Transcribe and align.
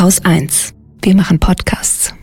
Haus 0.00 0.24
1. 0.24 0.74
Wir 1.02 1.16
machen 1.16 1.40
Podcasts. 1.40 2.14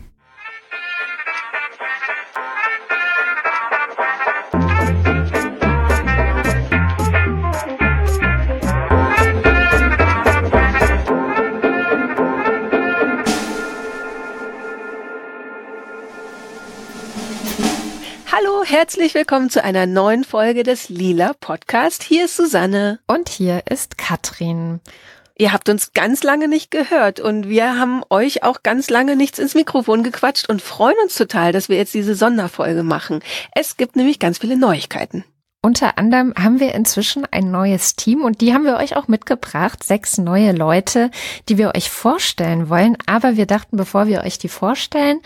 Hallo, 18.32 18.64
herzlich 18.64 19.12
willkommen 19.12 19.50
zu 19.50 19.62
einer 19.62 19.84
neuen 19.84 20.24
Folge 20.24 20.62
des 20.62 20.88
Lila 20.88 21.34
Podcast. 21.38 22.02
Hier 22.02 22.24
ist 22.24 22.38
Susanne. 22.38 23.00
Und 23.06 23.28
hier 23.28 23.64
ist 23.68 23.98
Katrin. 23.98 24.80
Ihr 25.38 25.52
habt 25.52 25.68
uns 25.68 25.92
ganz 25.92 26.22
lange 26.22 26.48
nicht 26.48 26.70
gehört 26.70 27.20
und 27.20 27.46
wir 27.46 27.78
haben 27.78 28.02
euch 28.08 28.42
auch 28.42 28.62
ganz 28.62 28.88
lange 28.88 29.16
nichts 29.16 29.38
ins 29.38 29.54
Mikrofon 29.54 30.02
gequatscht 30.02 30.48
und 30.48 30.62
freuen 30.62 30.96
uns 31.02 31.14
total, 31.14 31.52
dass 31.52 31.68
wir 31.68 31.76
jetzt 31.76 31.92
diese 31.92 32.14
Sonderfolge 32.14 32.82
machen. 32.82 33.20
Es 33.54 33.76
gibt 33.76 33.96
nämlich 33.96 34.18
ganz 34.18 34.38
viele 34.38 34.56
Neuigkeiten. 34.56 35.24
Unter 35.60 35.98
anderem 35.98 36.32
haben 36.40 36.58
wir 36.58 36.74
inzwischen 36.74 37.26
ein 37.30 37.50
neues 37.50 37.96
Team 37.96 38.22
und 38.22 38.40
die 38.40 38.54
haben 38.54 38.64
wir 38.64 38.76
euch 38.76 38.96
auch 38.96 39.08
mitgebracht. 39.08 39.82
Sechs 39.82 40.16
neue 40.16 40.52
Leute, 40.52 41.10
die 41.48 41.58
wir 41.58 41.74
euch 41.74 41.90
vorstellen 41.90 42.70
wollen. 42.70 42.96
Aber 43.06 43.36
wir 43.36 43.46
dachten, 43.46 43.76
bevor 43.76 44.06
wir 44.06 44.22
euch 44.22 44.38
die 44.38 44.48
vorstellen, 44.48 45.20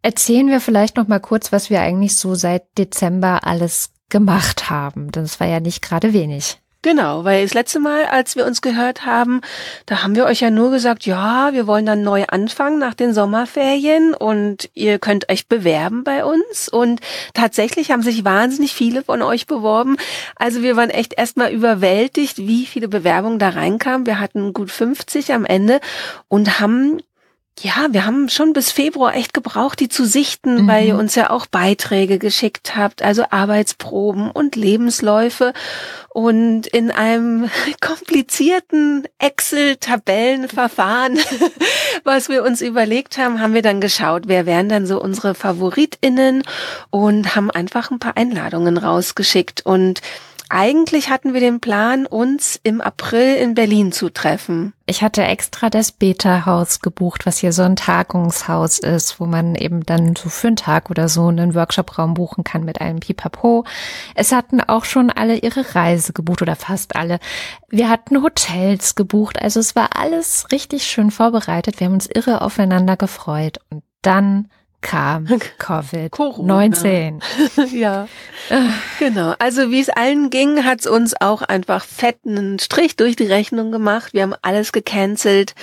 erzählen 0.00 0.46
wir 0.48 0.60
vielleicht 0.60 0.96
noch 0.96 1.08
mal 1.08 1.20
kurz, 1.20 1.50
was 1.50 1.68
wir 1.68 1.80
eigentlich 1.80 2.16
so 2.16 2.36
seit 2.36 2.78
Dezember 2.78 3.44
alles 3.44 3.90
gemacht 4.08 4.70
haben. 4.70 5.10
Denn 5.10 5.24
es 5.24 5.40
war 5.40 5.48
ja 5.48 5.58
nicht 5.58 5.82
gerade 5.82 6.12
wenig. 6.12 6.61
Genau, 6.84 7.22
weil 7.22 7.44
das 7.44 7.54
letzte 7.54 7.78
Mal, 7.78 8.06
als 8.06 8.34
wir 8.34 8.44
uns 8.44 8.60
gehört 8.60 9.06
haben, 9.06 9.40
da 9.86 10.02
haben 10.02 10.16
wir 10.16 10.24
euch 10.24 10.40
ja 10.40 10.50
nur 10.50 10.72
gesagt, 10.72 11.06
ja, 11.06 11.52
wir 11.52 11.68
wollen 11.68 11.86
dann 11.86 12.02
neu 12.02 12.24
anfangen 12.26 12.80
nach 12.80 12.94
den 12.94 13.14
Sommerferien 13.14 14.14
und 14.14 14.68
ihr 14.74 14.98
könnt 14.98 15.30
euch 15.30 15.46
bewerben 15.46 16.02
bei 16.02 16.24
uns. 16.24 16.68
Und 16.68 17.00
tatsächlich 17.34 17.92
haben 17.92 18.02
sich 18.02 18.24
wahnsinnig 18.24 18.74
viele 18.74 19.04
von 19.04 19.22
euch 19.22 19.46
beworben. 19.46 19.96
Also 20.34 20.62
wir 20.62 20.74
waren 20.74 20.90
echt 20.90 21.14
erstmal 21.16 21.52
überwältigt, 21.52 22.38
wie 22.38 22.66
viele 22.66 22.88
Bewerbungen 22.88 23.38
da 23.38 23.50
reinkamen. 23.50 24.04
Wir 24.04 24.18
hatten 24.18 24.52
gut 24.52 24.72
50 24.72 25.32
am 25.32 25.44
Ende 25.44 25.80
und 26.26 26.58
haben 26.58 26.98
ja, 27.60 27.88
wir 27.90 28.06
haben 28.06 28.28
schon 28.28 28.54
bis 28.54 28.72
Februar 28.72 29.14
echt 29.14 29.34
gebraucht, 29.34 29.78
die 29.80 29.88
zu 29.88 30.04
sichten, 30.04 30.62
mhm. 30.62 30.68
weil 30.68 30.86
ihr 30.86 30.96
uns 30.96 31.14
ja 31.14 31.30
auch 31.30 31.46
Beiträge 31.46 32.18
geschickt 32.18 32.74
habt, 32.76 33.02
also 33.02 33.24
Arbeitsproben 33.30 34.30
und 34.30 34.56
Lebensläufe. 34.56 35.52
Und 36.08 36.66
in 36.66 36.90
einem 36.90 37.50
komplizierten 37.80 39.06
Excel-Tabellenverfahren, 39.18 41.18
was 42.04 42.28
wir 42.28 42.42
uns 42.42 42.62
überlegt 42.62 43.18
haben, 43.18 43.40
haben 43.40 43.54
wir 43.54 43.62
dann 43.62 43.80
geschaut, 43.80 44.24
wer 44.26 44.46
wären 44.46 44.68
dann 44.68 44.86
so 44.86 45.00
unsere 45.00 45.34
FavoritInnen 45.34 46.42
und 46.90 47.36
haben 47.36 47.50
einfach 47.50 47.90
ein 47.90 47.98
paar 47.98 48.16
Einladungen 48.16 48.78
rausgeschickt 48.78 49.64
und 49.64 50.00
eigentlich 50.52 51.08
hatten 51.08 51.32
wir 51.32 51.40
den 51.40 51.60
Plan, 51.60 52.04
uns 52.04 52.60
im 52.62 52.82
April 52.82 53.36
in 53.36 53.54
Berlin 53.54 53.90
zu 53.90 54.10
treffen. 54.10 54.74
Ich 54.84 55.02
hatte 55.02 55.22
extra 55.22 55.70
das 55.70 55.92
Beta-Haus 55.92 56.80
gebucht, 56.80 57.24
was 57.24 57.38
hier 57.38 57.54
so 57.54 57.62
ein 57.62 57.74
Tagungshaus 57.74 58.78
ist, 58.78 59.18
wo 59.18 59.24
man 59.24 59.54
eben 59.54 59.86
dann 59.86 60.14
so 60.14 60.28
für 60.28 60.48
einen 60.48 60.56
Tag 60.56 60.90
oder 60.90 61.08
so 61.08 61.26
einen 61.26 61.54
Workshop-Raum 61.54 62.12
buchen 62.12 62.44
kann 62.44 62.64
mit 62.64 62.82
einem 62.82 63.00
Pipapo. 63.00 63.64
Es 64.14 64.30
hatten 64.30 64.60
auch 64.60 64.84
schon 64.84 65.08
alle 65.08 65.38
ihre 65.38 65.74
Reise 65.74 66.12
gebucht 66.12 66.42
oder 66.42 66.54
fast 66.54 66.96
alle. 66.96 67.18
Wir 67.70 67.88
hatten 67.88 68.22
Hotels 68.22 68.94
gebucht, 68.94 69.40
also 69.40 69.58
es 69.58 69.74
war 69.74 69.96
alles 69.96 70.48
richtig 70.52 70.84
schön 70.84 71.10
vorbereitet. 71.10 71.80
Wir 71.80 71.86
haben 71.86 71.94
uns 71.94 72.10
irre 72.12 72.42
aufeinander 72.42 72.98
gefreut 72.98 73.58
und 73.70 73.82
dann 74.02 74.48
kam 74.82 75.26
Covid-19. 75.58 77.22
ja, 77.72 78.08
genau. 78.98 79.34
Also 79.38 79.70
wie 79.70 79.80
es 79.80 79.88
allen 79.88 80.28
ging, 80.28 80.64
hat 80.64 80.80
es 80.80 80.86
uns 80.86 81.14
auch 81.18 81.42
einfach 81.42 81.84
fetten 81.84 82.58
Strich 82.58 82.96
durch 82.96 83.16
die 83.16 83.26
Rechnung 83.26 83.72
gemacht. 83.72 84.12
Wir 84.12 84.22
haben 84.22 84.34
alles 84.42 84.72
gecancelt, 84.72 85.54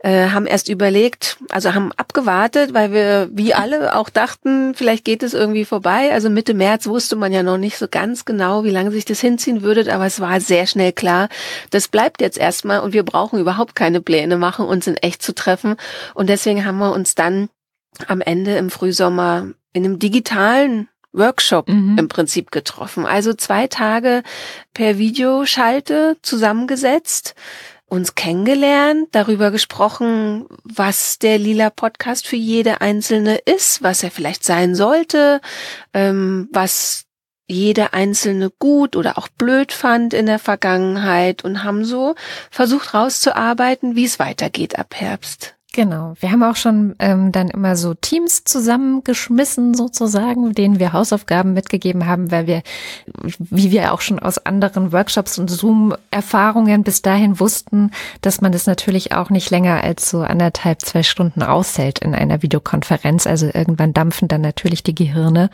äh, 0.00 0.28
haben 0.28 0.46
erst 0.46 0.68
überlegt, 0.68 1.38
also 1.50 1.74
haben 1.74 1.90
abgewartet, 1.96 2.74
weil 2.74 2.92
wir 2.92 3.28
wie 3.32 3.54
alle 3.54 3.96
auch 3.96 4.10
dachten, 4.10 4.74
vielleicht 4.74 5.04
geht 5.04 5.22
es 5.22 5.34
irgendwie 5.34 5.64
vorbei. 5.64 6.12
Also 6.12 6.30
Mitte 6.30 6.54
März 6.54 6.86
wusste 6.86 7.16
man 7.16 7.32
ja 7.32 7.42
noch 7.42 7.58
nicht 7.58 7.78
so 7.78 7.88
ganz 7.90 8.24
genau, 8.24 8.62
wie 8.62 8.70
lange 8.70 8.92
sich 8.92 9.04
das 9.04 9.20
hinziehen 9.20 9.62
würde, 9.62 9.92
aber 9.92 10.06
es 10.06 10.20
war 10.20 10.40
sehr 10.40 10.66
schnell 10.66 10.92
klar, 10.92 11.28
das 11.70 11.88
bleibt 11.88 12.20
jetzt 12.20 12.38
erstmal 12.38 12.80
und 12.80 12.92
wir 12.92 13.02
brauchen 13.02 13.40
überhaupt 13.40 13.74
keine 13.74 14.00
Pläne 14.00 14.36
machen, 14.36 14.66
uns 14.66 14.86
in 14.86 14.96
echt 14.96 15.22
zu 15.22 15.34
treffen. 15.34 15.76
Und 16.14 16.28
deswegen 16.28 16.64
haben 16.64 16.78
wir 16.78 16.92
uns 16.92 17.14
dann 17.14 17.48
am 18.08 18.20
Ende 18.20 18.56
im 18.56 18.70
Frühsommer 18.70 19.48
in 19.72 19.84
einem 19.84 19.98
digitalen 19.98 20.88
Workshop 21.12 21.68
mhm. 21.68 21.98
im 21.98 22.08
Prinzip 22.08 22.50
getroffen. 22.50 23.06
Also 23.06 23.34
zwei 23.34 23.66
Tage 23.66 24.22
per 24.74 24.98
Videoschalte 24.98 26.16
zusammengesetzt, 26.22 27.34
uns 27.88 28.14
kennengelernt, 28.14 29.08
darüber 29.12 29.50
gesprochen, 29.50 30.46
was 30.64 31.18
der 31.18 31.38
Lila 31.38 31.70
Podcast 31.70 32.26
für 32.26 32.36
jede 32.36 32.80
einzelne 32.80 33.36
ist, 33.36 33.82
was 33.82 34.02
er 34.02 34.10
vielleicht 34.10 34.44
sein 34.44 34.74
sollte, 34.74 35.40
ähm, 35.94 36.48
was 36.52 37.04
jede 37.48 37.92
einzelne 37.92 38.50
gut 38.58 38.96
oder 38.96 39.18
auch 39.18 39.28
blöd 39.28 39.72
fand 39.72 40.14
in 40.14 40.26
der 40.26 40.40
Vergangenheit 40.40 41.44
und 41.44 41.62
haben 41.62 41.84
so 41.84 42.16
versucht 42.50 42.92
rauszuarbeiten, 42.92 43.94
wie 43.94 44.04
es 44.04 44.18
weitergeht 44.18 44.78
ab 44.78 44.94
Herbst. 44.96 45.55
Genau. 45.76 46.14
Wir 46.20 46.32
haben 46.32 46.42
auch 46.42 46.56
schon 46.56 46.96
ähm, 47.00 47.32
dann 47.32 47.48
immer 47.48 47.76
so 47.76 47.92
Teams 47.92 48.44
zusammengeschmissen, 48.44 49.74
sozusagen, 49.74 50.54
denen 50.54 50.78
wir 50.78 50.94
Hausaufgaben 50.94 51.52
mitgegeben 51.52 52.06
haben, 52.06 52.30
weil 52.30 52.46
wir, 52.46 52.62
wie 53.38 53.70
wir 53.70 53.92
auch 53.92 54.00
schon 54.00 54.18
aus 54.18 54.38
anderen 54.38 54.90
Workshops 54.92 55.38
und 55.38 55.50
Zoom-Erfahrungen 55.50 56.82
bis 56.82 57.02
dahin 57.02 57.38
wussten, 57.40 57.90
dass 58.22 58.40
man 58.40 58.52
das 58.52 58.64
natürlich 58.64 59.12
auch 59.12 59.28
nicht 59.28 59.50
länger 59.50 59.84
als 59.84 60.08
so 60.08 60.22
anderthalb, 60.22 60.80
zwei 60.80 61.02
Stunden 61.02 61.42
aushält 61.42 61.98
in 61.98 62.14
einer 62.14 62.40
Videokonferenz. 62.40 63.26
Also 63.26 63.50
irgendwann 63.52 63.92
dampfen 63.92 64.28
dann 64.28 64.40
natürlich 64.40 64.82
die 64.82 64.94
Gehirne. 64.94 65.50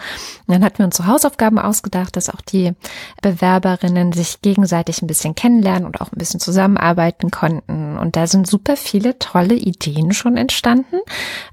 Und 0.47 0.55
dann 0.55 0.65
hatten 0.65 0.79
wir 0.79 0.85
uns 0.85 0.99
so 0.99 1.07
Hausaufgaben 1.07 1.59
ausgedacht, 1.59 2.15
dass 2.15 2.31
auch 2.31 2.43
die 2.43 2.75
Bewerberinnen 3.23 4.13
sich 4.13 4.41
gegenseitig 4.41 5.03
ein 5.03 5.09
bisschen 5.09 5.35
kennenlernen 5.35 5.85
und 5.85 6.01
auch 6.01 6.13
ein 6.13 6.19
bisschen 6.19 6.39
zusammenarbeiten 6.39 7.33
konnten. 7.33 7.99
Und 7.99 8.15
da 8.15 8.29
sind 8.29 8.47
super 8.47 8.77
viele 8.77 9.19
tolle 9.19 9.55
Ideen 9.55 10.12
schon 10.15 10.37
entstanden, 10.37 11.01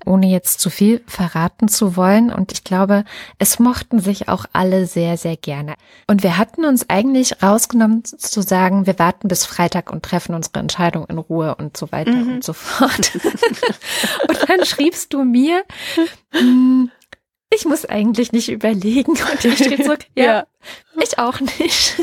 ohne 0.06 0.28
jetzt 0.28 0.60
zu 0.60 0.70
viel 0.70 1.02
verraten 1.08 1.68
zu 1.68 1.96
wollen. 1.96 2.32
Und 2.32 2.52
ich 2.52 2.64
glaube, 2.64 3.04
es 3.38 3.60
mochten 3.60 4.00
sich 4.00 4.30
auch 4.30 4.46
alle 4.54 4.86
sehr, 4.86 5.18
sehr 5.18 5.38
gerne. 5.38 5.76
Und 6.08 6.24
wir 6.24 6.38
hatten 6.38 6.66
uns 6.66 6.90
eigentlich 6.90 7.42
rausgenommen 7.42 8.04
zu 8.04 8.42
sagen, 8.42 8.86
wir 8.86 9.00
warten 9.00 9.28
bis 9.28 9.46
Freitag 9.46 9.92
und 9.92 10.04
treffen 10.04 10.36
unsere 10.36 10.60
Entscheidung 10.60 11.06
in 11.06 11.18
Ruhe 11.18 11.56
und 11.56 11.78
so 11.78 11.92
weiter 11.92 12.12
mhm. 12.12 12.36
und 12.36 12.44
so 12.44 12.54
fort. 12.54 13.12
und 14.28 14.50
dann 14.50 14.66
schriebst 14.66 15.14
du 15.14 15.24
mir, 15.24 15.64
hm, 16.32 16.92
ich 17.52 17.66
muss 17.66 17.86
eigentlich 17.86 18.32
nicht 18.32 18.50
überlegen. 18.50 19.12
Und 19.12 19.44
der 19.44 19.52
steht 19.52 19.84
zurück, 19.84 20.06
ja, 20.16 20.24
ja, 20.24 20.48
ich 21.04 21.20
auch 21.20 21.40
nicht. 21.40 21.96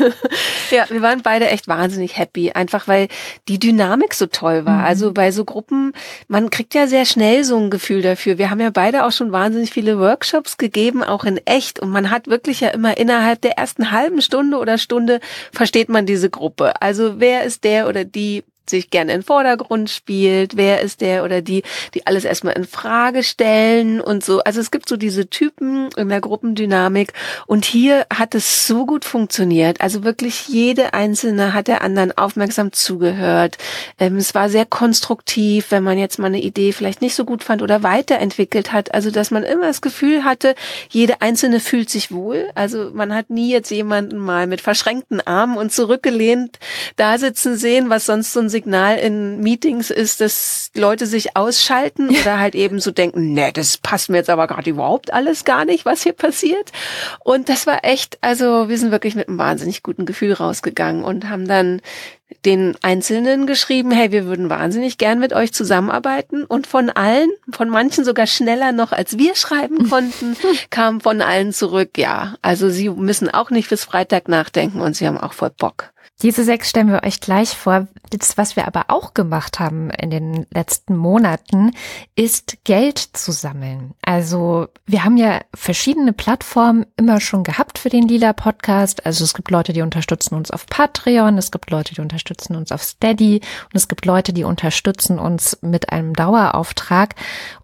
ja, 0.70 0.84
wir 0.88 1.02
waren 1.02 1.22
beide 1.22 1.48
echt 1.48 1.68
wahnsinnig 1.68 2.16
happy, 2.16 2.52
einfach 2.52 2.88
weil 2.88 3.08
die 3.48 3.58
Dynamik 3.58 4.14
so 4.14 4.26
toll 4.26 4.64
war. 4.64 4.78
Mhm. 4.78 4.84
Also 4.84 5.12
bei 5.12 5.30
so 5.32 5.44
Gruppen, 5.44 5.92
man 6.28 6.50
kriegt 6.50 6.74
ja 6.74 6.86
sehr 6.86 7.04
schnell 7.04 7.44
so 7.44 7.56
ein 7.56 7.70
Gefühl 7.70 8.02
dafür. 8.02 8.38
Wir 8.38 8.50
haben 8.50 8.60
ja 8.60 8.70
beide 8.70 9.04
auch 9.04 9.12
schon 9.12 9.32
wahnsinnig 9.32 9.70
viele 9.70 9.98
Workshops 9.98 10.58
gegeben, 10.58 11.02
auch 11.02 11.24
in 11.24 11.38
echt. 11.46 11.80
Und 11.80 11.90
man 11.90 12.10
hat 12.10 12.26
wirklich 12.28 12.60
ja 12.60 12.68
immer 12.68 12.96
innerhalb 12.96 13.40
der 13.40 13.58
ersten 13.58 13.90
halben 13.90 14.22
Stunde 14.22 14.58
oder 14.58 14.78
Stunde 14.78 15.20
versteht 15.52 15.88
man 15.88 16.06
diese 16.06 16.30
Gruppe. 16.30 16.80
Also 16.80 17.20
wer 17.20 17.44
ist 17.44 17.64
der 17.64 17.88
oder 17.88 18.04
die 18.04 18.44
sich 18.70 18.90
gerne 18.90 19.12
in 19.12 19.20
den 19.20 19.24
Vordergrund 19.24 19.90
spielt, 19.90 20.56
wer 20.56 20.80
ist 20.80 21.00
der 21.00 21.24
oder 21.24 21.42
die, 21.42 21.62
die 21.94 22.06
alles 22.06 22.24
erstmal 22.24 22.54
in 22.54 22.64
Frage 22.64 23.22
stellen 23.22 24.00
und 24.00 24.24
so. 24.24 24.40
Also 24.40 24.60
es 24.60 24.70
gibt 24.70 24.88
so 24.88 24.96
diese 24.96 25.28
Typen 25.28 25.90
in 25.96 26.08
der 26.08 26.20
Gruppendynamik 26.20 27.12
und 27.46 27.64
hier 27.64 28.06
hat 28.14 28.34
es 28.34 28.66
so 28.66 28.86
gut 28.86 29.04
funktioniert. 29.04 29.80
Also 29.80 30.04
wirklich 30.04 30.48
jede 30.48 30.94
einzelne 30.94 31.52
hat 31.52 31.68
der 31.68 31.82
anderen 31.82 32.16
aufmerksam 32.16 32.72
zugehört. 32.72 33.58
Ähm, 33.98 34.16
es 34.16 34.34
war 34.34 34.48
sehr 34.48 34.66
konstruktiv, 34.66 35.70
wenn 35.70 35.84
man 35.84 35.98
jetzt 35.98 36.18
mal 36.18 36.28
eine 36.28 36.40
Idee 36.40 36.72
vielleicht 36.72 37.02
nicht 37.02 37.14
so 37.14 37.24
gut 37.24 37.44
fand 37.44 37.62
oder 37.62 37.82
weiterentwickelt 37.82 38.72
hat. 38.72 38.94
Also 38.94 39.10
dass 39.10 39.30
man 39.30 39.42
immer 39.42 39.66
das 39.66 39.80
Gefühl 39.80 40.24
hatte, 40.24 40.54
jede 40.88 41.20
einzelne 41.20 41.60
fühlt 41.60 41.90
sich 41.90 42.12
wohl. 42.12 42.48
Also 42.54 42.90
man 42.94 43.14
hat 43.14 43.30
nie 43.30 43.50
jetzt 43.50 43.70
jemanden 43.70 44.18
mal 44.18 44.46
mit 44.46 44.60
verschränkten 44.60 45.20
Armen 45.20 45.56
und 45.58 45.72
zurückgelehnt 45.72 46.58
da 46.96 47.18
sitzen 47.18 47.56
sehen, 47.56 47.90
was 47.90 48.06
sonst 48.06 48.32
so 48.32 48.40
ein 48.40 48.48
Signal 48.60 48.98
in 48.98 49.40
Meetings 49.40 49.88
ist, 49.88 50.20
dass 50.20 50.70
Leute 50.74 51.06
sich 51.06 51.34
ausschalten 51.34 52.10
oder 52.10 52.38
halt 52.38 52.54
eben 52.54 52.78
so 52.78 52.90
denken, 52.90 53.32
nee, 53.32 53.52
das 53.52 53.78
passt 53.78 54.10
mir 54.10 54.18
jetzt 54.18 54.28
aber 54.28 54.46
gerade 54.46 54.68
überhaupt 54.68 55.14
alles 55.14 55.46
gar 55.46 55.64
nicht, 55.64 55.86
was 55.86 56.02
hier 56.02 56.12
passiert. 56.12 56.70
Und 57.24 57.48
das 57.48 57.66
war 57.66 57.84
echt, 57.84 58.18
also 58.20 58.68
wir 58.68 58.76
sind 58.76 58.90
wirklich 58.90 59.14
mit 59.14 59.28
einem 59.28 59.38
wahnsinnig 59.38 59.82
guten 59.82 60.04
Gefühl 60.04 60.34
rausgegangen 60.34 61.04
und 61.04 61.30
haben 61.30 61.48
dann 61.48 61.80
den 62.44 62.76
Einzelnen 62.82 63.46
geschrieben, 63.46 63.90
hey, 63.92 64.12
wir 64.12 64.26
würden 64.26 64.50
wahnsinnig 64.50 64.98
gern 64.98 65.18
mit 65.18 65.32
euch 65.32 65.54
zusammenarbeiten. 65.54 66.44
Und 66.44 66.66
von 66.66 66.90
allen, 66.90 67.30
von 67.50 67.70
manchen 67.70 68.04
sogar 68.04 68.26
schneller 68.26 68.72
noch, 68.72 68.92
als 68.92 69.16
wir 69.16 69.34
schreiben 69.36 69.88
konnten, 69.90 70.36
kam 70.68 71.00
von 71.00 71.22
allen 71.22 71.54
zurück, 71.54 71.96
ja, 71.96 72.34
also 72.42 72.68
sie 72.68 72.90
müssen 72.90 73.30
auch 73.30 73.48
nicht 73.48 73.70
bis 73.70 73.84
Freitag 73.84 74.28
nachdenken 74.28 74.82
und 74.82 74.96
sie 74.96 75.06
haben 75.06 75.18
auch 75.18 75.32
voll 75.32 75.50
Bock. 75.50 75.92
Diese 76.22 76.44
sechs 76.44 76.68
stellen 76.68 76.90
wir 76.90 77.02
euch 77.02 77.20
gleich 77.20 77.56
vor. 77.56 77.88
Das, 78.10 78.36
was 78.36 78.56
wir 78.56 78.66
aber 78.66 78.86
auch 78.88 79.14
gemacht 79.14 79.58
haben 79.58 79.90
in 79.90 80.10
den 80.10 80.46
letzten 80.52 80.96
Monaten, 80.96 81.70
ist 82.14 82.58
Geld 82.64 82.98
zu 82.98 83.32
sammeln. 83.32 83.94
Also 84.02 84.68
wir 84.84 85.04
haben 85.04 85.16
ja 85.16 85.40
verschiedene 85.54 86.12
Plattformen 86.12 86.84
immer 86.96 87.20
schon 87.20 87.42
gehabt 87.42 87.78
für 87.78 87.88
den 87.88 88.06
Lila 88.06 88.32
Podcast. 88.32 89.06
Also 89.06 89.24
es 89.24 89.32
gibt 89.32 89.50
Leute, 89.50 89.72
die 89.72 89.82
unterstützen 89.82 90.34
uns 90.34 90.50
auf 90.50 90.66
Patreon, 90.66 91.38
es 91.38 91.50
gibt 91.50 91.70
Leute, 91.70 91.94
die 91.94 92.00
unterstützen 92.00 92.56
uns 92.56 92.72
auf 92.72 92.82
Steady 92.82 93.36
und 93.36 93.76
es 93.76 93.88
gibt 93.88 94.04
Leute, 94.04 94.32
die 94.32 94.44
unterstützen 94.44 95.18
uns 95.18 95.58
mit 95.62 95.90
einem 95.90 96.14
Dauerauftrag. 96.14 97.14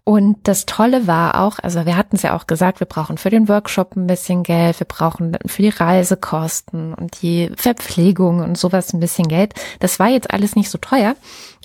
Und 0.03 0.47
das 0.47 0.65
Tolle 0.65 1.05
war 1.05 1.41
auch, 1.41 1.59
also 1.61 1.85
wir 1.85 1.97
hatten 1.97 2.15
es 2.15 2.21
ja 2.21 2.33
auch 2.33 2.47
gesagt, 2.47 2.79
wir 2.79 2.87
brauchen 2.87 3.17
für 3.17 3.29
den 3.29 3.49
Workshop 3.49 3.97
ein 3.97 4.07
bisschen 4.07 4.43
Geld, 4.43 4.79
wir 4.79 4.87
brauchen 4.87 5.37
für 5.45 5.61
die 5.61 5.67
Reisekosten 5.67 6.93
und 6.93 7.21
die 7.21 7.51
Verpflegung 7.57 8.41
und 8.47 8.57
sowas 8.57 8.93
ein 8.93 8.99
bisschen 8.99 9.27
Geld. 9.27 9.53
Das 9.79 9.99
war 9.99 10.07
jetzt 10.07 10.31
alles 10.31 10.55
nicht 10.55 10.69
so 10.69 10.77
teuer. 10.77 11.15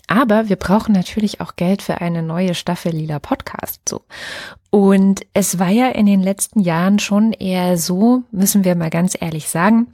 Aber 0.09 0.49
wir 0.49 0.57
brauchen 0.57 0.93
natürlich 0.93 1.41
auch 1.41 1.57
Geld 1.57 1.81
für 1.81 2.01
eine 2.01 2.23
neue 2.23 2.55
Staffel 2.55 2.93
Lila 2.93 3.19
Podcast, 3.19 3.81
so. 3.89 4.03
Und 4.71 5.23
es 5.33 5.59
war 5.59 5.69
ja 5.69 5.89
in 5.89 6.07
den 6.07 6.23
letzten 6.23 6.61
Jahren 6.61 6.99
schon 6.99 7.33
eher 7.33 7.79
so, 7.79 8.23
müssen 8.31 8.65
wir 8.65 8.75
mal 8.75 8.91
ganz 8.91 9.17
ehrlich 9.19 9.49
sagen, 9.49 9.87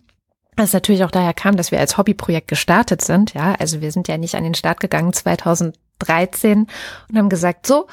was 0.56 0.72
natürlich 0.72 1.04
auch 1.04 1.10
daher 1.10 1.34
kam, 1.34 1.56
dass 1.56 1.70
wir 1.70 1.78
als 1.78 1.98
Hobbyprojekt 1.98 2.48
gestartet 2.48 3.02
sind. 3.02 3.34
Ja, 3.34 3.54
also 3.58 3.80
wir 3.80 3.92
sind 3.92 4.08
ja 4.08 4.18
nicht 4.18 4.34
an 4.34 4.44
den 4.44 4.54
Start 4.54 4.80
gegangen 4.80 5.12
2013 5.12 6.66
und 7.08 7.18
haben 7.18 7.28
gesagt, 7.28 7.66
so, 7.66 7.86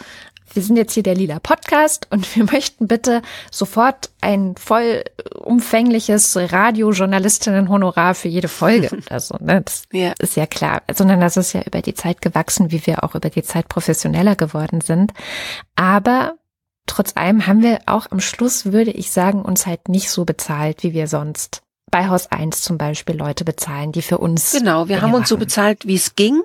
wir 0.53 0.61
sind 0.61 0.77
jetzt 0.77 0.93
hier 0.93 1.03
der 1.03 1.15
Lila 1.15 1.39
Podcast 1.39 2.07
und 2.11 2.35
wir 2.35 2.43
möchten 2.51 2.87
bitte 2.87 3.21
sofort 3.51 4.09
ein 4.21 4.55
voll 4.57 5.03
umfängliches 5.39 6.35
Radiojournalistinnen-Honorar 6.35 8.15
für 8.15 8.27
jede 8.27 8.47
Folge. 8.47 8.89
Also, 9.09 9.37
ne, 9.39 9.61
das 9.61 9.83
ja. 9.91 10.13
ist 10.19 10.35
ja 10.35 10.45
klar. 10.45 10.81
Sondern 10.93 11.19
das 11.19 11.37
ist 11.37 11.53
ja 11.53 11.61
über 11.61 11.81
die 11.81 11.93
Zeit 11.93 12.21
gewachsen, 12.21 12.71
wie 12.71 12.85
wir 12.85 13.03
auch 13.03 13.15
über 13.15 13.29
die 13.29 13.43
Zeit 13.43 13.69
professioneller 13.69 14.35
geworden 14.35 14.81
sind. 14.81 15.13
Aber 15.75 16.35
trotz 16.85 17.15
allem 17.15 17.45
haben 17.47 17.61
wir 17.61 17.79
auch 17.85 18.07
am 18.11 18.19
Schluss, 18.19 18.65
würde 18.65 18.91
ich 18.91 19.11
sagen, 19.11 19.41
uns 19.41 19.65
halt 19.65 19.89
nicht 19.89 20.09
so 20.09 20.25
bezahlt, 20.25 20.83
wie 20.83 20.93
wir 20.93 21.07
sonst 21.07 21.61
bei 21.91 22.07
Haus 22.07 22.31
1 22.31 22.61
zum 22.61 22.77
Beispiel 22.77 23.15
Leute 23.15 23.45
bezahlen, 23.45 23.91
die 23.91 24.01
für 24.01 24.17
uns. 24.17 24.51
Genau, 24.51 24.87
wir 24.87 25.01
haben 25.01 25.13
uns 25.13 25.29
so 25.29 25.37
bezahlt, 25.37 25.85
wie 25.85 25.95
es 25.95 26.15
ging. 26.15 26.41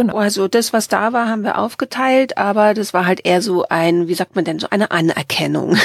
Genau. 0.00 0.16
Also 0.16 0.48
das, 0.48 0.72
was 0.72 0.88
da 0.88 1.12
war, 1.12 1.28
haben 1.28 1.44
wir 1.44 1.58
aufgeteilt, 1.58 2.38
aber 2.38 2.72
das 2.72 2.94
war 2.94 3.04
halt 3.04 3.26
eher 3.26 3.42
so 3.42 3.66
ein, 3.68 4.08
wie 4.08 4.14
sagt 4.14 4.34
man 4.34 4.46
denn, 4.46 4.58
so 4.58 4.66
eine 4.70 4.92
Anerkennung, 4.92 5.76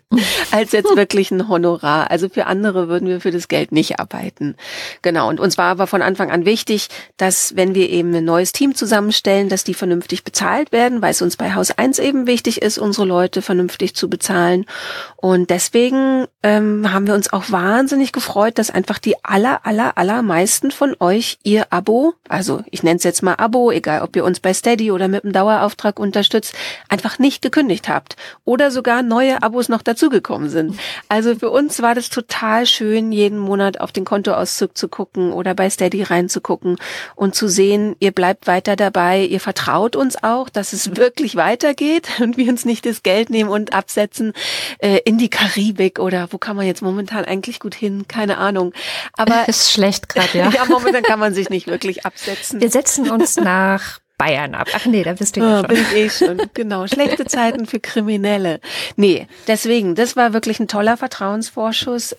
als 0.50 0.72
jetzt 0.72 0.96
wirklich 0.96 1.30
ein 1.30 1.48
Honorar. 1.48 2.10
Also 2.10 2.28
für 2.28 2.46
andere 2.46 2.88
würden 2.88 3.06
wir 3.06 3.20
für 3.20 3.30
das 3.30 3.46
Geld 3.46 3.70
nicht 3.70 4.00
arbeiten. 4.00 4.56
Genau. 5.02 5.28
Und 5.28 5.38
uns 5.38 5.56
war 5.56 5.66
aber 5.66 5.86
von 5.86 6.02
Anfang 6.02 6.32
an 6.32 6.44
wichtig, 6.44 6.88
dass 7.16 7.54
wenn 7.54 7.76
wir 7.76 7.90
eben 7.90 8.12
ein 8.12 8.24
neues 8.24 8.50
Team 8.50 8.74
zusammenstellen, 8.74 9.48
dass 9.48 9.62
die 9.62 9.74
vernünftig 9.74 10.24
bezahlt 10.24 10.72
werden, 10.72 11.00
weil 11.00 11.12
es 11.12 11.22
uns 11.22 11.36
bei 11.36 11.54
Haus 11.54 11.70
1 11.70 12.00
eben 12.00 12.26
wichtig 12.26 12.62
ist, 12.62 12.76
unsere 12.76 13.06
Leute 13.06 13.40
vernünftig 13.40 13.94
zu 13.94 14.10
bezahlen. 14.10 14.66
Und 15.14 15.50
deswegen 15.50 16.26
ähm, 16.42 16.92
haben 16.92 17.06
wir 17.06 17.14
uns 17.14 17.32
auch 17.32 17.52
wahnsinnig 17.52 18.10
gefreut, 18.10 18.58
dass 18.58 18.70
einfach 18.70 18.98
die 18.98 19.14
aller, 19.22 19.64
aller, 19.64 19.96
allermeisten 19.96 20.72
von 20.72 20.96
euch 20.98 21.38
ihr 21.44 21.72
Abo, 21.72 22.14
also 22.28 22.64
ich 22.72 22.82
nenne 22.82 22.96
es 22.96 23.04
jetzt 23.04 23.22
mal 23.22 23.34
Abo, 23.34 23.59
Abo, 23.60 23.70
egal 23.70 24.00
ob 24.02 24.16
ihr 24.16 24.24
uns 24.24 24.40
bei 24.40 24.54
Steady 24.54 24.90
oder 24.90 25.06
mit 25.08 25.22
einem 25.24 25.34
Dauerauftrag 25.34 25.98
unterstützt, 25.98 26.54
einfach 26.88 27.18
nicht 27.18 27.42
gekündigt 27.42 27.90
habt 27.90 28.16
oder 28.44 28.70
sogar 28.70 29.02
neue 29.02 29.42
Abos 29.42 29.68
noch 29.68 29.82
dazugekommen 29.82 30.48
sind. 30.48 30.78
Also 31.08 31.34
für 31.34 31.50
uns 31.50 31.82
war 31.82 31.94
das 31.94 32.08
total 32.08 32.64
schön, 32.64 33.12
jeden 33.12 33.38
Monat 33.38 33.78
auf 33.80 33.92
den 33.92 34.06
Kontoauszug 34.06 34.78
zu 34.78 34.88
gucken 34.88 35.32
oder 35.32 35.54
bei 35.54 35.68
Steady 35.68 36.02
reinzugucken 36.02 36.78
und 37.16 37.34
zu 37.34 37.48
sehen, 37.48 37.96
ihr 38.00 38.12
bleibt 38.12 38.46
weiter 38.46 38.76
dabei, 38.76 39.24
ihr 39.24 39.40
vertraut 39.40 39.94
uns 39.94 40.22
auch, 40.22 40.48
dass 40.48 40.72
es 40.72 40.96
wirklich 40.96 41.36
weitergeht 41.36 42.08
und 42.20 42.38
wir 42.38 42.48
uns 42.48 42.64
nicht 42.64 42.86
das 42.86 43.02
Geld 43.02 43.28
nehmen 43.28 43.50
und 43.50 43.74
absetzen 43.74 44.32
äh, 44.78 45.00
in 45.04 45.18
die 45.18 45.28
Karibik 45.28 45.98
oder 45.98 46.28
wo 46.30 46.38
kann 46.38 46.56
man 46.56 46.66
jetzt 46.66 46.80
momentan 46.80 47.26
eigentlich 47.26 47.60
gut 47.60 47.74
hin? 47.74 48.06
Keine 48.08 48.38
Ahnung. 48.38 48.72
Aber 49.18 49.44
ist 49.48 49.70
schlecht 49.70 50.08
gerade, 50.08 50.38
ja. 50.38 50.50
ja, 50.54 50.64
momentan 50.64 51.02
kann 51.02 51.18
man 51.18 51.34
sich 51.34 51.50
nicht 51.50 51.66
wirklich 51.66 52.06
absetzen. 52.06 52.60
Wir 52.60 52.70
setzen 52.70 53.10
uns 53.10 53.36
nach 53.42 54.00
Bayern 54.18 54.54
ab. 54.54 54.68
Ach 54.74 54.84
nee, 54.84 55.02
da 55.02 55.14
bist 55.14 55.36
du 55.36 55.40
ja 55.40 55.46
ah, 55.46 55.58
schon. 55.60 55.68
Bin 55.68 55.78
ich 55.78 55.96
eh 55.96 56.10
schon. 56.10 56.42
Genau. 56.54 56.86
Schlechte 56.86 57.24
Zeiten 57.24 57.66
für 57.66 57.80
Kriminelle. 57.80 58.60
Nee, 58.96 59.26
deswegen, 59.46 59.94
das 59.94 60.14
war 60.14 60.34
wirklich 60.34 60.60
ein 60.60 60.68
toller 60.68 60.98
Vertrauensvorschuss 60.98 62.16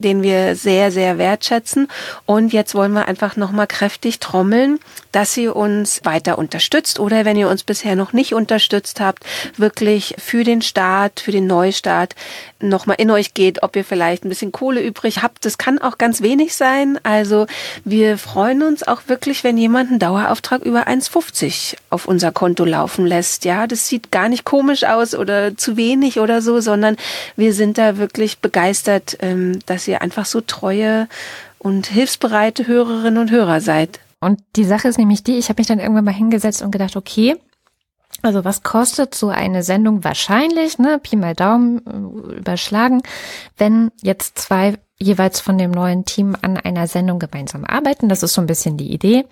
den 0.00 0.22
wir 0.22 0.56
sehr, 0.56 0.90
sehr 0.90 1.18
wertschätzen. 1.18 1.88
Und 2.26 2.52
jetzt 2.52 2.74
wollen 2.74 2.92
wir 2.92 3.06
einfach 3.06 3.36
nochmal 3.36 3.66
kräftig 3.66 4.18
trommeln, 4.18 4.80
dass 5.12 5.36
ihr 5.36 5.54
uns 5.54 6.00
weiter 6.04 6.38
unterstützt 6.38 6.98
oder 6.98 7.24
wenn 7.24 7.36
ihr 7.36 7.48
uns 7.48 7.62
bisher 7.62 7.96
noch 7.96 8.12
nicht 8.12 8.34
unterstützt 8.34 9.00
habt, 9.00 9.24
wirklich 9.56 10.14
für 10.18 10.44
den 10.44 10.62
Start, 10.62 11.20
für 11.20 11.32
den 11.32 11.46
Neustart 11.46 12.14
nochmal 12.60 12.96
in 12.98 13.10
euch 13.10 13.34
geht, 13.34 13.62
ob 13.62 13.76
ihr 13.76 13.84
vielleicht 13.84 14.24
ein 14.24 14.28
bisschen 14.28 14.52
Kohle 14.52 14.82
übrig 14.82 15.22
habt. 15.22 15.44
Das 15.44 15.58
kann 15.58 15.78
auch 15.78 15.98
ganz 15.98 16.22
wenig 16.22 16.54
sein. 16.54 16.98
Also 17.02 17.46
wir 17.84 18.18
freuen 18.18 18.62
uns 18.62 18.86
auch 18.86 19.02
wirklich, 19.06 19.44
wenn 19.44 19.56
jemand 19.56 19.90
einen 19.90 19.98
Dauerauftrag 19.98 20.62
über 20.62 20.86
1,50 20.88 21.76
auf 21.90 22.06
unser 22.06 22.32
Konto 22.32 22.64
laufen 22.64 23.06
lässt. 23.06 23.44
Ja, 23.44 23.66
das 23.66 23.88
sieht 23.88 24.10
gar 24.10 24.28
nicht 24.28 24.44
komisch 24.44 24.84
aus 24.84 25.14
oder 25.14 25.56
zu 25.56 25.76
wenig 25.76 26.20
oder 26.20 26.42
so, 26.42 26.60
sondern 26.60 26.96
wir 27.36 27.52
sind 27.52 27.78
da 27.78 27.98
wirklich 27.98 28.38
begeistert, 28.38 29.16
ähm, 29.20 29.58
dass 29.66 29.88
ihr 29.88 29.89
einfach 29.96 30.26
so 30.26 30.40
treue 30.40 31.08
und 31.58 31.86
hilfsbereite 31.86 32.66
Hörerinnen 32.66 33.18
und 33.18 33.30
Hörer 33.30 33.60
seid. 33.60 34.00
Und 34.20 34.40
die 34.56 34.64
Sache 34.64 34.88
ist 34.88 34.98
nämlich 34.98 35.22
die, 35.22 35.38
ich 35.38 35.48
habe 35.48 35.60
mich 35.60 35.66
dann 35.66 35.78
irgendwann 35.78 36.04
mal 36.04 36.14
hingesetzt 36.14 36.62
und 36.62 36.70
gedacht, 36.70 36.96
okay, 36.96 37.36
also 38.22 38.44
was 38.44 38.62
kostet 38.62 39.14
so 39.14 39.28
eine 39.28 39.62
Sendung 39.62 40.04
wahrscheinlich, 40.04 40.78
ne, 40.78 40.98
Pi 40.98 41.16
mal 41.16 41.34
Daumen 41.34 41.80
äh, 41.86 42.36
überschlagen, 42.38 43.02
wenn 43.56 43.90
jetzt 44.02 44.38
zwei 44.38 44.78
jeweils 45.02 45.40
von 45.40 45.56
dem 45.56 45.70
neuen 45.70 46.04
Team 46.04 46.36
an 46.42 46.58
einer 46.58 46.86
Sendung 46.86 47.18
gemeinsam 47.18 47.64
arbeiten. 47.64 48.10
Das 48.10 48.22
ist 48.22 48.34
so 48.34 48.42
ein 48.42 48.46
bisschen 48.46 48.76
die 48.76 48.92
Idee. 48.92 49.24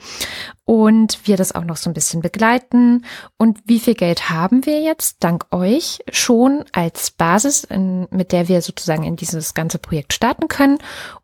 Und 0.64 1.26
wir 1.26 1.36
das 1.36 1.54
auch 1.54 1.64
noch 1.64 1.76
so 1.76 1.90
ein 1.90 1.94
bisschen 1.94 2.22
begleiten. 2.22 3.04
Und 3.36 3.58
wie 3.66 3.78
viel 3.78 3.94
Geld 3.94 4.30
haben 4.30 4.64
wir 4.64 4.80
jetzt 4.80 5.18
dank 5.20 5.46
euch 5.50 5.98
schon 6.10 6.64
als 6.72 7.10
Basis, 7.10 7.64
in, 7.64 8.08
mit 8.10 8.32
der 8.32 8.48
wir 8.48 8.62
sozusagen 8.62 9.04
in 9.04 9.16
dieses 9.16 9.52
ganze 9.52 9.78
Projekt 9.78 10.14
starten 10.14 10.48
können? 10.48 10.78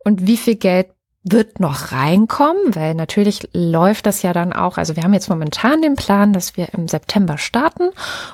Und 0.04 0.26
wie 0.26 0.36
viel 0.36 0.56
Geld 0.56 0.88
wird 1.24 1.58
noch 1.58 1.90
reinkommen, 1.90 2.74
weil 2.74 2.94
natürlich 2.94 3.48
läuft 3.52 4.06
das 4.06 4.22
ja 4.22 4.34
dann 4.34 4.52
auch. 4.52 4.76
Also 4.76 4.94
wir 4.94 5.02
haben 5.02 5.14
jetzt 5.14 5.30
momentan 5.30 5.80
den 5.80 5.96
Plan, 5.96 6.34
dass 6.34 6.56
wir 6.56 6.72
im 6.74 6.86
September 6.86 7.38
starten 7.38 7.90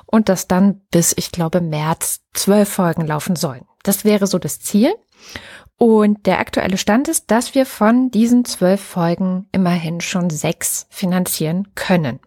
und 0.07 0.29
dass 0.29 0.49
dann 0.49 0.81
bis, 0.91 1.15
ich 1.17 1.31
glaube, 1.31 1.61
März 1.61 2.21
zwölf 2.35 2.69
Folgen 2.69 3.07
laufen 3.07 3.37
sollen. 3.37 3.65
Das 3.85 4.05
wäre 4.05 4.27
so 4.27 4.39
das 4.39 4.61
Ziel. 4.61 4.93
Und 5.79 6.27
der 6.27 6.41
aktuelle 6.41 6.77
Stand 6.77 7.09
ist, 7.09 7.31
dass 7.31 7.55
wir 7.55 7.65
von 7.65 8.11
diesen 8.11 8.45
zwölf 8.45 8.83
Folgen 8.83 9.49
immerhin 9.53 10.01
schon 10.01 10.29
sechs 10.29 10.87
finanzieren 10.91 11.69
können. 11.75 12.19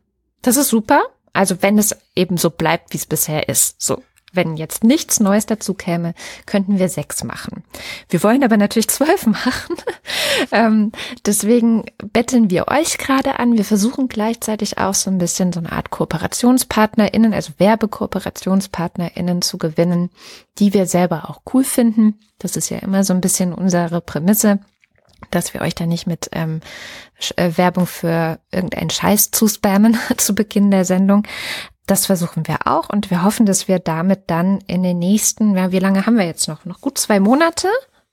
Das 0.42 0.58
ist 0.58 0.70
super. 0.70 1.04
Also 1.34 1.62
wenn 1.62 1.78
es 1.78 1.96
eben 2.16 2.38
so 2.38 2.50
bleibt, 2.50 2.94
wie 2.94 2.98
es 2.98 3.06
bisher 3.06 3.50
ist. 3.50 3.82
So 3.82 4.02
wenn 4.34 4.58
jetzt 4.58 4.84
nichts 4.84 5.20
Neues 5.20 5.46
dazu 5.46 5.74
käme, 5.74 6.14
könnten 6.46 6.80
wir 6.80 6.90
sechs 6.90 7.24
machen. 7.24 7.64
Wir 8.10 8.24
wollen 8.24 8.44
aber 8.44 8.58
natürlich 8.58 8.90
zwölf 8.90 9.26
machen. 9.26 9.76
ähm, 10.52 10.92
deswegen 11.26 11.86
betteln 12.12 12.50
wir 12.50 12.68
euch 12.68 12.98
gerade 12.98 13.40
an. 13.40 13.58
Wir 13.58 13.66
versuchen 13.66 14.08
gleichzeitig 14.08 14.78
auch 14.78 14.96
so 14.96 15.10
ein 15.10 15.20
bisschen 15.20 15.54
so 15.54 15.60
eine 15.60 15.72
Art 15.72 15.92
KooperationspartnerInnen, 15.92 17.34
also 17.34 17.54
WerbekooperationspartnerInnen 17.58 19.42
zu 19.42 19.58
gewinnen, 19.58 20.10
die 20.60 20.74
wir 20.74 20.86
selber 20.86 21.30
auch 21.30 21.42
cool 21.54 21.64
finden. 21.64 22.20
Das 22.40 22.58
ist 22.58 22.70
ja 22.70 22.80
immer 22.80 23.04
so 23.04 23.14
ein 23.14 23.22
bisschen 23.22 23.54
unsere 23.54 24.02
Prämisse 24.02 24.60
dass 25.32 25.54
wir 25.54 25.62
euch 25.62 25.76
da 25.76 25.86
nicht 25.86 26.08
mit 26.08 26.30
ähm, 26.32 26.62
äh, 27.36 27.52
Werbung 27.56 27.88
für 27.88 28.40
irgendeinen 28.52 28.90
Scheiß 28.90 29.32
zuspammen 29.32 29.98
zu 30.18 30.36
Beginn 30.36 30.72
der 30.72 30.86
Sendung. 30.86 31.26
Das 31.86 32.06
versuchen 32.06 32.48
wir 32.48 32.66
auch 32.66 32.90
und 32.90 33.12
wir 33.12 33.24
hoffen, 33.24 33.46
dass 33.46 33.68
wir 33.68 33.80
damit 33.80 34.24
dann 34.28 34.60
in 34.68 34.84
den 34.84 35.00
nächsten, 35.00 35.56
ja, 35.58 35.72
wie 35.72 35.80
lange 35.80 36.06
haben 36.06 36.18
wir 36.18 36.26
jetzt 36.26 36.48
noch? 36.48 36.64
Noch 36.66 36.80
gut 36.80 36.98
zwei 36.98 37.20
Monate, 37.20 37.68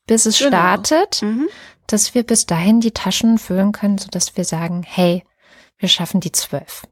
bis 0.07 0.27
es 0.27 0.39
genau. 0.39 0.49
startet, 0.49 1.23
mhm. 1.23 1.49
dass 1.87 2.15
wir 2.15 2.25
bis 2.25 2.47
dahin 2.47 2.81
die 2.81 2.91
Taschen 2.91 3.39
füllen 3.39 3.71
können, 3.73 3.99
so 3.99 4.09
dass 4.11 4.37
wir 4.37 4.45
sagen, 4.45 4.83
hey, 4.85 5.25
wir 5.79 5.89
schaffen 5.89 6.21
die 6.21 6.33
zwölf. 6.33 6.83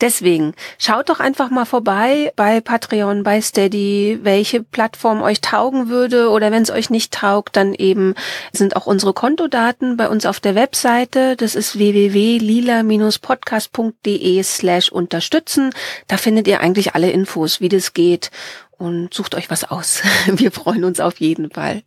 Deswegen 0.00 0.54
schaut 0.78 1.08
doch 1.08 1.20
einfach 1.20 1.50
mal 1.50 1.64
vorbei 1.64 2.32
bei 2.36 2.60
Patreon, 2.60 3.22
bei 3.22 3.40
Steady, 3.40 4.18
welche 4.22 4.62
Plattform 4.62 5.22
euch 5.22 5.40
taugen 5.40 5.88
würde 5.88 6.30
oder 6.30 6.50
wenn 6.50 6.62
es 6.62 6.70
euch 6.70 6.90
nicht 6.90 7.12
taugt, 7.12 7.56
dann 7.56 7.74
eben 7.74 8.14
sind 8.52 8.76
auch 8.76 8.86
unsere 8.86 9.12
Kontodaten 9.12 9.96
bei 9.96 10.08
uns 10.08 10.26
auf 10.26 10.40
der 10.40 10.54
Webseite. 10.54 11.36
Das 11.36 11.54
ist 11.54 11.78
www.lila-podcast.de 11.78 14.42
slash 14.42 14.90
unterstützen. 14.90 15.70
Da 16.08 16.16
findet 16.16 16.48
ihr 16.48 16.60
eigentlich 16.60 16.94
alle 16.94 17.10
Infos, 17.10 17.60
wie 17.60 17.68
das 17.68 17.92
geht 17.94 18.30
und 18.78 19.14
sucht 19.14 19.34
euch 19.34 19.50
was 19.50 19.64
aus. 19.64 20.02
Wir 20.26 20.52
freuen 20.52 20.84
uns 20.84 21.00
auf 21.00 21.20
jeden 21.20 21.50
Fall. 21.50 21.82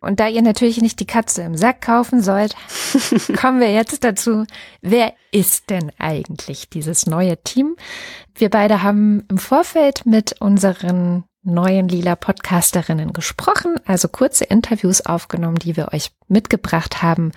Und 0.00 0.18
da 0.18 0.28
ihr 0.28 0.42
natürlich 0.42 0.80
nicht 0.80 0.98
die 0.98 1.06
Katze 1.06 1.42
im 1.42 1.56
Sack 1.56 1.82
kaufen 1.82 2.22
sollt, 2.22 2.56
kommen 3.38 3.60
wir 3.60 3.70
jetzt 3.70 4.02
dazu, 4.02 4.46
wer 4.80 5.12
ist 5.30 5.68
denn 5.68 5.92
eigentlich 5.98 6.70
dieses 6.70 7.06
neue 7.06 7.36
Team? 7.42 7.76
Wir 8.34 8.48
beide 8.48 8.82
haben 8.82 9.24
im 9.28 9.36
Vorfeld 9.36 10.06
mit 10.06 10.40
unseren 10.40 11.24
neuen 11.42 11.88
lila 11.88 12.16
Podcasterinnen 12.16 13.12
gesprochen, 13.12 13.76
also 13.84 14.08
kurze 14.08 14.44
Interviews 14.44 15.04
aufgenommen, 15.04 15.56
die 15.56 15.76
wir 15.76 15.92
euch 15.92 16.12
mitgebracht 16.28 17.02
haben. 17.02 17.32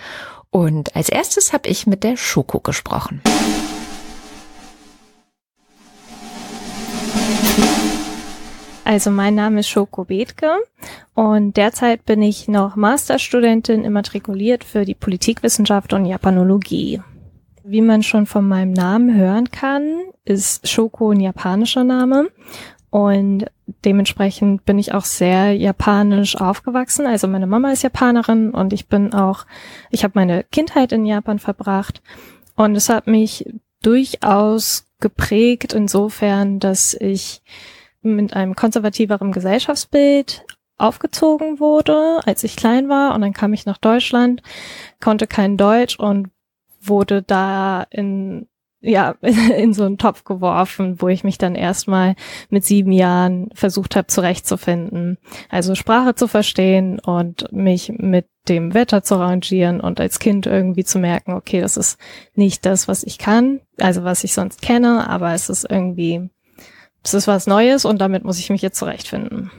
Und 0.49 0.95
als 0.95 1.09
erstes 1.09 1.51
habe 1.51 1.67
ich 1.67 1.87
mit 1.87 2.03
der 2.03 2.15
Schoko 2.15 2.59
gesprochen. 2.59 3.21
Also 8.85 9.11
mein 9.11 9.35
Name 9.35 9.61
ist 9.61 9.69
Schoko 9.69 10.03
Bethke 10.03 10.51
und 11.13 11.55
derzeit 11.55 12.05
bin 12.05 12.21
ich 12.21 12.49
noch 12.49 12.75
Masterstudentin 12.75 13.85
immatrikuliert 13.85 14.65
für 14.65 14.83
die 14.83 14.93
Politikwissenschaft 14.93 15.93
und 15.93 16.05
Japanologie. 16.05 17.01
Wie 17.63 17.81
man 17.81 18.03
schon 18.03 18.25
von 18.25 18.45
meinem 18.45 18.73
Namen 18.73 19.15
hören 19.15 19.49
kann, 19.51 20.01
ist 20.25 20.67
Shoko 20.67 21.11
ein 21.11 21.21
japanischer 21.21 21.85
Name 21.85 22.29
und 22.89 23.45
dementsprechend 23.85 24.65
bin 24.65 24.77
ich 24.77 24.93
auch 24.93 25.05
sehr 25.05 25.55
japanisch 25.55 26.35
aufgewachsen. 26.35 27.07
Also 27.07 27.29
meine 27.29 27.47
Mama 27.47 27.71
ist 27.71 27.83
Japanerin 27.83 28.51
und 28.51 28.73
ich 28.73 28.87
bin 28.87 29.13
auch, 29.13 29.45
ich 29.91 30.03
habe 30.03 30.13
meine 30.15 30.43
Kindheit 30.51 30.91
in 30.91 31.05
Japan 31.05 31.39
verbracht 31.39 32.01
und 32.55 32.75
es 32.75 32.89
hat 32.89 33.07
mich 33.07 33.45
durchaus 33.81 34.85
geprägt 34.99 35.71
insofern, 35.73 36.59
dass 36.59 36.93
ich 36.93 37.41
mit 38.03 38.35
einem 38.35 38.55
konservativeren 38.55 39.31
Gesellschaftsbild 39.31 40.45
aufgezogen 40.77 41.59
wurde, 41.59 42.19
als 42.25 42.43
ich 42.43 42.55
klein 42.55 42.89
war. 42.89 43.15
Und 43.15 43.21
dann 43.21 43.33
kam 43.33 43.53
ich 43.53 43.65
nach 43.65 43.77
Deutschland, 43.77 44.41
konnte 44.99 45.27
kein 45.27 45.57
Deutsch 45.57 45.97
und 45.97 46.29
wurde 46.81 47.21
da 47.21 47.85
in 47.89 48.47
ja, 48.83 49.15
in 49.21 49.73
so 49.73 49.85
einen 49.85 49.97
Topf 49.97 50.25
geworfen, 50.25 51.01
wo 51.01 51.07
ich 51.07 51.23
mich 51.23 51.37
dann 51.37 51.55
erstmal 51.55 52.15
mit 52.49 52.65
sieben 52.65 52.91
Jahren 52.91 53.49
versucht 53.53 53.95
habe 53.95 54.07
zurechtzufinden. 54.07 55.17
Also 55.49 55.73
Sprache 55.73 56.15
zu 56.15 56.27
verstehen 56.27 56.99
und 56.99 57.51
mich 57.51 57.93
mit 57.97 58.27
dem 58.49 58.73
Wetter 58.73 59.01
zu 59.01 59.15
arrangieren 59.15 59.79
und 59.79 60.01
als 60.01 60.19
Kind 60.19 60.45
irgendwie 60.45 60.83
zu 60.83 60.99
merken, 60.99 61.31
okay, 61.31 61.61
das 61.61 61.77
ist 61.77 61.97
nicht 62.35 62.65
das, 62.65 62.89
was 62.89 63.03
ich 63.03 63.17
kann, 63.17 63.61
also 63.79 64.03
was 64.03 64.25
ich 64.25 64.33
sonst 64.33 64.61
kenne, 64.61 65.09
aber 65.09 65.33
es 65.33 65.49
ist 65.49 65.65
irgendwie 65.69 66.29
es 67.03 67.13
ist 67.13 67.27
was 67.27 67.47
Neues 67.47 67.85
und 67.85 67.99
damit 67.99 68.23
muss 68.23 68.39
ich 68.39 68.49
mich 68.49 68.61
jetzt 68.61 68.79
zurechtfinden. 68.79 69.51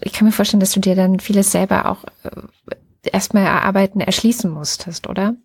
Ich 0.00 0.12
kann 0.12 0.26
mir 0.26 0.32
vorstellen, 0.32 0.60
dass 0.60 0.72
du 0.72 0.80
dir 0.80 0.94
dann 0.94 1.20
vieles 1.20 1.52
selber 1.52 1.90
auch 1.90 2.04
äh, 2.24 3.10
erstmal 3.10 3.44
erarbeiten, 3.44 4.00
erschließen 4.00 4.50
musstest, 4.50 5.08
oder? 5.08 5.36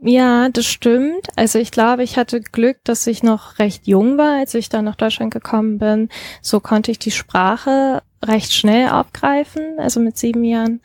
Ja, 0.00 0.50
das 0.50 0.66
stimmt. 0.66 1.28
Also 1.36 1.58
ich 1.58 1.70
glaube, 1.70 2.02
ich 2.02 2.18
hatte 2.18 2.40
Glück, 2.40 2.78
dass 2.84 3.06
ich 3.06 3.22
noch 3.22 3.58
recht 3.58 3.86
jung 3.86 4.18
war, 4.18 4.38
als 4.38 4.54
ich 4.54 4.68
dann 4.68 4.84
nach 4.84 4.96
Deutschland 4.96 5.32
gekommen 5.32 5.78
bin. 5.78 6.10
So 6.42 6.60
konnte 6.60 6.90
ich 6.90 6.98
die 6.98 7.10
Sprache 7.10 8.02
recht 8.22 8.52
schnell 8.52 8.88
abgreifen, 8.88 9.78
also 9.78 10.00
mit 10.00 10.18
sieben 10.18 10.44
Jahren. 10.44 10.80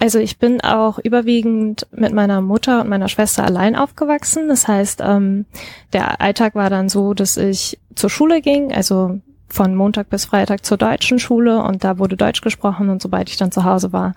Also 0.00 0.18
ich 0.18 0.38
bin 0.38 0.62
auch 0.62 0.98
überwiegend 0.98 1.86
mit 1.92 2.14
meiner 2.14 2.40
Mutter 2.40 2.80
und 2.80 2.88
meiner 2.88 3.08
Schwester 3.08 3.44
allein 3.44 3.76
aufgewachsen. 3.76 4.48
Das 4.48 4.66
heißt, 4.66 5.02
ähm, 5.04 5.44
der 5.92 6.22
Alltag 6.22 6.54
war 6.54 6.70
dann 6.70 6.88
so, 6.88 7.12
dass 7.12 7.36
ich 7.36 7.78
zur 7.94 8.08
Schule 8.08 8.40
ging, 8.40 8.72
also 8.72 9.20
von 9.46 9.74
Montag 9.74 10.08
bis 10.08 10.24
Freitag 10.24 10.64
zur 10.64 10.78
deutschen 10.78 11.18
Schule 11.18 11.62
und 11.62 11.82
da 11.84 11.98
wurde 11.98 12.16
Deutsch 12.16 12.40
gesprochen 12.40 12.88
und 12.88 13.02
sobald 13.02 13.28
ich 13.28 13.36
dann 13.36 13.50
zu 13.50 13.64
Hause 13.64 13.92
war, 13.92 14.14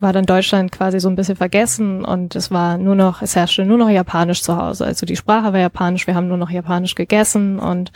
war 0.00 0.12
dann 0.14 0.24
Deutschland 0.24 0.72
quasi 0.72 1.00
so 1.00 1.08
ein 1.08 1.16
bisschen 1.16 1.36
vergessen 1.36 2.04
und 2.04 2.34
es 2.34 2.50
war 2.50 2.78
nur 2.78 2.94
noch, 2.94 3.20
es 3.20 3.36
herrschte 3.36 3.66
nur 3.66 3.76
noch 3.76 3.90
Japanisch 3.90 4.42
zu 4.42 4.56
Hause. 4.56 4.86
Also 4.86 5.04
die 5.04 5.16
Sprache 5.16 5.52
war 5.52 5.60
Japanisch, 5.60 6.06
wir 6.06 6.14
haben 6.14 6.28
nur 6.28 6.38
noch 6.38 6.50
Japanisch 6.50 6.94
gegessen 6.94 7.58
und 7.58 7.92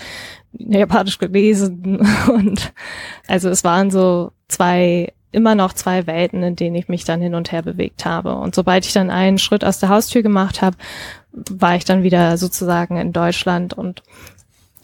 Japanisch 0.52 1.18
gelesen 1.18 2.06
und 2.28 2.72
also 3.26 3.48
es 3.48 3.64
waren 3.64 3.90
so 3.90 4.32
zwei 4.48 5.14
immer 5.30 5.54
noch 5.54 5.72
zwei 5.72 6.06
Welten, 6.06 6.42
in 6.42 6.56
denen 6.56 6.76
ich 6.76 6.88
mich 6.88 7.04
dann 7.04 7.20
hin 7.20 7.34
und 7.34 7.52
her 7.52 7.62
bewegt 7.62 8.04
habe. 8.04 8.34
Und 8.34 8.54
sobald 8.54 8.86
ich 8.86 8.92
dann 8.92 9.10
einen 9.10 9.38
Schritt 9.38 9.64
aus 9.64 9.78
der 9.78 9.88
Haustür 9.88 10.22
gemacht 10.22 10.62
habe, 10.62 10.76
war 11.32 11.76
ich 11.76 11.84
dann 11.84 12.02
wieder 12.02 12.36
sozusagen 12.38 12.96
in 12.96 13.12
Deutschland 13.12 13.74
und 13.74 14.02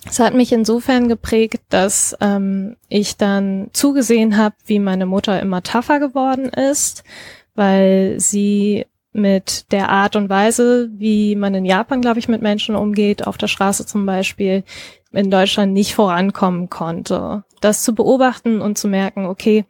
es 0.07 0.19
hat 0.19 0.35
mich 0.35 0.53
insofern 0.53 1.09
geprägt, 1.09 1.63
dass 1.71 2.15
ähm, 2.21 2.77
ich 2.89 3.17
dann 3.17 3.71
zugesehen 3.73 4.37
habe, 4.37 4.55
wie 4.67 4.79
meine 4.79 5.07
Mutter 5.07 5.41
immer 5.41 5.63
tougher 5.63 5.99
geworden 5.99 6.51
ist, 6.51 7.05
weil 7.55 8.17
sie 8.19 8.85
mit 9.13 9.73
der 9.73 9.89
Art 9.89 10.17
und 10.17 10.29
Weise, 10.29 10.91
wie 10.93 11.37
man 11.37 11.55
in 11.55 11.65
Japan, 11.65 12.01
glaube 12.01 12.19
ich, 12.19 12.29
mit 12.29 12.43
Menschen 12.43 12.75
umgeht, 12.75 13.27
auf 13.27 13.39
der 13.39 13.47
Straße 13.47 13.87
zum 13.87 14.05
Beispiel, 14.05 14.65
in 15.17 15.31
Deutschland 15.31 15.73
nicht 15.73 15.95
vorankommen 15.95 16.71
konnte. 16.71 17.45
Das 17.61 17.83
zu 17.83 17.95
beobachten 17.95 18.61
und 18.61 18.77
zu 18.77 18.89
merken, 18.89 19.27
okay, 19.27 19.65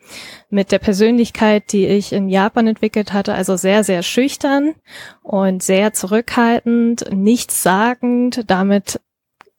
mit 0.51 0.73
der 0.73 0.79
Persönlichkeit, 0.79 1.73
die 1.73 1.87
ich 1.87 2.13
in 2.13 2.29
Japan 2.29 2.67
entwickelt 2.67 3.13
hatte, 3.13 3.35
also 3.35 3.57
sehr, 3.57 3.85
sehr 3.85 4.03
schüchtern 4.03 4.75
und 5.23 5.63
sehr 5.63 5.93
zurückhaltend, 5.93 7.07
nichtssagend, 7.13 8.51
damit 8.51 9.01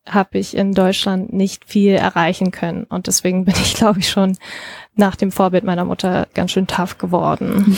habe 0.07 0.37
ich 0.37 0.55
in 0.55 0.73
Deutschland 0.73 1.33
nicht 1.33 1.65
viel 1.65 1.93
erreichen 1.93 2.51
können. 2.51 2.83
Und 2.83 3.07
deswegen 3.07 3.45
bin 3.45 3.55
ich, 3.55 3.73
glaube 3.75 3.99
ich, 3.99 4.09
schon 4.09 4.37
nach 4.95 5.15
dem 5.15 5.31
Vorbild 5.31 5.63
meiner 5.63 5.85
Mutter 5.85 6.27
ganz 6.33 6.51
schön 6.51 6.67
tough 6.67 6.97
geworden. 6.97 7.77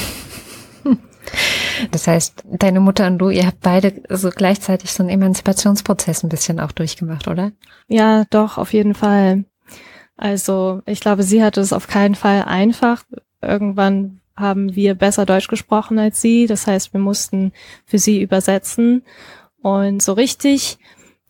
Das 1.91 2.07
heißt, 2.07 2.43
deine 2.45 2.79
Mutter 2.79 3.07
und 3.07 3.17
du, 3.19 3.29
ihr 3.29 3.45
habt 3.45 3.61
beide 3.61 4.01
so 4.09 4.29
gleichzeitig 4.29 4.91
so 4.91 5.03
einen 5.03 5.09
Emanzipationsprozess 5.09 6.23
ein 6.23 6.29
bisschen 6.29 6.59
auch 6.59 6.71
durchgemacht, 6.71 7.27
oder? 7.27 7.51
Ja, 7.87 8.25
doch, 8.29 8.57
auf 8.57 8.73
jeden 8.73 8.93
Fall. 8.93 9.45
Also 10.15 10.81
ich 10.85 10.99
glaube, 10.99 11.23
sie 11.23 11.43
hatte 11.43 11.61
es 11.61 11.73
auf 11.73 11.87
keinen 11.87 12.15
Fall 12.15 12.43
einfach. 12.43 13.03
Irgendwann 13.41 14.21
haben 14.35 14.75
wir 14.75 14.95
besser 14.95 15.25
Deutsch 15.25 15.47
gesprochen 15.47 15.99
als 15.99 16.21
sie. 16.21 16.47
Das 16.47 16.67
heißt, 16.67 16.93
wir 16.93 16.99
mussten 16.99 17.51
für 17.85 17.99
sie 17.99 18.21
übersetzen. 18.21 19.03
Und 19.61 20.01
so 20.01 20.13
richtig 20.13 20.77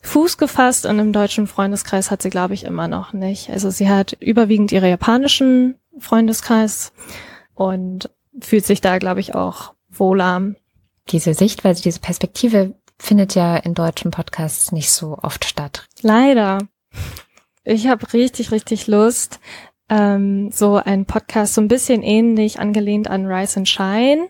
Fuß 0.01 0.37
gefasst 0.37 0.85
in 0.85 0.91
einem 0.91 1.11
deutschen 1.11 1.47
Freundeskreis 1.47 2.11
hat 2.11 2.21
sie, 2.21 2.29
glaube 2.29 2.53
ich, 2.53 2.63
immer 2.63 2.87
noch 2.87 3.13
nicht. 3.13 3.49
Also 3.49 3.69
sie 3.69 3.89
hat 3.89 4.15
überwiegend 4.19 4.71
ihre 4.71 4.89
japanischen 4.89 5.75
Freundeskreis 5.97 6.93
und 7.55 8.09
fühlt 8.39 8.65
sich 8.65 8.79
da, 8.79 8.99
glaube 8.99 9.19
ich, 9.19 9.35
auch 9.35 9.73
wohler. 9.99 10.53
Diese 11.09 11.33
Sichtweise, 11.33 11.81
diese 11.83 11.99
Perspektive 11.99 12.75
findet 12.99 13.35
ja 13.35 13.57
in 13.57 13.73
deutschen 13.73 14.11
Podcasts 14.11 14.71
nicht 14.71 14.89
so 14.89 15.17
oft 15.21 15.45
statt. 15.45 15.87
Leider. 16.01 16.59
Ich 17.63 17.87
habe 17.87 18.11
richtig, 18.13 18.51
richtig 18.51 18.87
Lust, 18.87 19.39
ähm, 19.89 20.51
so 20.51 20.75
ein 20.75 21.05
Podcast 21.05 21.53
so 21.53 21.61
ein 21.61 21.67
bisschen 21.67 22.03
ähnlich 22.03 22.59
angelehnt 22.59 23.09
an 23.09 23.25
Rise 23.25 23.57
and 23.57 23.69
Shine 23.69 24.29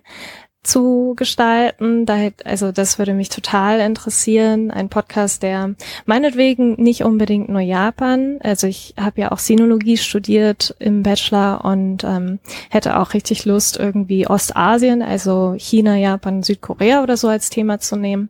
zu 0.67 1.13
gestalten. 1.15 2.05
Da, 2.05 2.29
also 2.43 2.71
das 2.71 2.99
würde 2.99 3.13
mich 3.13 3.29
total 3.29 3.79
interessieren. 3.79 4.69
Ein 4.69 4.89
Podcast, 4.89 5.43
der 5.43 5.75
meinetwegen 6.05 6.73
nicht 6.81 7.03
unbedingt 7.03 7.49
nur 7.49 7.61
Japan. 7.61 8.39
Also 8.43 8.67
ich 8.67 8.93
habe 8.99 9.21
ja 9.21 9.31
auch 9.31 9.39
Sinologie 9.39 9.97
studiert 9.97 10.75
im 10.79 11.03
Bachelor 11.03 11.63
und 11.63 12.03
ähm, 12.03 12.39
hätte 12.69 12.99
auch 12.99 13.13
richtig 13.13 13.45
Lust, 13.45 13.77
irgendwie 13.77 14.27
Ostasien, 14.27 15.01
also 15.01 15.55
China, 15.57 15.95
Japan, 15.95 16.43
Südkorea 16.43 17.01
oder 17.01 17.17
so 17.17 17.27
als 17.27 17.49
Thema 17.49 17.79
zu 17.79 17.95
nehmen. 17.95 18.29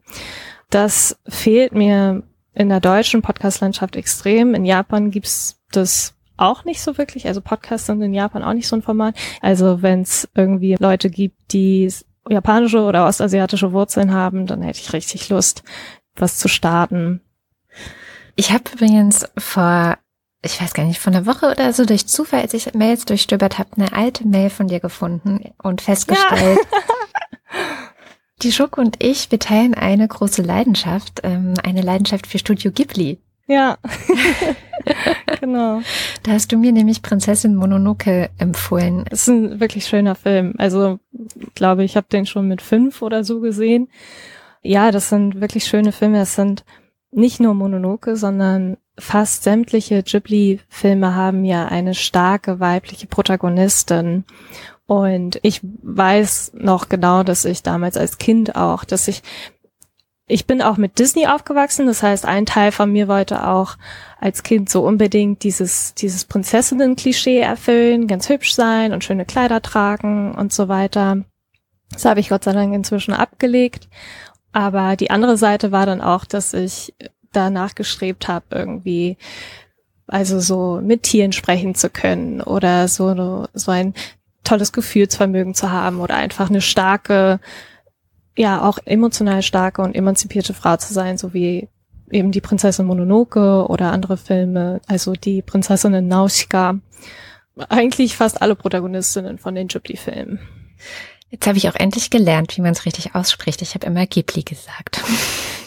Das 0.69 1.17
fehlt 1.27 1.73
mir 1.73 2.23
in 2.53 2.69
der 2.69 2.79
deutschen 2.79 3.21
Podcast-Landschaft 3.21 3.95
extrem. 3.95 4.53
In 4.53 4.65
Japan 4.65 5.11
gibt's 5.11 5.59
das 5.71 6.13
auch 6.37 6.65
nicht 6.65 6.81
so 6.81 6.97
wirklich. 6.97 7.27
Also 7.27 7.41
Podcasts 7.41 7.87
sind 7.87 8.01
in 8.01 8.13
Japan 8.13 8.43
auch 8.43 8.53
nicht 8.53 8.67
so 8.67 8.75
ein 8.75 8.81
Format. 8.81 9.15
Also 9.41 9.81
wenn 9.81 10.01
es 10.01 10.29
irgendwie 10.35 10.75
Leute 10.79 11.09
gibt, 11.09 11.51
die 11.51 11.91
japanische 12.29 12.81
oder 12.81 13.07
ostasiatische 13.07 13.71
Wurzeln 13.71 14.13
haben, 14.13 14.45
dann 14.45 14.61
hätte 14.61 14.79
ich 14.79 14.93
richtig 14.93 15.29
Lust, 15.29 15.63
was 16.15 16.37
zu 16.37 16.47
starten. 16.47 17.21
Ich 18.35 18.51
habe 18.51 18.63
übrigens 18.73 19.25
vor, 19.37 19.97
ich 20.43 20.61
weiß 20.61 20.73
gar 20.73 20.85
nicht, 20.85 20.99
von 20.99 21.15
einer 21.15 21.25
Woche 21.25 21.51
oder 21.51 21.73
so 21.73 21.85
durch 21.85 22.07
Zufall, 22.07 22.41
als 22.41 22.53
ich 22.53 22.73
Mails 22.73 23.05
durchstöbert 23.05 23.57
habe, 23.57 23.69
eine 23.75 23.93
alte 23.93 24.27
Mail 24.27 24.49
von 24.49 24.67
dir 24.67 24.79
gefunden 24.79 25.51
und 25.61 25.81
festgestellt, 25.81 26.59
ja. 26.71 26.79
Die 28.43 28.51
Schoko 28.51 28.81
und 28.81 29.03
ich, 29.03 29.31
wir 29.31 29.39
teilen 29.39 29.73
eine 29.73 30.07
große 30.07 30.43
Leidenschaft, 30.43 31.21
ähm, 31.23 31.55
eine 31.63 31.81
Leidenschaft 31.81 32.27
für 32.27 32.37
Studio 32.37 32.71
Ghibli. 32.71 33.19
Ja, 33.47 33.77
genau. 35.39 35.81
Da 36.23 36.31
hast 36.33 36.51
du 36.51 36.57
mir 36.57 36.73
nämlich 36.73 37.01
Prinzessin 37.01 37.55
Mononoke 37.55 38.29
empfohlen. 38.37 39.05
Es 39.09 39.21
ist 39.21 39.29
ein 39.29 39.59
wirklich 39.61 39.85
schöner 39.85 40.15
Film. 40.15 40.53
Also, 40.57 40.99
ich 41.13 41.53
glaube, 41.55 41.85
ich 41.85 41.95
habe 41.95 42.07
den 42.11 42.25
schon 42.25 42.47
mit 42.47 42.61
fünf 42.61 43.01
oder 43.01 43.23
so 43.23 43.39
gesehen. 43.39 43.87
Ja, 44.61 44.91
das 44.91 45.09
sind 45.09 45.39
wirklich 45.39 45.63
schöne 45.63 45.93
Filme. 45.93 46.19
Es 46.21 46.35
sind 46.35 46.65
nicht 47.11 47.39
nur 47.39 47.53
Mononoke, 47.53 48.17
sondern 48.17 48.77
fast 48.99 49.43
sämtliche 49.43 50.03
Ghibli-Filme 50.03 51.15
haben 51.15 51.45
ja 51.45 51.67
eine 51.67 51.93
starke 51.93 52.59
weibliche 52.59 53.07
Protagonistin. 53.07 54.25
Und 54.87 55.39
ich 55.41 55.61
weiß 55.63 56.53
noch 56.55 56.89
genau, 56.89 57.23
dass 57.23 57.45
ich 57.45 57.63
damals 57.63 57.97
als 57.97 58.17
Kind 58.17 58.55
auch, 58.55 58.83
dass 58.83 59.07
ich 59.07 59.21
ich 60.27 60.45
bin 60.45 60.61
auch 60.61 60.75
mit 60.75 60.99
Disney 60.99 61.25
aufgewachsen, 61.27 61.87
das 61.87 62.03
heißt, 62.03 62.25
ein 62.25 62.45
Teil 62.45 62.73
von 62.73 62.91
mir 62.91 63.07
wollte 63.07 63.47
auch 63.47 63.77
als 64.19 64.43
Kind 64.43 64.69
so 64.69 64.85
unbedingt 64.85 65.43
dieses, 65.43 65.93
dieses 65.93 66.25
Prinzessinnen-Klischee 66.25 67.39
erfüllen, 67.39 68.07
ganz 68.07 68.27
hübsch 68.27 68.53
sein 68.53 68.91
und 68.91 69.05
schöne 69.05 69.25
Kleider 69.25 69.61
tragen 69.61 70.35
und 70.35 70.51
so 70.51 70.67
weiter. 70.67 71.23
Das 71.91 72.03
habe 72.03 72.19
ich 72.19 72.27
Gott 72.27 72.43
sei 72.43 72.51
Dank 72.51 72.73
inzwischen 72.73 73.13
abgelegt. 73.13 73.87
Aber 74.51 74.97
die 74.97 75.11
andere 75.11 75.37
Seite 75.37 75.71
war 75.71 75.85
dann 75.85 76.01
auch, 76.01 76.25
dass 76.25 76.53
ich 76.53 76.93
danach 77.31 77.75
gestrebt 77.75 78.27
habe, 78.27 78.45
irgendwie, 78.51 79.17
also 80.07 80.41
so 80.41 80.81
mit 80.83 81.03
Tieren 81.03 81.31
sprechen 81.31 81.73
zu 81.73 81.89
können 81.89 82.41
oder 82.41 82.89
so, 82.89 83.47
so 83.53 83.71
ein 83.71 83.93
tolles 84.43 84.73
Gefühlsvermögen 84.73 85.53
zu 85.53 85.71
haben 85.71 86.01
oder 86.01 86.15
einfach 86.15 86.49
eine 86.49 86.61
starke 86.61 87.39
ja 88.37 88.61
auch 88.63 88.79
emotional 88.85 89.41
starke 89.41 89.81
und 89.81 89.95
emanzipierte 89.95 90.53
Frau 90.53 90.77
zu 90.77 90.93
sein, 90.93 91.17
so 91.17 91.33
wie 91.33 91.67
eben 92.11 92.31
die 92.31 92.41
Prinzessin 92.41 92.85
Mononoke 92.85 93.67
oder 93.67 93.91
andere 93.91 94.17
Filme, 94.17 94.81
also 94.87 95.13
die 95.13 95.41
Prinzessinnen 95.41 96.07
Nausicaa. 96.07 96.79
Eigentlich 97.69 98.15
fast 98.15 98.41
alle 98.41 98.55
Protagonistinnen 98.55 99.39
von 99.39 99.55
den 99.55 99.67
Ghibli-Filmen. 99.67 100.39
Jetzt 101.29 101.45
habe 101.45 101.57
ich 101.57 101.67
auch 101.67 101.75
endlich 101.75 102.09
gelernt, 102.09 102.55
wie 102.55 102.61
man 102.61 102.71
es 102.71 102.85
richtig 102.85 103.13
ausspricht. 103.13 103.61
Ich 103.61 103.73
habe 103.73 103.85
immer 103.85 104.05
Ghibli 104.05 104.43
gesagt. 104.43 105.03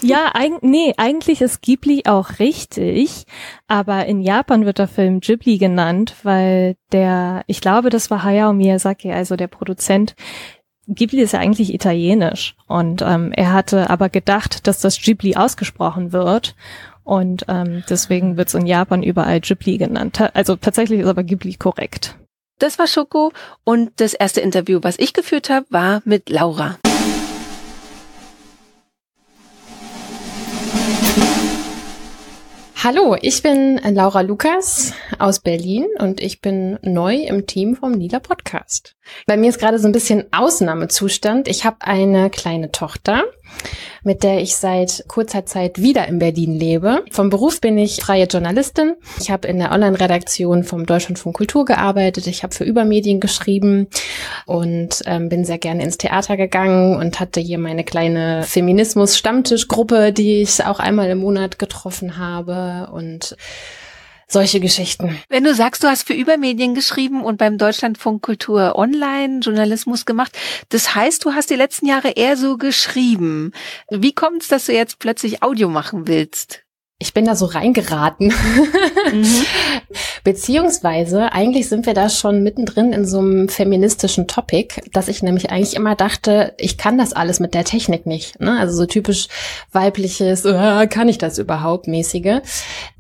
Ja, 0.03 0.31
eig 0.33 0.63
nee, 0.63 0.95
eigentlich 0.97 1.43
ist 1.43 1.61
Ghibli 1.61 2.05
auch 2.07 2.39
richtig, 2.39 3.25
aber 3.69 4.07
in 4.07 4.23
Japan 4.23 4.65
wird 4.65 4.79
der 4.79 4.89
Film 4.89 5.21
Ghibli 5.21 5.59
genannt, 5.59 6.15
weil 6.23 6.77
der, 6.91 7.43
ich 7.47 7.61
glaube, 7.61 7.91
das 7.91 8.11
war 8.11 8.23
Hayao 8.23 8.55
Miyazaki, 8.55 9.13
also 9.13 9.37
der 9.37 9.49
Produzent, 9.49 10.15
Ghibli 10.87 11.21
ist 11.21 11.33
ja 11.33 11.41
eigentlich 11.41 11.73
italienisch 11.73 12.57
und 12.67 13.03
ähm, 13.03 13.33
er 13.33 13.53
hatte 13.53 13.91
aber 13.91 14.09
gedacht, 14.09 14.67
dass 14.67 14.81
das 14.81 15.01
Ghibli 15.01 15.37
ausgesprochen 15.37 16.13
wird 16.13 16.55
und 17.05 17.45
ähm, 17.49 17.85
deswegen 17.89 18.37
wird 18.37 18.49
es 18.49 18.55
in 18.55 18.67
Japan 18.67 19.03
überall 19.03 19.41
Ghibli 19.41 19.79
genannt. 19.79 20.21
Also 20.35 20.57
tatsächlich 20.57 21.01
ist 21.01 21.07
aber 21.07 21.23
Ghibli 21.23 21.55
korrekt. 21.55 22.17
Das 22.59 22.79
war 22.79 22.87
Schoko 22.87 23.33
und 23.65 23.93
das 23.97 24.15
erste 24.15 24.41
Interview, 24.41 24.81
was 24.83 24.99
ich 24.99 25.13
geführt 25.13 25.49
habe, 25.49 25.67
war 25.71 26.03
mit 26.05 26.29
Laura. 26.29 26.77
Hallo, 32.83 33.15
ich 33.21 33.43
bin 33.43 33.77
Laura 33.77 34.23
Lukas 34.23 34.95
aus 35.19 35.41
Berlin 35.41 35.87
und 35.99 36.19
ich 36.19 36.41
bin 36.41 36.79
neu 36.81 37.15
im 37.15 37.47
Team 37.47 37.77
vom 37.77 37.93
Lila 37.93 38.21
Podcast. 38.21 38.97
Bei 39.27 39.37
mir 39.37 39.51
ist 39.51 39.59
gerade 39.59 39.79
so 39.79 39.87
ein 39.87 39.93
bisschen 39.93 40.25
Ausnahmezustand. 40.33 41.47
Ich 41.47 41.67
habe 41.67 41.77
eine 41.81 42.31
kleine 42.31 42.73
Tochter, 42.73 43.25
mit 44.03 44.23
der 44.23 44.41
ich 44.41 44.57
seit 44.57 45.05
kurzer 45.09 45.47
Zeit 45.47 45.81
wieder 45.81 46.09
in 46.09 46.19
Berlin 46.19 46.59
lebe. 46.59 47.05
Vom 47.11 47.31
Beruf 47.31 47.61
bin 47.61 47.77
ich 47.79 48.03
freie 48.03 48.25
Journalistin. 48.25 48.95
Ich 49.21 49.31
habe 49.31 49.49
in 49.49 49.59
der 49.59 49.73
Online-Redaktion 49.73 50.65
vom 50.65 50.87
Deutschlandfunk 50.87 51.37
Kultur 51.37 51.65
gearbeitet. 51.65 52.27
Ich 52.27 52.43
habe 52.43 52.55
für 52.55 52.65
Übermedien 52.65 53.21
geschrieben 53.21 53.89
und 54.47 55.03
ähm, 55.07 55.29
bin 55.29 55.45
sehr 55.45 55.59
gerne 55.59 55.83
ins 55.83 55.99
Theater 55.99 56.37
gegangen 56.37 56.97
und 56.97 57.21
hatte 57.21 57.41
hier 57.41 57.59
meine 57.59 57.85
kleine 57.85 58.43
Feminismus-Stammtischgruppe, 58.45 60.13
die 60.13 60.43
ich 60.43 60.65
auch 60.65 60.81
einmal 60.81 61.11
im 61.11 61.19
Monat 61.19 61.59
getroffen 61.59 62.17
habe 62.17 62.91
und 62.93 63.37
solche 64.31 64.61
Geschichten. 64.61 65.19
Wenn 65.29 65.45
du 65.45 65.55
sagst, 65.55 65.83
du 65.83 65.89
hast 65.89 66.07
für 66.07 66.15
Übermedien 66.15 66.75
geschrieben 66.75 67.25
und 67.25 67.37
beim 67.37 67.59
Deutschlandfunk 67.59 68.23
Kultur 68.23 68.77
Online 68.77 69.41
Journalismus 69.41 70.07
gemacht, 70.07 70.37
das 70.69 70.95
heißt, 70.95 71.25
du 71.25 71.33
hast 71.33 71.51
die 71.51 71.57
letzten 71.57 71.87
Jahre 71.87 72.11
eher 72.11 72.37
so 72.37 72.57
geschrieben. 72.57 73.53
Wie 73.91 74.13
kommt 74.13 74.43
es, 74.43 74.49
dass 74.49 74.67
du 74.67 74.73
jetzt 74.73 74.99
plötzlich 74.99 75.43
Audio 75.43 75.69
machen 75.69 76.07
willst? 76.07 76.65
ich 77.03 77.15
bin 77.15 77.25
da 77.25 77.35
so 77.35 77.47
reingeraten. 77.47 78.33
Mhm. 79.11 79.25
Beziehungsweise, 80.23 81.33
eigentlich 81.33 81.67
sind 81.69 81.87
wir 81.87 81.95
da 81.95 82.11
schon 82.11 82.43
mittendrin 82.43 82.93
in 82.93 83.07
so 83.07 83.21
einem 83.21 83.49
feministischen 83.49 84.29
Topic, 84.29 84.83
dass 84.93 85.09
ich 85.09 85.23
nämlich 85.23 85.51
eigentlich 85.51 85.75
immer 85.75 85.97
dachte, 85.97 86.53
ich 86.59 86.77
kann 86.77 86.99
das 86.99 87.15
alles 87.15 87.41
mit 87.41 87.55
der 87.55 87.65
Technik 87.65 88.05
nicht. 88.05 88.39
Ne? 88.39 88.61
Also 88.61 88.77
so 88.77 88.85
typisch 88.85 89.29
weibliches, 89.73 90.45
äh, 90.45 90.87
kann 90.89 91.09
ich 91.09 91.17
das 91.17 91.39
überhaupt 91.39 91.89
mäßige. 91.89 92.43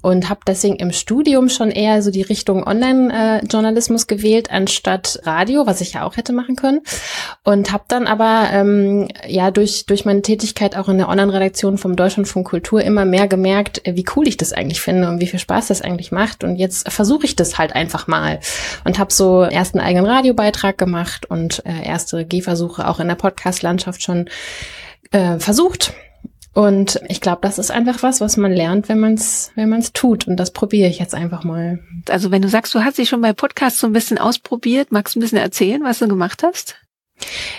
Und 0.02 0.28
habe 0.28 0.40
deswegen 0.46 0.76
im 0.76 0.92
Studium 0.92 1.48
schon 1.48 1.70
eher 1.70 2.02
so 2.02 2.10
die 2.10 2.22
Richtung 2.22 2.66
Online-Journalismus 2.66 4.06
gewählt, 4.06 4.50
anstatt 4.50 5.20
Radio, 5.24 5.66
was 5.66 5.80
ich 5.80 5.94
ja 5.94 6.04
auch 6.04 6.16
hätte 6.16 6.32
machen 6.32 6.56
können. 6.56 6.80
Und 7.44 7.72
habe 7.72 7.84
dann 7.88 8.06
aber 8.06 8.48
ähm, 8.52 9.08
ja 9.26 9.50
durch, 9.50 9.86
durch 9.86 10.04
meine 10.04 10.22
Tätigkeit 10.22 10.76
auch 10.76 10.88
in 10.88 10.98
der 10.98 11.08
Online-Redaktion 11.08 11.78
vom 11.78 11.96
Deutschlandfunk 11.96 12.48
Kultur 12.48 12.82
immer 12.82 13.04
mehr 13.04 13.28
gemerkt, 13.28 13.82
wie 13.84 14.04
cool 14.16 14.26
ich 14.26 14.36
das 14.36 14.52
eigentlich 14.52 14.80
finde 14.80 15.08
und 15.08 15.20
wie 15.20 15.26
viel 15.26 15.38
Spaß 15.38 15.68
das 15.68 15.82
eigentlich 15.82 16.12
macht. 16.12 16.44
Und 16.44 16.56
jetzt 16.56 16.90
versuche 16.90 17.24
ich 17.24 17.36
das 17.36 17.58
halt 17.58 17.74
einfach 17.74 18.06
mal 18.06 18.40
und 18.84 18.98
habe 18.98 19.12
so 19.12 19.44
erst 19.44 19.74
einen 19.74 19.84
eigenen 19.84 20.06
Radiobeitrag 20.06 20.76
gemacht 20.78 21.26
und 21.26 21.62
äh, 21.66 21.86
erste 21.86 22.24
Gehversuche 22.24 22.88
auch 22.88 23.00
in 23.00 23.08
der 23.08 23.14
Podcast-Landschaft 23.14 24.02
schon 24.02 24.28
äh, 25.10 25.38
versucht. 25.38 25.92
Und 26.52 27.00
ich 27.08 27.20
glaube, 27.20 27.40
das 27.42 27.58
ist 27.58 27.70
einfach 27.70 28.02
was, 28.02 28.20
was 28.20 28.36
man 28.36 28.52
lernt, 28.52 28.88
wenn 28.88 28.98
man 28.98 29.14
es 29.14 29.52
wenn 29.54 29.68
man's 29.68 29.92
tut. 29.92 30.26
Und 30.26 30.36
das 30.36 30.52
probiere 30.52 30.88
ich 30.88 30.98
jetzt 30.98 31.14
einfach 31.14 31.44
mal. 31.44 31.80
Also 32.08 32.30
wenn 32.30 32.42
du 32.42 32.48
sagst, 32.48 32.74
du 32.74 32.82
hast 32.84 32.98
dich 32.98 33.08
schon 33.08 33.20
bei 33.20 33.32
Podcasts 33.32 33.80
so 33.80 33.86
ein 33.86 33.92
bisschen 33.92 34.18
ausprobiert, 34.18 34.90
magst 34.90 35.14
du 35.14 35.20
ein 35.20 35.22
bisschen 35.22 35.38
erzählen, 35.38 35.82
was 35.84 36.00
du 36.00 36.08
gemacht 36.08 36.42
hast? 36.42 36.76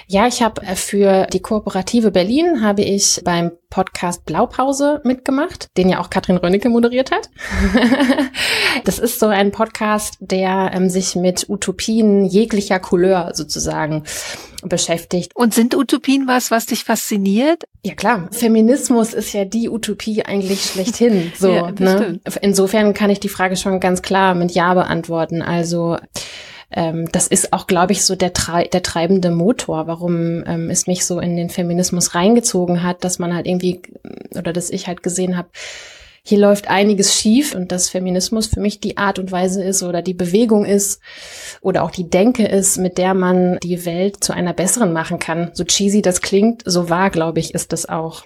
Ja, 0.08 0.28
ich 0.28 0.42
habe 0.42 0.62
äh, 0.64 0.76
für 0.76 1.28
die 1.28 1.42
Kooperative 1.42 2.12
Berlin 2.12 2.62
habe 2.62 2.82
ich 2.82 3.22
beim 3.24 3.52
Podcast 3.70 4.26
Blaupause 4.26 5.02
mitgemacht, 5.04 5.68
den 5.78 5.90
ja 5.90 6.00
auch 6.00 6.10
Katrin 6.10 6.38
Rönnecke 6.38 6.70
moderiert 6.70 7.12
hat. 7.12 7.30
das 8.84 9.00
ist 9.00 9.20
so 9.20 9.28
ein 9.28 9.52
Podcast, 9.52 10.18
der 10.20 10.72
ähm, 10.74 10.90
sich 10.90 11.16
mit 11.16 11.48
Utopien 11.50 12.26
jeglicher 12.26 12.80
Couleur 12.80 13.32
sozusagen 13.34 14.04
beschäftigt. 14.63 15.36
Und 15.36 15.54
sind 15.54 15.76
Utopien 15.76 16.28
was, 16.28 16.52
was 16.52 16.65
dich 16.65 16.84
fasziniert? 16.84 17.63
Ja 17.84 17.93
klar, 17.93 18.30
Feminismus 18.32 19.13
ist 19.13 19.34
ja 19.34 19.45
die 19.45 19.69
Utopie 19.69 20.24
eigentlich 20.24 20.63
schlechthin. 20.65 21.32
So, 21.41 21.52
ja, 21.52 21.71
ne? 21.71 22.19
Insofern 22.41 22.93
kann 22.93 23.10
ich 23.10 23.19
die 23.19 23.30
Frage 23.30 23.56
schon 23.56 23.80
ganz 23.80 24.02
klar 24.02 24.36
mit 24.36 24.52
Ja 24.52 24.74
beantworten. 24.74 25.41
Also 25.41 25.97
ähm, 26.71 27.10
das 27.12 27.28
ist 27.28 27.52
auch, 27.54 27.67
glaube 27.67 27.91
ich, 27.91 28.06
so 28.06 28.15
der, 28.15 28.32
der 28.32 28.84
treibende 28.84 29.32
Motor, 29.32 29.88
warum 29.88 30.43
ähm, 30.45 30.69
es 30.69 30.88
mich 30.88 31.06
so 31.06 31.19
in 31.19 31.36
den 31.36 31.50
Feminismus 31.50 32.15
reingezogen 32.15 32.84
hat, 32.84 33.04
dass 33.04 33.19
man 33.19 33.36
halt 33.36 33.45
irgendwie, 33.45 33.82
oder 34.38 34.54
dass 34.54 34.69
ich 34.69 34.88
halt 34.88 35.04
gesehen 35.04 35.38
habe, 35.38 35.50
hier 36.24 36.38
läuft 36.38 36.68
einiges 36.68 37.16
schief 37.16 37.56
und 37.56 37.72
dass 37.72 37.90
Feminismus 37.90 38.48
für 38.48 38.60
mich 38.60 38.80
die 38.80 38.98
Art 38.98 39.18
und 39.18 39.32
Weise 39.32 39.64
ist 39.64 39.82
oder 39.82 40.02
die 40.02 40.14
Bewegung 40.14 40.66
ist 40.66 41.02
oder 41.62 41.84
auch 41.84 41.92
die 41.92 42.10
Denke 42.10 42.46
ist, 42.46 42.78
mit 42.78 42.98
der 42.98 43.14
man 43.14 43.58
die 43.64 43.86
Welt 43.86 44.24
zu 44.24 44.34
einer 44.34 44.54
besseren 44.54 44.94
machen 44.94 45.18
kann. 45.18 45.50
So 45.54 45.64
cheesy 45.64 46.02
das 46.02 46.22
klingt, 46.22 46.62
so 46.66 46.90
wahr, 46.90 47.10
glaube 47.10 47.40
ich, 47.40 47.56
ist 47.56 47.74
das 47.74 47.90
auch. 47.90 48.24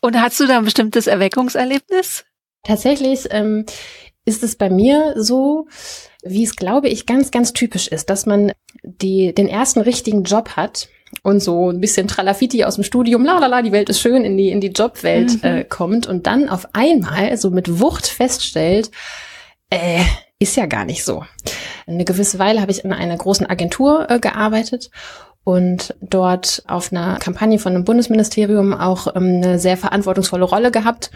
Und 0.00 0.20
hast 0.20 0.38
du 0.38 0.46
da 0.46 0.58
ein 0.58 0.64
bestimmtes 0.64 1.06
Erweckungserlebnis? 1.06 2.24
Tatsächlich 2.62 3.26
ähm, 3.30 3.64
ist 4.26 4.42
es 4.42 4.56
bei 4.56 4.68
mir 4.68 5.14
so, 5.16 5.66
wie 6.22 6.44
es, 6.44 6.56
glaube 6.56 6.88
ich, 6.88 7.06
ganz, 7.06 7.30
ganz 7.30 7.52
typisch 7.52 7.88
ist, 7.88 8.10
dass 8.10 8.26
man 8.26 8.52
die, 8.82 9.34
den 9.34 9.48
ersten 9.48 9.80
richtigen 9.80 10.24
Job 10.24 10.50
hat 10.50 10.88
und 11.22 11.40
so 11.40 11.70
ein 11.70 11.80
bisschen 11.80 12.08
Tralafiti 12.08 12.64
aus 12.64 12.76
dem 12.76 12.84
Studium, 12.84 13.24
la 13.24 13.38
la 13.38 13.46
la, 13.46 13.62
die 13.62 13.72
Welt 13.72 13.88
ist 13.88 14.00
schön, 14.00 14.24
in 14.24 14.36
die, 14.36 14.50
in 14.50 14.60
die 14.60 14.72
Jobwelt 14.72 15.42
mhm. 15.42 15.48
äh, 15.48 15.64
kommt 15.64 16.06
und 16.06 16.26
dann 16.26 16.48
auf 16.48 16.68
einmal 16.72 17.36
so 17.36 17.50
mit 17.50 17.80
Wucht 17.80 18.06
feststellt, 18.06 18.90
äh, 19.70 20.02
ist 20.38 20.56
ja 20.56 20.66
gar 20.66 20.84
nicht 20.84 21.04
so. 21.04 21.24
Eine 21.86 22.04
gewisse 22.04 22.38
Weile 22.38 22.60
habe 22.60 22.72
ich 22.72 22.84
in 22.84 22.92
einer 22.92 23.16
großen 23.16 23.46
Agentur 23.46 24.10
äh, 24.10 24.18
gearbeitet 24.18 24.90
und 25.44 25.94
dort 26.00 26.62
auf 26.66 26.90
einer 26.90 27.18
Kampagne 27.18 27.58
von 27.58 27.74
einem 27.74 27.84
Bundesministerium 27.84 28.72
auch 28.72 29.14
ähm, 29.14 29.42
eine 29.42 29.58
sehr 29.58 29.76
verantwortungsvolle 29.76 30.44
Rolle 30.44 30.70
gehabt. 30.70 31.10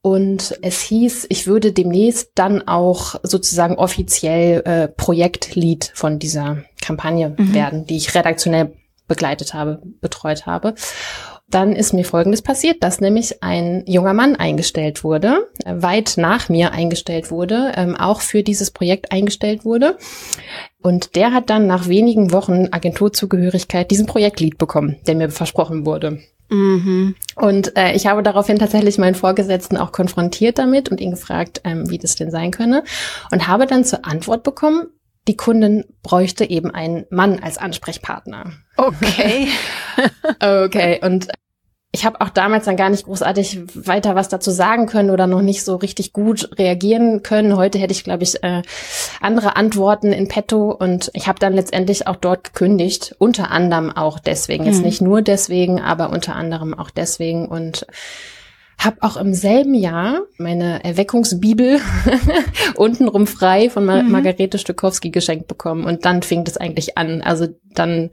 Und 0.00 0.56
es 0.62 0.80
hieß, 0.82 1.26
ich 1.28 1.46
würde 1.46 1.72
demnächst 1.72 2.30
dann 2.36 2.66
auch 2.68 3.16
sozusagen 3.22 3.74
offiziell 3.74 4.62
äh, 4.64 4.88
Projektlead 4.88 5.90
von 5.94 6.18
dieser 6.18 6.58
Kampagne 6.80 7.34
mhm. 7.36 7.54
werden, 7.54 7.86
die 7.86 7.96
ich 7.96 8.14
redaktionell 8.14 8.72
begleitet 9.08 9.54
habe, 9.54 9.82
betreut 10.00 10.46
habe. 10.46 10.74
Dann 11.50 11.74
ist 11.74 11.94
mir 11.94 12.04
Folgendes 12.04 12.42
passiert, 12.42 12.82
dass 12.82 13.00
nämlich 13.00 13.42
ein 13.42 13.82
junger 13.86 14.12
Mann 14.12 14.36
eingestellt 14.36 15.02
wurde, 15.02 15.48
weit 15.64 16.14
nach 16.18 16.50
mir 16.50 16.72
eingestellt 16.72 17.30
wurde, 17.30 17.72
ähm, 17.74 17.96
auch 17.96 18.20
für 18.20 18.42
dieses 18.42 18.70
Projekt 18.70 19.12
eingestellt 19.12 19.64
wurde. 19.64 19.96
Und 20.82 21.16
der 21.16 21.32
hat 21.32 21.48
dann 21.48 21.66
nach 21.66 21.88
wenigen 21.88 22.32
Wochen 22.32 22.68
Agenturzugehörigkeit 22.70 23.90
diesen 23.90 24.06
Projektlied 24.06 24.58
bekommen, 24.58 24.96
der 25.06 25.14
mir 25.14 25.30
versprochen 25.30 25.86
wurde. 25.86 26.20
Mhm. 26.50 27.14
Und 27.34 27.76
äh, 27.76 27.92
ich 27.92 28.06
habe 28.06 28.22
daraufhin 28.22 28.58
tatsächlich 28.58 28.98
meinen 28.98 29.14
Vorgesetzten 29.14 29.76
auch 29.76 29.92
konfrontiert 29.92 30.58
damit 30.58 30.90
und 30.90 31.00
ihn 31.00 31.10
gefragt, 31.10 31.60
ähm, 31.64 31.88
wie 31.90 31.98
das 31.98 32.14
denn 32.14 32.30
sein 32.30 32.50
könne. 32.50 32.84
Und 33.32 33.48
habe 33.48 33.66
dann 33.66 33.84
zur 33.84 34.06
Antwort 34.06 34.42
bekommen, 34.42 34.88
die 35.28 35.36
Kundin 35.36 35.84
bräuchte 36.02 36.48
eben 36.48 36.72
einen 36.72 37.04
Mann 37.10 37.38
als 37.38 37.58
Ansprechpartner. 37.58 38.52
Okay. 38.80 39.48
okay. 40.40 41.00
Und 41.02 41.26
ich 41.90 42.06
habe 42.06 42.20
auch 42.20 42.28
damals 42.28 42.66
dann 42.66 42.76
gar 42.76 42.90
nicht 42.90 43.06
großartig 43.06 43.58
weiter 43.88 44.14
was 44.14 44.28
dazu 44.28 44.52
sagen 44.52 44.86
können 44.86 45.10
oder 45.10 45.26
noch 45.26 45.42
nicht 45.42 45.64
so 45.64 45.74
richtig 45.74 46.12
gut 46.12 46.48
reagieren 46.56 47.24
können. 47.24 47.56
Heute 47.56 47.78
hätte 47.78 47.92
ich, 47.92 48.04
glaube 48.04 48.22
ich, 48.22 48.40
äh, 48.44 48.62
andere 49.20 49.56
Antworten 49.56 50.12
in 50.12 50.28
petto 50.28 50.70
und 50.70 51.10
ich 51.14 51.26
habe 51.26 51.40
dann 51.40 51.54
letztendlich 51.54 52.06
auch 52.06 52.14
dort 52.14 52.44
gekündigt, 52.44 53.16
unter 53.18 53.50
anderem 53.50 53.90
auch 53.90 54.20
deswegen. 54.20 54.64
Jetzt 54.64 54.78
mhm. 54.78 54.84
nicht 54.84 55.00
nur 55.00 55.22
deswegen, 55.22 55.80
aber 55.80 56.10
unter 56.10 56.36
anderem 56.36 56.72
auch 56.72 56.90
deswegen 56.90 57.48
und 57.48 57.84
habe 58.78 58.98
auch 59.00 59.16
im 59.16 59.34
selben 59.34 59.74
Jahr 59.74 60.20
meine 60.38 60.84
Erweckungsbibel 60.84 61.80
untenrum 62.76 63.26
frei 63.26 63.70
von 63.70 63.84
Mar 63.84 64.02
mhm. 64.02 64.12
Margarete 64.12 64.58
Stokowski 64.58 65.10
geschenkt 65.10 65.48
bekommen 65.48 65.84
und 65.84 66.04
dann 66.04 66.22
fing 66.22 66.44
das 66.44 66.56
eigentlich 66.56 66.96
an. 66.96 67.20
Also 67.20 67.48
dann 67.74 68.10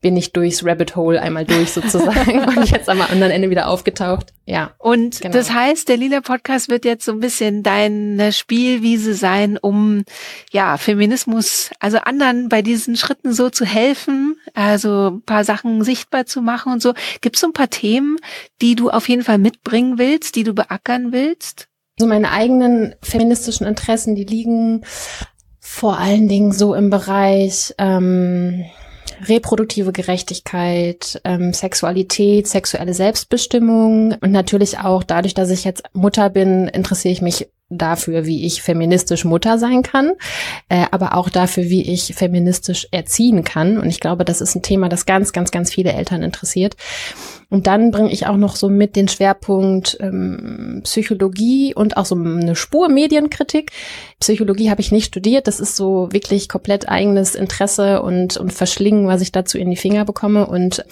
bin 0.00 0.16
ich 0.16 0.32
durchs 0.32 0.64
Rabbit 0.64 0.96
Hole 0.96 1.20
einmal 1.20 1.44
durch 1.44 1.72
sozusagen 1.72 2.44
und 2.56 2.70
jetzt 2.70 2.88
am 2.88 3.02
anderen 3.02 3.30
Ende 3.30 3.50
wieder 3.50 3.68
aufgetaucht. 3.68 4.32
Ja. 4.46 4.72
Und 4.78 5.20
genau. 5.20 5.32
das 5.32 5.52
heißt, 5.52 5.88
der 5.88 5.98
Lila 5.98 6.22
Podcast 6.22 6.70
wird 6.70 6.84
jetzt 6.84 7.04
so 7.04 7.12
ein 7.12 7.20
bisschen 7.20 7.62
deine 7.62 8.32
Spielwiese 8.32 9.14
sein, 9.14 9.58
um 9.58 10.04
ja 10.52 10.78
Feminismus, 10.78 11.70
also 11.80 11.98
anderen 11.98 12.48
bei 12.48 12.62
diesen 12.62 12.96
Schritten 12.96 13.34
so 13.34 13.50
zu 13.50 13.66
helfen, 13.66 14.36
also 14.54 15.10
ein 15.10 15.22
paar 15.22 15.44
Sachen 15.44 15.84
sichtbar 15.84 16.24
zu 16.24 16.40
machen 16.40 16.72
und 16.72 16.80
so. 16.80 16.94
Gibt 17.20 17.36
es 17.36 17.40
so 17.40 17.48
ein 17.48 17.52
paar 17.52 17.70
Themen, 17.70 18.16
die 18.62 18.76
du 18.76 18.90
auf 18.90 19.08
jeden 19.08 19.22
Fall 19.22 19.38
mitbringen 19.38 19.98
willst, 19.98 20.34
die 20.34 20.44
du 20.44 20.54
beackern 20.54 21.12
willst? 21.12 21.68
So 21.98 22.06
meine 22.06 22.30
eigenen 22.32 22.94
feministischen 23.02 23.66
Interessen, 23.66 24.14
die 24.14 24.24
liegen 24.24 24.86
vor 25.60 25.98
allen 25.98 26.28
Dingen 26.28 26.52
so 26.52 26.74
im 26.74 26.88
Bereich 26.88 27.74
ähm, 27.76 28.64
reproduktive 29.26 29.92
Gerechtigkeit, 29.92 31.20
ähm, 31.24 31.52
Sexualität, 31.52 32.48
sexuelle 32.48 32.94
Selbstbestimmung 32.94 34.14
und 34.20 34.32
natürlich 34.32 34.78
auch 34.78 35.02
dadurch, 35.02 35.34
dass 35.34 35.50
ich 35.50 35.64
jetzt 35.64 35.82
Mutter 35.92 36.30
bin, 36.30 36.68
interessiere 36.68 37.12
ich 37.12 37.22
mich 37.22 37.48
dafür, 37.70 38.26
wie 38.26 38.44
ich 38.44 38.62
feministisch 38.62 39.24
Mutter 39.24 39.58
sein 39.58 39.82
kann, 39.82 40.12
äh, 40.68 40.86
aber 40.90 41.14
auch 41.14 41.28
dafür, 41.28 41.64
wie 41.64 41.82
ich 41.82 42.14
feministisch 42.16 42.88
erziehen 42.90 43.44
kann. 43.44 43.78
Und 43.78 43.88
ich 43.88 44.00
glaube, 44.00 44.24
das 44.24 44.40
ist 44.40 44.56
ein 44.56 44.62
Thema, 44.62 44.88
das 44.88 45.06
ganz, 45.06 45.32
ganz, 45.32 45.50
ganz 45.52 45.72
viele 45.72 45.92
Eltern 45.92 46.22
interessiert. 46.22 46.76
Und 47.50 47.66
dann 47.66 47.90
bringe 47.90 48.12
ich 48.12 48.26
auch 48.26 48.36
noch 48.36 48.54
so 48.54 48.68
mit 48.68 48.94
den 48.94 49.08
Schwerpunkt 49.08 49.98
ähm, 50.00 50.80
Psychologie 50.84 51.74
und 51.74 51.96
auch 51.96 52.06
so 52.06 52.14
eine 52.14 52.54
Spur 52.54 52.88
Medienkritik. 52.88 53.72
Psychologie 54.20 54.70
habe 54.70 54.80
ich 54.80 54.92
nicht 54.92 55.06
studiert. 55.06 55.48
Das 55.48 55.58
ist 55.58 55.74
so 55.74 56.08
wirklich 56.12 56.48
komplett 56.48 56.88
eigenes 56.88 57.34
Interesse 57.34 58.02
und, 58.02 58.36
und 58.36 58.52
Verschlingen, 58.52 59.08
was 59.08 59.20
ich 59.20 59.32
dazu 59.32 59.58
in 59.58 59.68
die 59.68 59.76
Finger 59.76 60.04
bekomme. 60.04 60.46
Und 60.46 60.84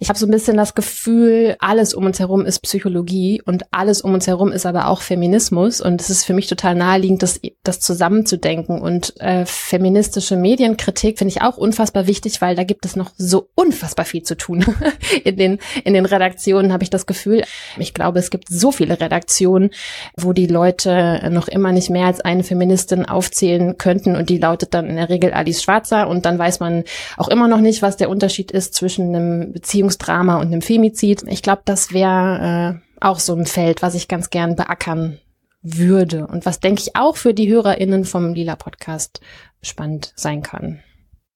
ich 0.00 0.08
habe 0.08 0.18
so 0.18 0.26
ein 0.26 0.30
bisschen 0.30 0.56
das 0.56 0.76
Gefühl, 0.76 1.56
alles 1.58 1.92
um 1.94 2.06
uns 2.06 2.20
herum 2.20 2.46
ist 2.46 2.60
Psychologie 2.60 3.42
und 3.44 3.64
alles 3.72 4.00
um 4.00 4.14
uns 4.14 4.28
herum 4.28 4.52
ist 4.52 4.66
aber 4.66 4.88
auch 4.88 5.02
Feminismus. 5.02 5.80
Und 5.80 6.00
es 6.00 6.10
ist 6.10 6.24
für 6.24 6.34
mich 6.34 6.46
total 6.46 6.76
naheliegend, 6.76 7.24
das, 7.24 7.40
das 7.64 7.80
zusammenzudenken. 7.80 8.80
Und 8.80 9.20
äh, 9.20 9.44
feministische 9.46 10.36
Medienkritik 10.36 11.18
finde 11.18 11.34
ich 11.34 11.42
auch 11.42 11.56
unfassbar 11.56 12.06
wichtig, 12.06 12.40
weil 12.40 12.54
da 12.54 12.62
gibt 12.62 12.86
es 12.86 12.94
noch 12.94 13.10
so 13.16 13.48
unfassbar 13.56 14.04
viel 14.04 14.22
zu 14.22 14.36
tun 14.36 14.64
in 15.24 15.36
den 15.36 15.58
in 15.88 15.94
den 15.94 16.06
Redaktionen 16.06 16.72
habe 16.72 16.84
ich 16.84 16.90
das 16.90 17.06
Gefühl. 17.06 17.42
Ich 17.78 17.94
glaube, 17.94 18.18
es 18.18 18.30
gibt 18.30 18.48
so 18.48 18.70
viele 18.70 19.00
Redaktionen, 19.00 19.70
wo 20.16 20.32
die 20.32 20.46
Leute 20.46 21.28
noch 21.32 21.48
immer 21.48 21.72
nicht 21.72 21.90
mehr 21.90 22.06
als 22.06 22.20
eine 22.20 22.44
Feministin 22.44 23.06
aufzählen 23.06 23.78
könnten 23.78 24.14
und 24.14 24.28
die 24.28 24.38
lautet 24.38 24.74
dann 24.74 24.86
in 24.86 24.96
der 24.96 25.08
Regel 25.08 25.32
Alice 25.32 25.62
Schwarzer 25.62 26.08
und 26.08 26.26
dann 26.26 26.38
weiß 26.38 26.60
man 26.60 26.84
auch 27.16 27.28
immer 27.28 27.48
noch 27.48 27.60
nicht, 27.60 27.82
was 27.82 27.96
der 27.96 28.10
Unterschied 28.10 28.50
ist 28.50 28.74
zwischen 28.74 29.14
einem 29.14 29.52
Beziehungsdrama 29.52 30.36
und 30.36 30.48
einem 30.48 30.62
Femizid. 30.62 31.24
Ich 31.26 31.42
glaube, 31.42 31.62
das 31.64 31.92
wäre 31.92 32.78
äh, 33.00 33.04
auch 33.04 33.18
so 33.18 33.34
ein 33.34 33.46
Feld, 33.46 33.82
was 33.82 33.94
ich 33.94 34.08
ganz 34.08 34.30
gern 34.30 34.56
beackern 34.56 35.18
würde 35.62 36.26
und 36.26 36.46
was 36.46 36.60
denke 36.60 36.82
ich 36.82 36.96
auch 36.96 37.16
für 37.16 37.34
die 37.34 37.48
HörerInnen 37.48 38.04
vom 38.04 38.34
Lila 38.34 38.56
Podcast 38.56 39.20
spannend 39.62 40.12
sein 40.16 40.42
kann. 40.42 40.80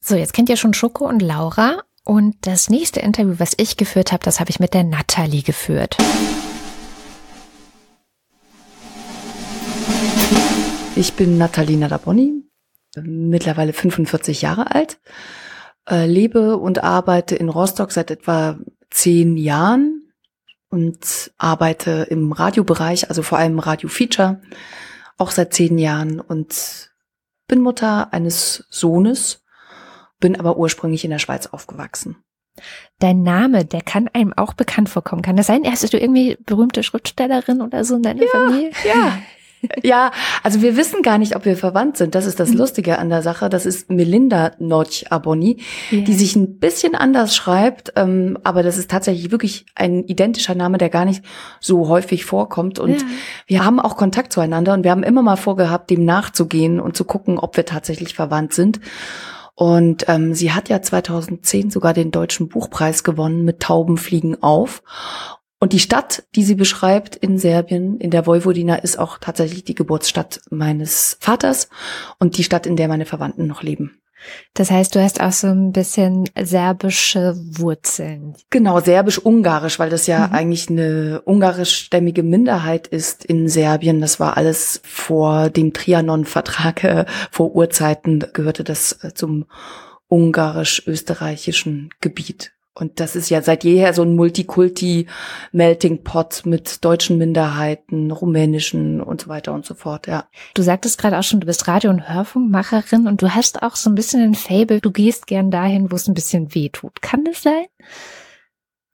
So, 0.00 0.14
jetzt 0.16 0.32
kennt 0.34 0.48
ihr 0.48 0.56
schon 0.56 0.74
Schoko 0.74 1.08
und 1.08 1.22
Laura 1.22 1.82
und 2.04 2.34
das 2.42 2.68
nächste 2.68 3.00
Interview, 3.00 3.34
was 3.38 3.54
ich 3.56 3.76
geführt 3.76 4.12
habe, 4.12 4.24
das 4.24 4.40
habe 4.40 4.50
ich 4.50 4.58
mit 4.60 4.74
der 4.74 4.84
Natalie 4.84 5.42
geführt. 5.42 5.96
Ich 10.94 11.14
bin 11.14 11.38
Nathalie 11.38 11.78
Nadaboni, 11.78 12.44
mittlerweile 12.96 13.72
45 13.72 14.42
Jahre 14.42 14.74
alt, 14.74 15.00
äh, 15.88 16.06
lebe 16.06 16.58
und 16.58 16.84
arbeite 16.84 17.34
in 17.34 17.48
Rostock 17.48 17.92
seit 17.92 18.10
etwa 18.10 18.58
zehn 18.90 19.36
Jahren 19.36 20.12
und 20.68 21.32
arbeite 21.38 22.06
im 22.10 22.32
Radiobereich, 22.32 23.08
also 23.08 23.22
vor 23.22 23.38
allem 23.38 23.58
Radio 23.58 23.88
Feature, 23.88 24.42
auch 25.18 25.30
seit 25.30 25.54
zehn 25.54 25.78
Jahren 25.78 26.20
und 26.20 26.90
bin 27.46 27.60
Mutter 27.60 28.12
eines 28.12 28.64
Sohnes 28.70 29.41
bin 30.22 30.40
aber 30.40 30.56
ursprünglich 30.56 31.04
in 31.04 31.11
der 31.11 31.18
Schweiz 31.18 31.48
aufgewachsen. 31.48 32.16
Dein 32.98 33.22
Name, 33.22 33.64
der 33.64 33.82
kann 33.82 34.08
einem 34.12 34.32
auch 34.32 34.54
bekannt 34.54 34.88
vorkommen. 34.88 35.22
Kann 35.22 35.37
das 35.37 35.46
sein? 35.46 35.64
Hast 35.66 35.92
du 35.92 35.98
irgendwie 35.98 36.38
berühmte 36.46 36.82
Schriftstellerin 36.82 37.61
oder 37.61 37.85
so 37.85 37.96
in 37.96 38.02
deiner 38.02 38.22
ja, 38.22 38.28
Familie? 38.30 38.70
Ja. 38.87 39.18
Ja, 39.85 40.11
also 40.42 40.61
wir 40.61 40.76
wissen 40.76 41.02
gar 41.02 41.18
nicht, 41.18 41.37
ob 41.37 41.44
wir 41.44 41.56
verwandt 41.56 41.96
sind. 41.96 42.16
Das 42.16 42.26
ist 42.26 42.40
das 42.40 42.50
mhm. 42.50 42.58
Lustige 42.58 42.98
an 42.98 43.11
der 43.11 43.22
Sache. 43.22 43.48
Das 43.48 43.64
ist 43.64 43.90
Melinda 43.90 44.50
Notch 44.58 45.04
Aboni, 45.11 45.58
ja. 45.92 46.00
die 46.00 46.14
sich 46.14 46.35
ein 46.35 46.58
bisschen 46.58 46.96
anders 46.96 47.37
schreibt, 47.37 47.92
ähm, 47.94 48.37
aber 48.42 48.64
das 48.64 48.76
ist 48.76 48.90
tatsächlich 48.90 49.30
wirklich 49.30 49.66
ein 49.76 50.02
identischer 50.02 50.56
Name, 50.56 50.78
der 50.78 50.88
gar 50.88 51.04
nicht 51.04 51.24
so 51.61 51.87
häufig 51.87 52.24
vorkommt. 52.24 52.80
Und 52.80 53.02
ja. 53.02 53.06
wir 53.46 53.64
haben 53.64 53.78
auch 53.78 53.96
Kontakt 53.96 54.32
zueinander 54.32 54.74
und 54.74 54.82
wir 54.82 54.90
haben 54.90 55.04
immer 55.04 55.22
mal 55.22 55.37
vorgehabt, 55.37 55.90
dem 55.90 56.04
nachzugehen 56.04 56.80
und 56.80 56.96
zu 56.96 57.04
gucken, 57.04 57.38
ob 57.38 57.56
wir 57.56 57.64
tatsächlich 57.64 58.14
verwandt 58.14 58.54
sind. 58.54 58.80
Und 59.62 60.07
ähm, 60.09 60.35
sie 60.35 60.51
hat 60.51 60.68
ja 60.68 60.83
2010 60.83 61.70
sogar 61.70 61.94
den 61.94 62.11
Deutschen 62.11 62.48
Buchpreis 62.48 63.05
gewonnen 63.05 63.44
mit 63.44 63.61
Tauben 63.61 63.96
fliegen 63.96 64.42
auf. 64.42 64.83
Und 65.61 65.72
die 65.72 65.79
Stadt, 65.79 66.25
die 66.35 66.42
sie 66.42 66.57
beschreibt 66.57 67.14
in 67.14 67.38
Serbien, 67.38 68.01
in 68.01 68.11
der 68.11 68.27
Vojvodina, 68.27 68.75
ist 68.75 68.98
auch 68.98 69.18
tatsächlich 69.18 69.62
die 69.62 69.77
Geburtsstadt 69.77 70.40
meines 70.51 71.16
Vaters 71.20 71.68
und 72.18 72.38
die 72.38 72.42
Stadt, 72.42 72.66
in 72.66 72.75
der 72.75 72.88
meine 72.88 73.07
Verwandten 73.07 73.46
noch 73.46 73.62
leben. 73.62 74.01
Das 74.54 74.70
heißt, 74.70 74.94
du 74.94 75.02
hast 75.02 75.20
auch 75.20 75.32
so 75.32 75.48
ein 75.48 75.72
bisschen 75.72 76.28
serbische 76.40 77.35
Wurzeln. 77.37 78.35
Genau, 78.50 78.80
serbisch-ungarisch, 78.80 79.78
weil 79.78 79.90
das 79.90 80.06
ja 80.06 80.28
mhm. 80.28 80.35
eigentlich 80.35 80.70
eine 80.70 81.22
ungarischstämmige 81.24 82.22
Minderheit 82.22 82.87
ist 82.87 83.24
in 83.24 83.48
Serbien. 83.48 84.00
Das 84.00 84.20
war 84.20 84.37
alles 84.37 84.80
vor 84.85 85.50
dem 85.50 85.72
Trianon-Vertrag, 85.72 86.85
äh, 86.85 87.04
vor 87.30 87.54
Urzeiten 87.54 88.24
gehörte 88.32 88.64
das 88.64 89.02
äh, 89.02 89.12
zum 89.14 89.46
ungarisch-österreichischen 90.08 91.90
Gebiet. 92.00 92.52
Und 92.74 93.00
das 93.00 93.16
ist 93.16 93.28
ja 93.28 93.42
seit 93.42 93.64
jeher 93.64 93.92
so 93.92 94.00
ein 94.02 94.16
Multikulti-Melting-Pot 94.16 96.46
mit 96.46 96.82
deutschen 96.85 97.18
Minderheiten, 97.18 98.11
rumänischen 98.11 99.02
und 99.02 99.20
so 99.20 99.28
weiter 99.28 99.52
und 99.52 99.66
so 99.66 99.74
fort, 99.74 100.06
ja. 100.06 100.26
Du 100.54 100.62
sagtest 100.62 100.96
gerade 100.98 101.18
auch 101.18 101.22
schon, 101.22 101.40
du 101.40 101.46
bist 101.46 101.68
Radio- 101.68 101.90
und 101.90 102.08
Hörfunkmacherin 102.08 103.06
und 103.06 103.20
du 103.20 103.35
hast 103.35 103.62
auch 103.62 103.76
so 103.76 103.90
ein 103.90 103.94
bisschen 103.94 104.22
ein 104.22 104.35
Fable. 104.35 104.80
Du 104.80 104.90
gehst 104.90 105.26
gern 105.26 105.50
dahin, 105.50 105.90
wo 105.90 105.96
es 105.96 106.08
ein 106.08 106.14
bisschen 106.14 106.54
weh 106.54 106.70
tut. 106.70 107.02
Kann 107.02 107.24
das 107.24 107.42
sein? 107.42 107.66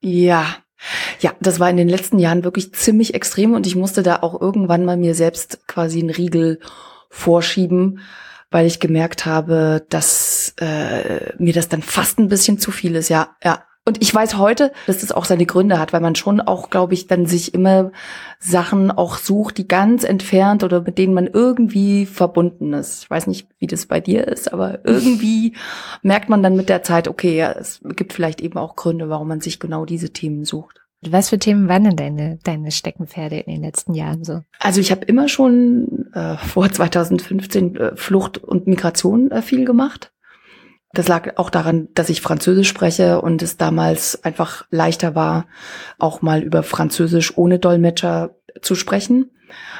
Ja. 0.00 0.44
Ja, 1.20 1.34
das 1.40 1.60
war 1.60 1.70
in 1.70 1.76
den 1.76 1.88
letzten 1.88 2.18
Jahren 2.18 2.44
wirklich 2.44 2.74
ziemlich 2.74 3.14
extrem 3.14 3.54
und 3.54 3.66
ich 3.66 3.76
musste 3.76 4.02
da 4.02 4.22
auch 4.22 4.40
irgendwann 4.40 4.84
mal 4.84 4.96
mir 4.96 5.14
selbst 5.14 5.66
quasi 5.66 6.00
einen 6.00 6.10
Riegel 6.10 6.60
vorschieben, 7.10 8.00
weil 8.50 8.66
ich 8.66 8.80
gemerkt 8.80 9.26
habe, 9.26 9.84
dass 9.88 10.54
äh, 10.60 11.32
mir 11.38 11.52
das 11.52 11.68
dann 11.68 11.82
fast 11.82 12.18
ein 12.18 12.28
bisschen 12.28 12.58
zu 12.58 12.70
viel 12.70 12.94
ist. 12.94 13.08
Ja, 13.08 13.36
ja, 13.42 13.64
Und 13.88 14.02
ich 14.02 14.14
weiß 14.14 14.36
heute, 14.36 14.70
dass 14.86 14.98
das 14.98 15.12
auch 15.12 15.24
seine 15.24 15.46
Gründe 15.46 15.78
hat, 15.78 15.94
weil 15.94 16.02
man 16.02 16.14
schon 16.14 16.42
auch, 16.42 16.68
glaube 16.68 16.92
ich, 16.92 17.06
dann 17.06 17.24
sich 17.24 17.54
immer 17.54 17.90
Sachen 18.38 18.90
auch 18.90 19.16
sucht, 19.16 19.56
die 19.56 19.66
ganz 19.66 20.04
entfernt 20.04 20.62
oder 20.62 20.82
mit 20.82 20.98
denen 20.98 21.14
man 21.14 21.26
irgendwie 21.26 22.04
verbunden 22.04 22.74
ist. 22.74 23.04
Ich 23.04 23.10
weiß 23.10 23.26
nicht, 23.28 23.48
wie 23.58 23.66
das 23.66 23.86
bei 23.86 23.98
dir 23.98 24.28
ist, 24.28 24.52
aber 24.52 24.80
irgendwie 24.84 25.54
merkt 26.02 26.28
man 26.28 26.42
dann 26.42 26.54
mit 26.54 26.68
der 26.68 26.82
Zeit, 26.82 27.08
okay, 27.08 27.34
ja, 27.34 27.52
es 27.52 27.80
gibt 27.96 28.12
vielleicht 28.12 28.42
eben 28.42 28.58
auch 28.58 28.76
Gründe, 28.76 29.08
warum 29.08 29.28
man 29.28 29.40
sich 29.40 29.58
genau 29.58 29.86
diese 29.86 30.10
Themen 30.10 30.44
sucht. 30.44 30.82
Was 31.08 31.30
für 31.30 31.38
Themen 31.38 31.66
waren 31.70 31.84
denn 31.84 31.96
deine, 31.96 32.38
deine 32.44 32.70
Steckenpferde 32.70 33.38
in 33.38 33.54
den 33.54 33.62
letzten 33.62 33.94
Jahren 33.94 34.22
so? 34.22 34.42
Also 34.58 34.82
ich 34.82 34.90
habe 34.90 35.06
immer 35.06 35.28
schon 35.28 36.10
äh, 36.12 36.36
vor 36.36 36.70
2015 36.70 37.76
äh, 37.76 37.96
Flucht 37.96 38.36
und 38.36 38.66
Migration 38.66 39.30
äh, 39.30 39.40
viel 39.40 39.64
gemacht. 39.64 40.12
Das 40.92 41.08
lag 41.08 41.36
auch 41.36 41.50
daran, 41.50 41.88
dass 41.94 42.08
ich 42.08 42.22
Französisch 42.22 42.68
spreche 42.68 43.20
und 43.20 43.42
es 43.42 43.56
damals 43.56 44.24
einfach 44.24 44.64
leichter 44.70 45.14
war, 45.14 45.46
auch 45.98 46.22
mal 46.22 46.42
über 46.42 46.62
Französisch 46.62 47.36
ohne 47.36 47.58
Dolmetscher 47.58 48.36
zu 48.62 48.74
sprechen. 48.74 49.30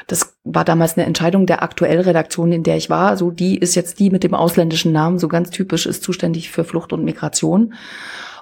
Das 0.07 0.38
war 0.44 0.64
damals 0.64 0.97
eine 0.97 1.07
Entscheidung 1.07 1.47
der 1.47 1.62
aktuellen 1.62 2.01
Redaktion, 2.01 2.53
in 2.53 2.62
der 2.62 2.77
ich 2.77 2.90
war. 2.90 3.16
So, 3.16 3.31
die 3.31 3.59
ist 3.59 3.75
jetzt 3.75 3.99
die 3.99 4.11
mit 4.11 4.23
dem 4.23 4.35
ausländischen 4.35 4.92
Namen, 4.92 5.18
so 5.18 5.29
ganz 5.29 5.51
typisch, 5.51 5.87
ist 5.87 6.03
zuständig 6.03 6.51
für 6.51 6.64
Flucht 6.64 6.92
und 6.92 7.05
Migration. 7.05 7.75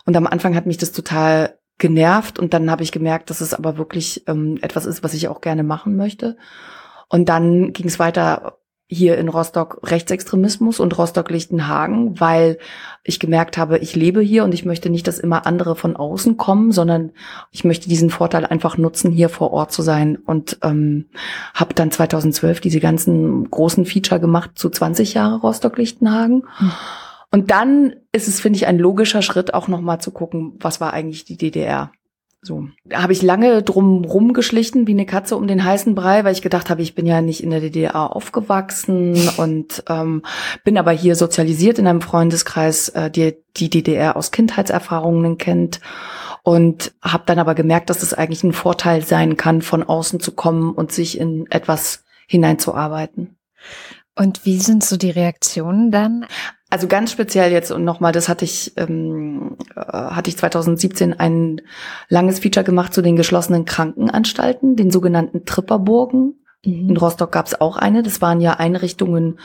Und 0.04 0.16
am 0.16 0.26
Anfang 0.26 0.54
hat 0.54 0.66
mich 0.66 0.78
das 0.78 0.92
total 0.92 1.58
genervt 1.78 2.38
und 2.38 2.54
dann 2.54 2.70
habe 2.70 2.82
ich 2.82 2.92
gemerkt, 2.92 3.30
dass 3.30 3.40
es 3.40 3.54
aber 3.54 3.76
wirklich 3.76 4.24
ähm, 4.28 4.58
etwas 4.62 4.86
ist, 4.86 5.04
was 5.04 5.14
ich 5.14 5.28
auch 5.28 5.40
gerne 5.40 5.62
machen 5.62 5.96
möchte. 5.96 6.36
Und 7.08 7.28
dann 7.28 7.72
ging 7.72 7.86
es 7.86 7.98
weiter 7.98 8.58
hier 8.88 9.18
in 9.18 9.28
Rostock 9.28 9.80
Rechtsextremismus 9.82 10.78
und 10.78 10.96
Rostock-Lichtenhagen, 10.96 12.20
weil 12.20 12.58
ich 13.02 13.18
gemerkt 13.18 13.58
habe, 13.58 13.78
ich 13.78 13.96
lebe 13.96 14.20
hier 14.20 14.44
und 14.44 14.54
ich 14.54 14.64
möchte 14.64 14.90
nicht, 14.90 15.08
dass 15.08 15.18
immer 15.18 15.44
andere 15.46 15.74
von 15.74 15.96
außen 15.96 16.36
kommen, 16.36 16.70
sondern 16.70 17.10
ich 17.50 17.64
möchte 17.64 17.88
diesen 17.88 18.10
Vorteil 18.10 18.46
einfach 18.46 18.76
nutzen, 18.76 19.10
hier 19.10 19.28
vor 19.28 19.52
Ort 19.52 19.72
zu 19.72 19.82
sein 19.82 20.16
und 20.16 20.58
ähm, 20.62 21.06
habe 21.54 21.74
dann 21.74 21.90
2012 21.90 22.60
diese 22.60 22.78
ganzen 22.80 23.50
großen 23.50 23.86
Feature 23.86 24.20
gemacht 24.20 24.52
zu 24.54 24.70
20 24.70 25.14
Jahre 25.14 25.40
Rostock-Lichtenhagen. 25.40 26.44
Mhm. 26.60 26.72
Und 27.32 27.50
dann 27.50 27.96
ist 28.12 28.28
es, 28.28 28.40
finde 28.40 28.56
ich, 28.56 28.68
ein 28.68 28.78
logischer 28.78 29.20
Schritt, 29.20 29.52
auch 29.52 29.66
nochmal 29.66 30.00
zu 30.00 30.12
gucken, 30.12 30.54
was 30.60 30.80
war 30.80 30.92
eigentlich 30.92 31.24
die 31.24 31.36
DDR. 31.36 31.90
So. 32.46 32.68
Da 32.84 33.02
habe 33.02 33.12
ich 33.12 33.22
lange 33.22 33.62
drum 33.64 34.04
rumgeschlichen, 34.04 34.86
wie 34.86 34.92
eine 34.92 35.04
Katze 35.04 35.36
um 35.36 35.48
den 35.48 35.64
heißen 35.64 35.96
Brei, 35.96 36.22
weil 36.22 36.32
ich 36.32 36.42
gedacht 36.42 36.70
habe, 36.70 36.80
ich 36.80 36.94
bin 36.94 37.04
ja 37.04 37.20
nicht 37.20 37.42
in 37.42 37.50
der 37.50 37.60
DDR 37.60 38.14
aufgewachsen 38.14 39.16
und 39.36 39.82
ähm, 39.88 40.22
bin 40.62 40.78
aber 40.78 40.92
hier 40.92 41.16
sozialisiert 41.16 41.80
in 41.80 41.88
einem 41.88 42.00
Freundeskreis, 42.00 42.90
äh, 42.90 43.10
der 43.10 43.34
die 43.56 43.68
DDR 43.68 44.16
aus 44.16 44.30
Kindheitserfahrungen 44.30 45.38
kennt 45.38 45.80
und 46.44 46.94
habe 47.02 47.24
dann 47.26 47.40
aber 47.40 47.56
gemerkt, 47.56 47.90
dass 47.90 48.04
es 48.04 48.14
eigentlich 48.14 48.44
ein 48.44 48.52
Vorteil 48.52 49.04
sein 49.04 49.36
kann, 49.36 49.60
von 49.60 49.82
außen 49.82 50.20
zu 50.20 50.30
kommen 50.30 50.72
und 50.72 50.92
sich 50.92 51.18
in 51.18 51.46
etwas 51.50 52.04
hineinzuarbeiten. 52.28 53.36
Und 54.14 54.46
wie 54.46 54.58
sind 54.58 54.84
so 54.84 54.96
die 54.96 55.10
Reaktionen 55.10 55.90
dann? 55.90 56.26
Also 56.68 56.88
ganz 56.88 57.12
speziell 57.12 57.52
jetzt 57.52 57.70
und 57.70 57.84
nochmal, 57.84 58.12
das 58.12 58.28
hatte 58.28 58.44
ich, 58.44 58.72
ähm, 58.76 59.56
äh, 59.76 59.80
hatte 59.80 60.30
ich 60.30 60.36
2017 60.36 61.18
ein 61.18 61.62
langes 62.08 62.40
Feature 62.40 62.64
gemacht 62.64 62.92
zu 62.92 63.02
den 63.02 63.14
geschlossenen 63.14 63.64
Krankenanstalten, 63.64 64.74
den 64.74 64.90
sogenannten 64.90 65.44
Tripperburgen. 65.44 66.34
Mhm. 66.64 66.90
In 66.90 66.96
Rostock 66.96 67.30
gab 67.30 67.46
es 67.46 67.60
auch 67.60 67.76
eine. 67.76 68.02
Das 68.02 68.20
waren 68.20 68.40
ja 68.40 68.54
Einrichtungen, 68.54 69.38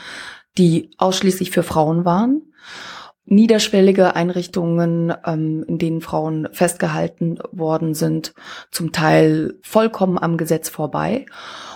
die 0.58 0.90
ausschließlich 0.98 1.52
für 1.52 1.62
Frauen 1.62 2.04
waren. 2.04 2.42
Niederschwellige 3.24 4.16
Einrichtungen, 4.16 5.14
ähm, 5.24 5.64
in 5.68 5.78
denen 5.78 6.00
Frauen 6.00 6.48
festgehalten 6.52 7.38
worden 7.52 7.94
sind, 7.94 8.34
zum 8.70 8.92
Teil 8.92 9.54
vollkommen 9.62 10.18
am 10.18 10.36
Gesetz 10.36 10.68
vorbei. 10.68 11.26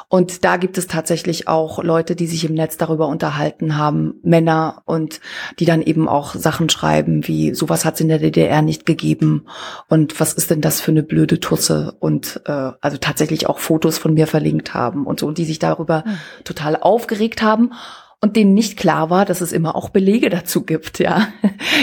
Und 0.08 0.44
da 0.44 0.56
gibt 0.56 0.78
es 0.78 0.86
tatsächlich 0.86 1.48
auch 1.48 1.82
Leute, 1.82 2.14
die 2.14 2.28
sich 2.28 2.44
im 2.44 2.54
Netz 2.54 2.76
darüber 2.76 3.08
unterhalten 3.08 3.76
haben, 3.76 4.14
Männer 4.22 4.82
und 4.84 5.20
die 5.58 5.64
dann 5.64 5.82
eben 5.82 6.08
auch 6.08 6.34
Sachen 6.34 6.68
schreiben 6.68 7.26
wie, 7.26 7.54
sowas 7.54 7.84
hat 7.84 7.94
es 7.94 8.00
in 8.00 8.08
der 8.08 8.20
DDR 8.20 8.62
nicht 8.62 8.86
gegeben 8.86 9.46
und 9.88 10.20
was 10.20 10.32
ist 10.32 10.50
denn 10.50 10.60
das 10.60 10.80
für 10.80 10.92
eine 10.92 11.02
blöde 11.02 11.40
Tusse 11.40 11.96
und 11.98 12.40
äh, 12.46 12.70
also 12.80 12.98
tatsächlich 12.98 13.48
auch 13.48 13.58
Fotos 13.58 13.98
von 13.98 14.14
mir 14.14 14.28
verlinkt 14.28 14.74
haben 14.74 15.06
und 15.06 15.18
so, 15.18 15.26
und 15.26 15.38
die 15.38 15.44
sich 15.44 15.58
darüber 15.58 16.04
mhm. 16.06 16.18
total 16.44 16.76
aufgeregt 16.76 17.42
haben 17.42 17.72
und 18.20 18.36
denen 18.36 18.54
nicht 18.54 18.76
klar 18.76 19.10
war, 19.10 19.24
dass 19.24 19.40
es 19.40 19.52
immer 19.52 19.76
auch 19.76 19.90
Belege 19.90 20.30
dazu 20.30 20.64
gibt, 20.64 20.98
ja. 20.98 21.28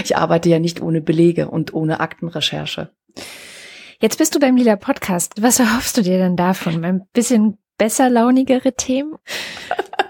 Ich 0.03 0.17
arbeite 0.17 0.49
ja 0.49 0.59
nicht 0.59 0.81
ohne 0.81 1.01
Belege 1.01 1.49
und 1.49 1.73
ohne 1.73 1.99
Aktenrecherche. 1.99 2.91
Jetzt 3.99 4.17
bist 4.17 4.35
du 4.35 4.39
beim 4.39 4.57
Lila 4.57 4.75
Podcast. 4.75 5.41
Was 5.41 5.59
erhoffst 5.59 5.97
du 5.97 6.01
dir 6.01 6.17
denn 6.17 6.35
davon? 6.35 6.83
Ein 6.83 7.07
bisschen 7.13 7.57
besser 7.77 8.09
launigere 8.09 8.73
Themen? 8.73 9.15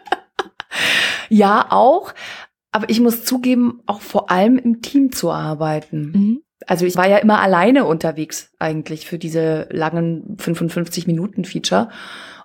ja, 1.30 1.68
auch. 1.70 2.14
Aber 2.72 2.90
ich 2.90 3.00
muss 3.00 3.24
zugeben, 3.24 3.82
auch 3.86 4.02
vor 4.02 4.32
allem 4.32 4.58
im 4.58 4.82
Team 4.82 5.12
zu 5.12 5.32
arbeiten. 5.32 6.12
Mhm. 6.12 6.42
Also 6.66 6.86
ich 6.86 6.96
war 6.96 7.08
ja 7.08 7.18
immer 7.18 7.40
alleine 7.40 7.86
unterwegs 7.86 8.52
eigentlich 8.58 9.06
für 9.06 9.20
diese 9.20 9.68
langen 9.70 10.38
55 10.40 11.06
Minuten 11.06 11.46
Feature 11.46 11.90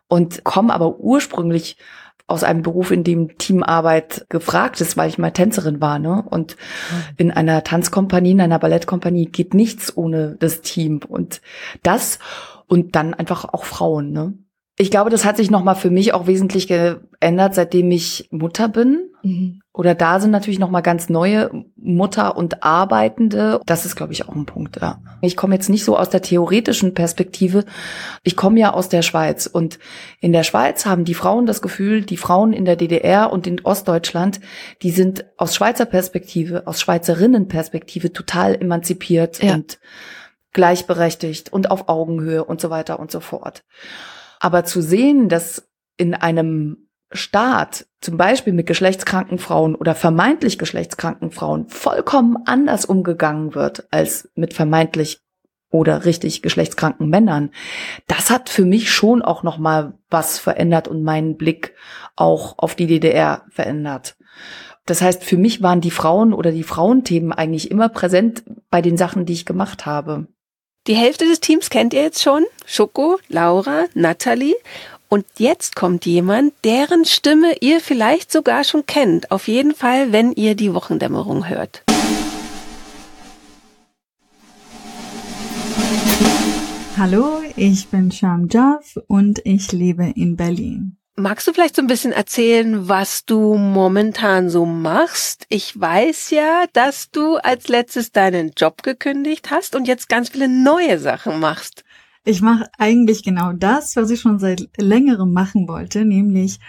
und 0.08 0.44
komme 0.44 0.74
aber 0.74 0.98
ursprünglich 0.98 1.76
aus 2.28 2.44
einem 2.44 2.62
Beruf, 2.62 2.90
in 2.90 3.02
dem 3.04 3.38
Teamarbeit 3.38 4.26
gefragt 4.28 4.80
ist, 4.80 4.96
weil 4.96 5.08
ich 5.08 5.18
mal 5.18 5.30
Tänzerin 5.30 5.80
war, 5.80 5.98
ne? 5.98 6.22
Und 6.28 6.56
mhm. 6.56 7.14
in 7.16 7.30
einer 7.32 7.64
Tanzkompanie, 7.64 8.32
in 8.32 8.40
einer 8.40 8.58
Ballettkompanie 8.58 9.26
geht 9.26 9.54
nichts 9.54 9.96
ohne 9.96 10.36
das 10.38 10.60
Team 10.60 11.00
und 11.08 11.40
das 11.82 12.18
und 12.66 12.94
dann 12.94 13.14
einfach 13.14 13.46
auch 13.46 13.64
Frauen, 13.64 14.12
ne? 14.12 14.34
Ich 14.80 14.92
glaube, 14.92 15.10
das 15.10 15.24
hat 15.24 15.36
sich 15.36 15.50
nochmal 15.50 15.74
für 15.74 15.90
mich 15.90 16.14
auch 16.14 16.28
wesentlich 16.28 16.68
geändert, 16.68 17.54
seitdem 17.56 17.90
ich 17.90 18.28
Mutter 18.30 18.68
bin. 18.68 19.10
Mhm. 19.24 19.60
Oder 19.72 19.96
da 19.96 20.20
sind 20.20 20.30
natürlich 20.30 20.60
nochmal 20.60 20.82
ganz 20.82 21.08
neue 21.08 21.50
Mutter 21.76 22.36
und 22.36 22.62
Arbeitende. 22.62 23.60
Das 23.66 23.84
ist, 23.84 23.96
glaube 23.96 24.12
ich, 24.12 24.28
auch 24.28 24.36
ein 24.36 24.46
Punkt. 24.46 24.80
Ja. 24.80 25.00
Ich 25.20 25.36
komme 25.36 25.56
jetzt 25.56 25.68
nicht 25.68 25.84
so 25.84 25.96
aus 25.96 26.10
der 26.10 26.22
theoretischen 26.22 26.94
Perspektive. 26.94 27.64
Ich 28.22 28.36
komme 28.36 28.60
ja 28.60 28.72
aus 28.72 28.88
der 28.88 29.02
Schweiz. 29.02 29.46
Und 29.46 29.80
in 30.20 30.32
der 30.32 30.44
Schweiz 30.44 30.86
haben 30.86 31.04
die 31.04 31.14
Frauen 31.14 31.46
das 31.46 31.60
Gefühl, 31.60 32.02
die 32.02 32.16
Frauen 32.16 32.52
in 32.52 32.64
der 32.64 32.76
DDR 32.76 33.32
und 33.32 33.48
in 33.48 33.60
Ostdeutschland, 33.64 34.38
die 34.82 34.90
sind 34.92 35.24
aus 35.36 35.56
Schweizer 35.56 35.86
Perspektive, 35.86 36.68
aus 36.68 36.80
Schweizerinnenperspektive 36.80 38.12
total 38.12 38.54
emanzipiert 38.54 39.42
ja. 39.42 39.54
und 39.54 39.80
gleichberechtigt 40.52 41.52
und 41.52 41.72
auf 41.72 41.88
Augenhöhe 41.88 42.44
und 42.44 42.60
so 42.60 42.70
weiter 42.70 43.00
und 43.00 43.10
so 43.10 43.18
fort. 43.18 43.64
Aber 44.40 44.64
zu 44.64 44.80
sehen, 44.80 45.28
dass 45.28 45.68
in 45.96 46.14
einem 46.14 46.88
Staat, 47.10 47.86
zum 48.00 48.16
Beispiel 48.16 48.52
mit 48.52 48.66
geschlechtskranken 48.66 49.38
Frauen 49.38 49.74
oder 49.74 49.94
vermeintlich 49.94 50.58
geschlechtskranken 50.58 51.30
Frauen, 51.30 51.68
vollkommen 51.68 52.36
anders 52.44 52.84
umgegangen 52.84 53.54
wird 53.54 53.88
als 53.90 54.30
mit 54.34 54.52
vermeintlich 54.52 55.20
oder 55.70 56.04
richtig 56.04 56.42
geschlechtskranken 56.42 57.08
Männern. 57.08 57.50
Das 58.06 58.30
hat 58.30 58.48
für 58.48 58.64
mich 58.64 58.90
schon 58.90 59.22
auch 59.22 59.42
noch 59.42 59.58
mal 59.58 59.94
was 60.10 60.38
verändert 60.38 60.88
und 60.88 61.02
meinen 61.02 61.36
Blick 61.36 61.74
auch 62.16 62.58
auf 62.58 62.74
die 62.74 62.86
DDR 62.86 63.44
verändert. 63.50 64.16
Das 64.86 65.02
heißt, 65.02 65.22
für 65.22 65.36
mich 65.36 65.62
waren 65.62 65.82
die 65.82 65.90
Frauen 65.90 66.32
oder 66.32 66.50
die 66.50 66.62
Frauenthemen 66.62 67.32
eigentlich 67.32 67.70
immer 67.70 67.90
präsent 67.90 68.44
bei 68.70 68.80
den 68.80 68.96
Sachen, 68.96 69.26
die 69.26 69.34
ich 69.34 69.44
gemacht 69.44 69.84
habe. 69.84 70.28
Die 70.88 70.96
Hälfte 70.96 71.26
des 71.26 71.40
Teams 71.40 71.68
kennt 71.68 71.92
ihr 71.92 72.00
jetzt 72.00 72.22
schon. 72.22 72.46
Schoko, 72.64 73.18
Laura, 73.28 73.84
Natalie. 73.92 74.54
Und 75.10 75.26
jetzt 75.36 75.76
kommt 75.76 76.06
jemand, 76.06 76.54
deren 76.64 77.04
Stimme 77.04 77.56
ihr 77.60 77.82
vielleicht 77.82 78.32
sogar 78.32 78.64
schon 78.64 78.86
kennt. 78.86 79.30
Auf 79.30 79.48
jeden 79.48 79.74
Fall, 79.74 80.12
wenn 80.12 80.32
ihr 80.32 80.54
die 80.54 80.72
Wochendämmerung 80.72 81.46
hört. 81.46 81.82
Hallo, 86.96 87.42
ich 87.54 87.88
bin 87.88 88.10
Sham 88.10 88.48
Jaff 88.50 88.98
und 89.08 89.42
ich 89.44 89.70
lebe 89.72 90.10
in 90.16 90.36
Berlin. 90.36 90.97
Magst 91.18 91.48
du 91.48 91.52
vielleicht 91.52 91.74
so 91.74 91.82
ein 91.82 91.88
bisschen 91.88 92.12
erzählen, 92.12 92.88
was 92.88 93.24
du 93.24 93.56
momentan 93.56 94.48
so 94.50 94.64
machst? 94.64 95.46
Ich 95.48 95.78
weiß 95.78 96.30
ja, 96.30 96.66
dass 96.74 97.10
du 97.10 97.38
als 97.38 97.66
letztes 97.66 98.12
deinen 98.12 98.52
Job 98.56 98.84
gekündigt 98.84 99.50
hast 99.50 99.74
und 99.74 99.88
jetzt 99.88 100.08
ganz 100.08 100.28
viele 100.28 100.46
neue 100.46 101.00
Sachen 101.00 101.40
machst. 101.40 101.82
Ich 102.24 102.40
mache 102.40 102.70
eigentlich 102.78 103.24
genau 103.24 103.52
das, 103.52 103.96
was 103.96 104.10
ich 104.10 104.20
schon 104.20 104.38
seit 104.38 104.68
längerem 104.76 105.32
machen 105.32 105.66
wollte, 105.66 106.04
nämlich 106.04 106.60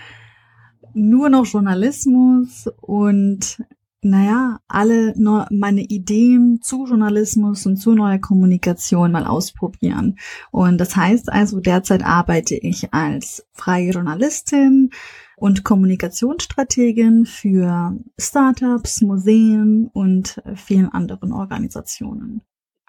nur 0.96 1.30
noch 1.30 1.46
Journalismus 1.46 2.68
und 2.82 3.64
naja, 4.02 4.60
alle 4.68 5.14
neu, 5.18 5.44
meine 5.52 5.82
Ideen 5.82 6.62
zu 6.62 6.86
Journalismus 6.86 7.66
und 7.66 7.78
zu 7.78 7.92
neuer 7.94 8.20
Kommunikation 8.20 9.12
mal 9.12 9.26
ausprobieren. 9.26 10.18
Und 10.52 10.78
das 10.78 10.96
heißt 10.96 11.32
also, 11.32 11.60
derzeit 11.60 12.04
arbeite 12.04 12.56
ich 12.56 12.94
als 12.94 13.46
freie 13.54 13.92
Journalistin 13.92 14.92
und 15.36 15.64
Kommunikationsstrategin 15.64 17.26
für 17.26 17.98
Startups, 18.20 19.02
Museen 19.02 19.90
und 19.94 20.42
vielen 20.56 20.90
anderen 20.90 21.32
Organisationen. 21.32 22.42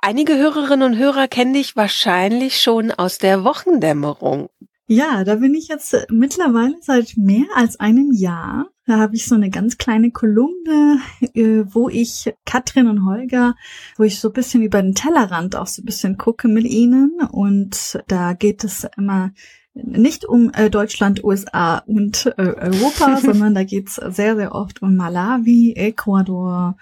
Einige 0.02 0.36
Hörerinnen 0.36 0.92
und 0.92 0.98
Hörer 0.98 1.28
kennen 1.28 1.54
dich 1.54 1.76
wahrscheinlich 1.76 2.60
schon 2.60 2.90
aus 2.90 3.18
der 3.18 3.44
Wochendämmerung. 3.44 4.48
Ja, 4.86 5.22
da 5.22 5.36
bin 5.36 5.54
ich 5.54 5.68
jetzt 5.68 5.94
mittlerweile 6.10 6.76
seit 6.80 7.16
mehr 7.16 7.46
als 7.54 7.78
einem 7.78 8.10
Jahr. 8.12 8.66
Da 8.90 8.98
habe 8.98 9.14
ich 9.14 9.28
so 9.28 9.36
eine 9.36 9.50
ganz 9.50 9.78
kleine 9.78 10.10
Kolumne, 10.10 10.98
äh, 11.34 11.62
wo 11.64 11.88
ich 11.88 12.34
Katrin 12.44 12.88
und 12.88 13.06
Holger, 13.06 13.54
wo 13.96 14.02
ich 14.02 14.18
so 14.18 14.30
ein 14.30 14.32
bisschen 14.32 14.64
über 14.64 14.82
den 14.82 14.96
Tellerrand 14.96 15.54
auch 15.54 15.68
so 15.68 15.80
ein 15.80 15.84
bisschen 15.84 16.18
gucke 16.18 16.48
mit 16.48 16.64
ihnen. 16.64 17.20
Und 17.30 18.02
da 18.08 18.32
geht 18.32 18.64
es 18.64 18.88
immer 18.96 19.30
nicht 19.74 20.24
um 20.24 20.50
äh, 20.54 20.70
Deutschland, 20.70 21.22
USA 21.22 21.78
und 21.86 22.34
äh, 22.36 22.42
Europa, 22.42 23.18
sondern 23.22 23.54
da 23.54 23.62
geht's 23.62 23.94
sehr, 23.94 24.34
sehr 24.34 24.56
oft 24.56 24.82
um 24.82 24.96
Malawi, 24.96 25.74
Ecuador, 25.76 26.76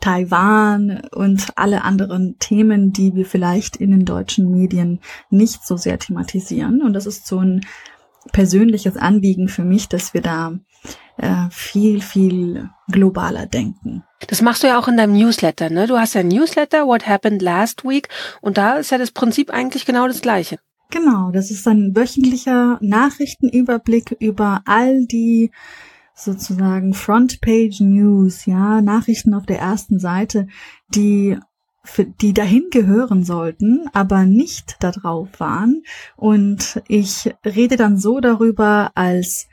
Taiwan 0.00 1.02
und 1.12 1.48
alle 1.56 1.84
anderen 1.84 2.38
Themen, 2.38 2.94
die 2.94 3.14
wir 3.14 3.26
vielleicht 3.26 3.76
in 3.76 3.90
den 3.90 4.06
deutschen 4.06 4.50
Medien 4.50 5.00
nicht 5.28 5.66
so 5.66 5.76
sehr 5.76 5.98
thematisieren. 5.98 6.80
Und 6.80 6.94
das 6.94 7.04
ist 7.04 7.26
so 7.26 7.40
ein 7.40 7.66
persönliches 8.32 8.96
Anliegen 8.96 9.48
für 9.48 9.64
mich, 9.64 9.90
dass 9.90 10.14
wir 10.14 10.22
da 10.22 10.58
äh, 11.20 11.48
viel, 11.50 12.00
viel 12.00 12.70
globaler 12.90 13.46
denken. 13.46 14.04
Das 14.28 14.42
machst 14.42 14.62
du 14.62 14.66
ja 14.66 14.78
auch 14.78 14.88
in 14.88 14.96
deinem 14.96 15.16
Newsletter, 15.16 15.70
ne? 15.70 15.86
Du 15.86 15.98
hast 15.98 16.14
ja 16.14 16.20
ein 16.20 16.28
Newsletter, 16.28 16.86
What 16.86 17.06
Happened 17.06 17.42
Last 17.42 17.84
Week, 17.84 18.08
und 18.40 18.58
da 18.58 18.74
ist 18.74 18.90
ja 18.90 18.98
das 18.98 19.10
Prinzip 19.10 19.50
eigentlich 19.50 19.86
genau 19.86 20.06
das 20.06 20.20
gleiche. 20.20 20.58
Genau, 20.90 21.30
das 21.30 21.50
ist 21.50 21.68
ein 21.68 21.94
wöchentlicher 21.94 22.78
Nachrichtenüberblick 22.80 24.16
über 24.18 24.62
all 24.64 25.06
die 25.06 25.52
sozusagen 26.14 26.94
Frontpage 26.94 27.80
News, 27.80 28.46
ja, 28.46 28.80
Nachrichten 28.82 29.34
auf 29.34 29.46
der 29.46 29.58
ersten 29.58 29.98
Seite, 29.98 30.48
die 30.88 31.38
für, 31.84 32.04
die 32.04 32.34
dahin 32.34 32.66
gehören 32.70 33.24
sollten, 33.24 33.88
aber 33.92 34.24
nicht 34.24 34.76
da 34.80 34.90
drauf 34.90 35.28
waren. 35.38 35.82
Und 36.16 36.82
ich 36.88 37.32
rede 37.44 37.76
dann 37.76 37.96
so 37.96 38.20
darüber, 38.20 38.90
als 38.94 39.48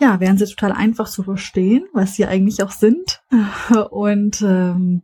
ja, 0.00 0.20
wären 0.20 0.36
sie 0.36 0.46
total 0.46 0.72
einfach 0.72 1.08
zu 1.08 1.22
verstehen, 1.22 1.86
was 1.92 2.16
sie 2.16 2.26
eigentlich 2.26 2.62
auch 2.62 2.72
sind. 2.72 3.22
Und 3.90 4.42
ähm, 4.42 5.02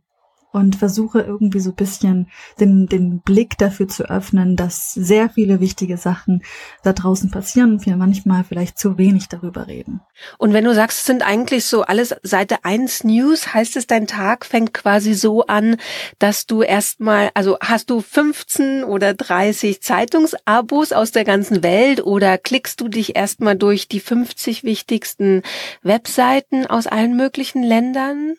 und 0.51 0.75
versuche 0.75 1.21
irgendwie 1.21 1.59
so 1.59 1.71
bisschen 1.71 2.29
den, 2.59 2.87
den 2.87 3.21
Blick 3.21 3.57
dafür 3.57 3.87
zu 3.87 4.03
öffnen, 4.09 4.55
dass 4.55 4.93
sehr 4.93 5.29
viele 5.29 5.59
wichtige 5.59 5.97
Sachen 5.97 6.43
da 6.83 6.93
draußen 6.93 7.31
passieren 7.31 7.73
und 7.73 7.85
wir 7.85 7.95
manchmal 7.95 8.43
vielleicht 8.43 8.77
zu 8.77 8.97
wenig 8.97 9.29
darüber 9.29 9.67
reden. 9.67 10.01
Und 10.37 10.53
wenn 10.53 10.65
du 10.65 10.73
sagst, 10.73 10.99
es 10.99 11.05
sind 11.05 11.23
eigentlich 11.23 11.65
so 11.65 11.83
alles 11.83 12.15
Seite 12.23 12.63
1 12.63 13.03
News, 13.05 13.53
heißt 13.53 13.77
es, 13.77 13.87
dein 13.87 14.07
Tag 14.07 14.45
fängt 14.45 14.73
quasi 14.73 15.13
so 15.13 15.45
an, 15.45 15.77
dass 16.19 16.45
du 16.45 16.61
erstmal, 16.61 17.31
also 17.33 17.57
hast 17.61 17.89
du 17.89 18.01
15 18.01 18.83
oder 18.83 19.13
30 19.13 19.81
Zeitungsabos 19.81 20.91
aus 20.91 21.11
der 21.11 21.23
ganzen 21.23 21.63
Welt 21.63 22.03
oder 22.05 22.37
klickst 22.37 22.81
du 22.81 22.87
dich 22.87 23.15
erstmal 23.15 23.55
durch 23.55 23.87
die 23.87 23.99
50 23.99 24.63
wichtigsten 24.63 25.43
Webseiten 25.81 26.65
aus 26.65 26.87
allen 26.87 27.15
möglichen 27.15 27.63
Ländern? 27.63 28.35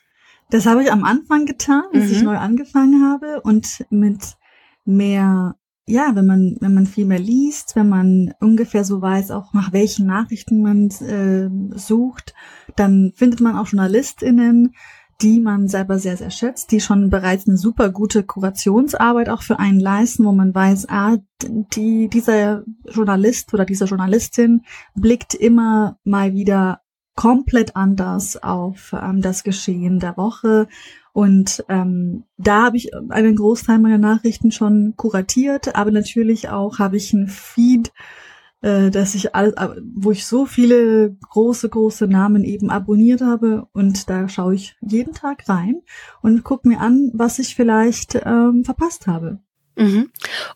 Das 0.53 0.67
habe 0.67 0.83
ich 0.83 0.93
am 0.93 1.03
Anfang 1.03 1.47
getan, 1.47 1.85
als 1.95 2.09
mhm. 2.09 2.13
ich 2.13 2.23
neu 2.23 2.37
angefangen 2.37 3.11
habe 3.11 3.41
und 3.41 3.87
mit 3.89 4.37
mehr, 4.85 5.57
ja, 5.87 6.15
wenn 6.15 6.27
man, 6.27 6.59
wenn 6.61 6.75
man 6.75 6.85
viel 6.85 7.07
mehr 7.07 7.19
liest, 7.19 7.75
wenn 7.75 7.89
man 7.89 8.35
ungefähr 8.39 8.85
so 8.85 9.01
weiß, 9.01 9.31
auch 9.31 9.55
nach 9.55 9.73
welchen 9.73 10.07
Nachrichten 10.07 10.61
man 10.61 10.91
äh, 11.01 11.49
sucht, 11.79 12.35
dann 12.77 13.13
findet 13.17 13.41
man 13.41 13.57
auch 13.57 13.69
JournalistInnen, 13.69 14.75
die 15.23 15.41
man 15.41 15.69
selber 15.69 15.99
sehr, 15.99 16.19
sehr 16.19 16.31
schätzt, 16.31 16.71
die 16.71 16.81
schon 16.81 17.09
bereits 17.09 17.49
eine 17.49 17.57
super 17.57 17.89
gute 17.89 18.23
Kurationsarbeit 18.23 19.31
auch 19.31 19.41
für 19.41 19.59
einen 19.59 19.81
leisten, 19.81 20.27
wo 20.27 20.33
man 20.33 20.55
weiß, 20.55 20.87
ah, 20.91 21.17
die, 21.43 22.09
dieser 22.09 22.65
Journalist 22.91 23.55
oder 23.55 23.65
diese 23.65 23.87
Journalistin 23.87 24.65
blickt 24.95 25.33
immer 25.33 25.97
mal 26.05 26.35
wieder 26.35 26.82
komplett 27.15 27.77
anders 27.77 28.43
auf 28.43 28.95
ähm, 28.95 29.21
das 29.21 29.45
Geschehen 29.45 29.99
der 29.99 30.17
Woche. 30.17 30.69
Und 31.13 31.65
ähm, 31.69 32.25
da 32.39 32.65
habe 32.65 32.79
ich 32.79 32.91
einen 33.11 33.37
Großteil 33.37 33.79
meiner 33.79 33.99
Nachrichten 33.99 34.51
schon 34.51 34.95
kuratiert, 34.97 35.75
aber 35.77 35.91
natürlich 35.91 36.49
auch 36.49 36.79
habe 36.79 36.97
ich 36.97 37.13
ein 37.13 37.29
Feed, 37.29 37.93
äh, 38.63 38.91
dass 38.91 39.15
ich 39.15 39.35
alles, 39.35 39.55
wo 39.95 40.11
ich 40.11 40.25
so 40.25 40.47
viele 40.47 41.15
große, 41.29 41.69
große 41.69 42.07
Namen 42.07 42.45
eben 42.45 42.71
abonniert 42.71 43.21
habe 43.21 43.69
und 43.73 44.09
da 44.09 44.29
schaue 44.29 44.55
ich 44.55 44.77
jeden 44.81 45.13
Tag 45.13 45.49
rein 45.49 45.83
und 46.23 46.45
gucke 46.45 46.67
mir 46.67 46.81
an, 46.81 47.11
was 47.13 47.39
ich 47.39 47.55
vielleicht 47.55 48.15
ähm, 48.25 48.65
verpasst 48.65 49.07
habe. 49.07 49.41
Mhm. 49.77 50.11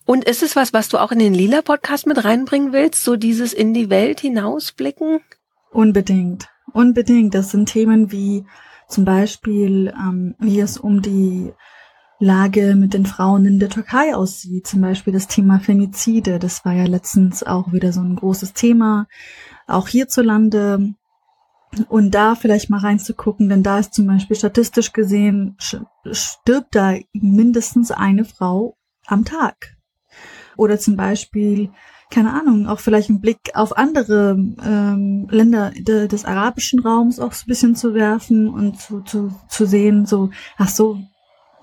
Und 0.05 0.25
ist 0.25 0.41
es 0.41 0.55
was, 0.55 0.73
was 0.73 0.89
du 0.89 0.97
auch 0.97 1.11
in 1.11 1.19
den 1.19 1.33
Lila 1.33 1.61
Podcast 1.61 2.07
mit 2.07 2.23
reinbringen 2.23 2.71
willst, 2.71 3.03
so 3.03 3.15
dieses 3.15 3.53
in 3.53 3.73
die 3.73 3.89
Welt 3.89 4.21
hinausblicken? 4.21 5.19
Unbedingt, 5.77 6.49
unbedingt. 6.73 7.35
Das 7.35 7.51
sind 7.51 7.67
Themen 7.69 8.11
wie 8.11 8.47
zum 8.87 9.05
Beispiel, 9.05 9.93
ähm, 9.95 10.33
wie 10.39 10.59
es 10.59 10.79
um 10.79 11.03
die 11.03 11.53
Lage 12.17 12.73
mit 12.75 12.95
den 12.95 13.05
Frauen 13.05 13.45
in 13.45 13.59
der 13.59 13.69
Türkei 13.69 14.15
aussieht. 14.15 14.65
Zum 14.65 14.81
Beispiel 14.81 15.13
das 15.13 15.27
Thema 15.27 15.59
Femizide. 15.59 16.39
Das 16.39 16.65
war 16.65 16.73
ja 16.73 16.85
letztens 16.85 17.43
auch 17.43 17.73
wieder 17.73 17.93
so 17.93 18.01
ein 18.01 18.15
großes 18.15 18.53
Thema, 18.53 19.05
auch 19.67 19.87
hierzulande. 19.87 20.95
Und 21.89 22.15
da 22.15 22.33
vielleicht 22.33 22.71
mal 22.71 22.79
reinzugucken, 22.79 23.47
denn 23.47 23.61
da 23.61 23.77
ist 23.77 23.93
zum 23.93 24.07
Beispiel 24.07 24.35
statistisch 24.35 24.93
gesehen, 24.93 25.57
stirbt 26.11 26.73
da 26.73 26.95
mindestens 27.13 27.91
eine 27.91 28.25
Frau 28.25 28.77
am 29.05 29.25
Tag. 29.25 29.77
Oder 30.55 30.79
zum 30.79 30.95
Beispiel 30.95 31.69
keine 32.09 32.33
Ahnung, 32.33 32.67
auch 32.67 32.79
vielleicht 32.79 33.09
einen 33.09 33.21
Blick 33.21 33.51
auf 33.53 33.77
andere 33.77 34.37
ähm, 34.63 35.27
Länder 35.29 35.71
de, 35.77 36.07
des 36.07 36.25
arabischen 36.25 36.79
Raums 36.79 37.19
auch 37.19 37.33
so 37.33 37.43
ein 37.43 37.47
bisschen 37.47 37.75
zu 37.75 37.93
werfen 37.93 38.49
und 38.49 38.79
zu, 38.79 39.01
zu, 39.01 39.31
zu 39.49 39.65
sehen, 39.65 40.05
so, 40.05 40.29
ach 40.57 40.69
so, 40.69 40.99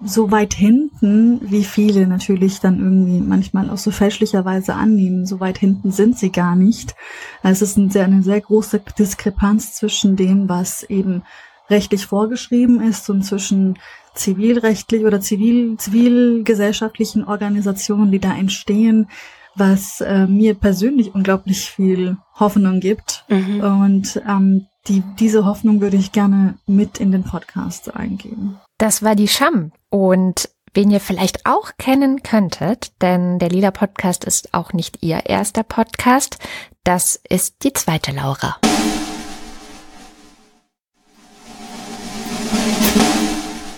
so 0.03 0.31
weit 0.31 0.53
hinten, 0.53 1.41
wie 1.51 1.65
viele 1.65 2.07
natürlich 2.07 2.61
dann 2.61 2.79
irgendwie 2.79 3.21
manchmal 3.21 3.71
auch 3.71 3.79
so 3.79 3.91
fälschlicherweise 3.91 4.75
annehmen, 4.75 5.25
so 5.25 5.41
weit 5.41 5.57
hinten 5.57 5.93
sind 5.93 6.19
sie 6.19 6.31
gar 6.31 6.57
nicht. 6.57 6.95
Also 7.43 7.65
es 7.65 7.71
ist 7.71 7.79
eine 7.79 7.91
sehr, 7.91 8.05
eine 8.05 8.23
sehr 8.23 8.41
große 8.41 8.83
Diskrepanz 8.99 9.75
zwischen 9.75 10.17
dem, 10.17 10.49
was 10.49 10.83
eben 10.85 11.23
rechtlich 11.71 12.07
vorgeschrieben 12.07 12.83
ist 12.83 13.09
und 13.09 13.23
zwischen 13.23 13.79
zivilrechtlich 14.15 15.05
oder 15.05 15.21
zivil, 15.21 15.77
zivilgesellschaftlichen 15.79 17.25
Organisationen, 17.25 18.13
die 18.13 18.21
da 18.21 18.35
entstehen, 18.37 19.09
was 19.57 20.01
äh, 20.01 20.27
mir 20.27 20.55
persönlich 20.55 21.15
unglaublich 21.15 21.71
viel 21.71 22.17
Hoffnung 22.35 22.81
gibt. 22.81 23.25
Mhm. 23.29 23.61
Und 23.61 24.23
ähm, 24.29 24.67
die, 24.89 25.03
diese 25.19 25.45
Hoffnung 25.45 25.81
würde 25.81 25.97
ich 25.97 26.13
gerne 26.13 26.55
mit 26.67 26.99
in 26.99 27.13
den 27.13 27.25
Podcast 27.25 27.95
eingeben. 27.95 28.61
Das 28.79 29.03
war 29.03 29.15
die 29.15 29.29
Scham. 29.29 29.73
Und 29.89 30.51
wen 30.75 30.91
ihr 30.91 31.01
vielleicht 31.01 31.47
auch 31.47 31.73
kennen 31.79 32.23
könntet, 32.23 32.93
denn 33.01 33.39
der 33.39 33.49
Lila 33.49 33.71
Podcast 33.71 34.25
ist 34.25 34.53
auch 34.53 34.73
nicht 34.73 35.03
ihr 35.03 35.27
erster 35.27 35.63
Podcast, 35.63 36.39
das 36.83 37.21
ist 37.29 37.63
die 37.63 37.73
zweite 37.73 38.13
Laura. 38.13 38.57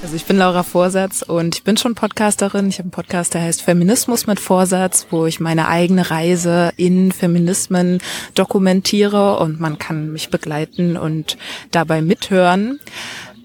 Also 0.07 0.15
ich 0.15 0.25
bin 0.25 0.37
Laura 0.37 0.63
Vorsatz 0.63 1.23
und 1.23 1.57
ich 1.57 1.65
bin 1.65 1.77
schon 1.77 1.97
Podcasterin. 1.97 2.69
Ich 2.69 2.77
habe 2.79 2.85
einen 2.85 2.91
Podcast, 2.93 3.35
der 3.35 3.43
heißt 3.43 3.61
Feminismus 3.61 4.29
mit 4.29 4.39
Vorsatz, 4.39 5.09
wo 5.11 5.27
ich 5.27 5.41
meine 5.41 5.67
eigene 5.67 6.13
Reise 6.13 6.71
in 6.77 7.11
Feminismen 7.11 7.99
dokumentiere 8.35 9.41
und 9.41 9.59
man 9.59 9.81
kann 9.81 10.13
mich 10.13 10.31
begleiten 10.31 10.97
und 10.97 11.37
dabei 11.73 12.03
mithören. 12.03 12.79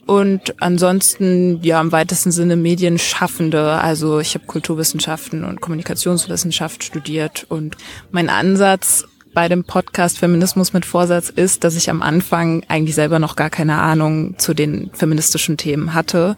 Und 0.05 0.61
ansonsten, 0.61 1.63
ja, 1.63 1.81
im 1.81 1.91
weitesten 1.91 2.31
Sinne 2.31 2.57
Medienschaffende. 2.57 3.79
Also 3.79 4.19
ich 4.19 4.35
habe 4.35 4.45
Kulturwissenschaften 4.45 5.43
und 5.43 5.61
Kommunikationswissenschaft 5.61 6.83
studiert 6.83 7.43
und 7.49 7.75
mein 8.11 8.29
Ansatz 8.29 9.05
bei 9.33 9.47
dem 9.47 9.63
Podcast 9.63 10.19
Feminismus 10.19 10.73
mit 10.73 10.85
Vorsatz 10.85 11.29
ist, 11.29 11.63
dass 11.63 11.75
ich 11.75 11.89
am 11.89 12.01
Anfang 12.01 12.63
eigentlich 12.67 12.95
selber 12.95 13.19
noch 13.19 13.35
gar 13.35 13.49
keine 13.49 13.77
Ahnung 13.77 14.37
zu 14.37 14.53
den 14.53 14.91
feministischen 14.93 15.57
Themen 15.57 15.93
hatte 15.93 16.37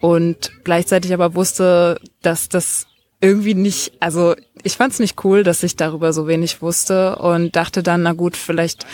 und 0.00 0.52
gleichzeitig 0.64 1.12
aber 1.12 1.34
wusste, 1.34 2.00
dass 2.22 2.48
das 2.48 2.86
irgendwie 3.20 3.54
nicht, 3.54 3.92
also 4.00 4.34
ich 4.62 4.76
fand 4.76 4.92
es 4.92 5.00
nicht 5.00 5.24
cool, 5.24 5.42
dass 5.42 5.62
ich 5.62 5.76
darüber 5.76 6.12
so 6.12 6.28
wenig 6.28 6.62
wusste 6.62 7.16
und 7.16 7.56
dachte 7.56 7.82
dann, 7.82 8.02
na 8.02 8.12
gut, 8.12 8.36
vielleicht 8.36 8.86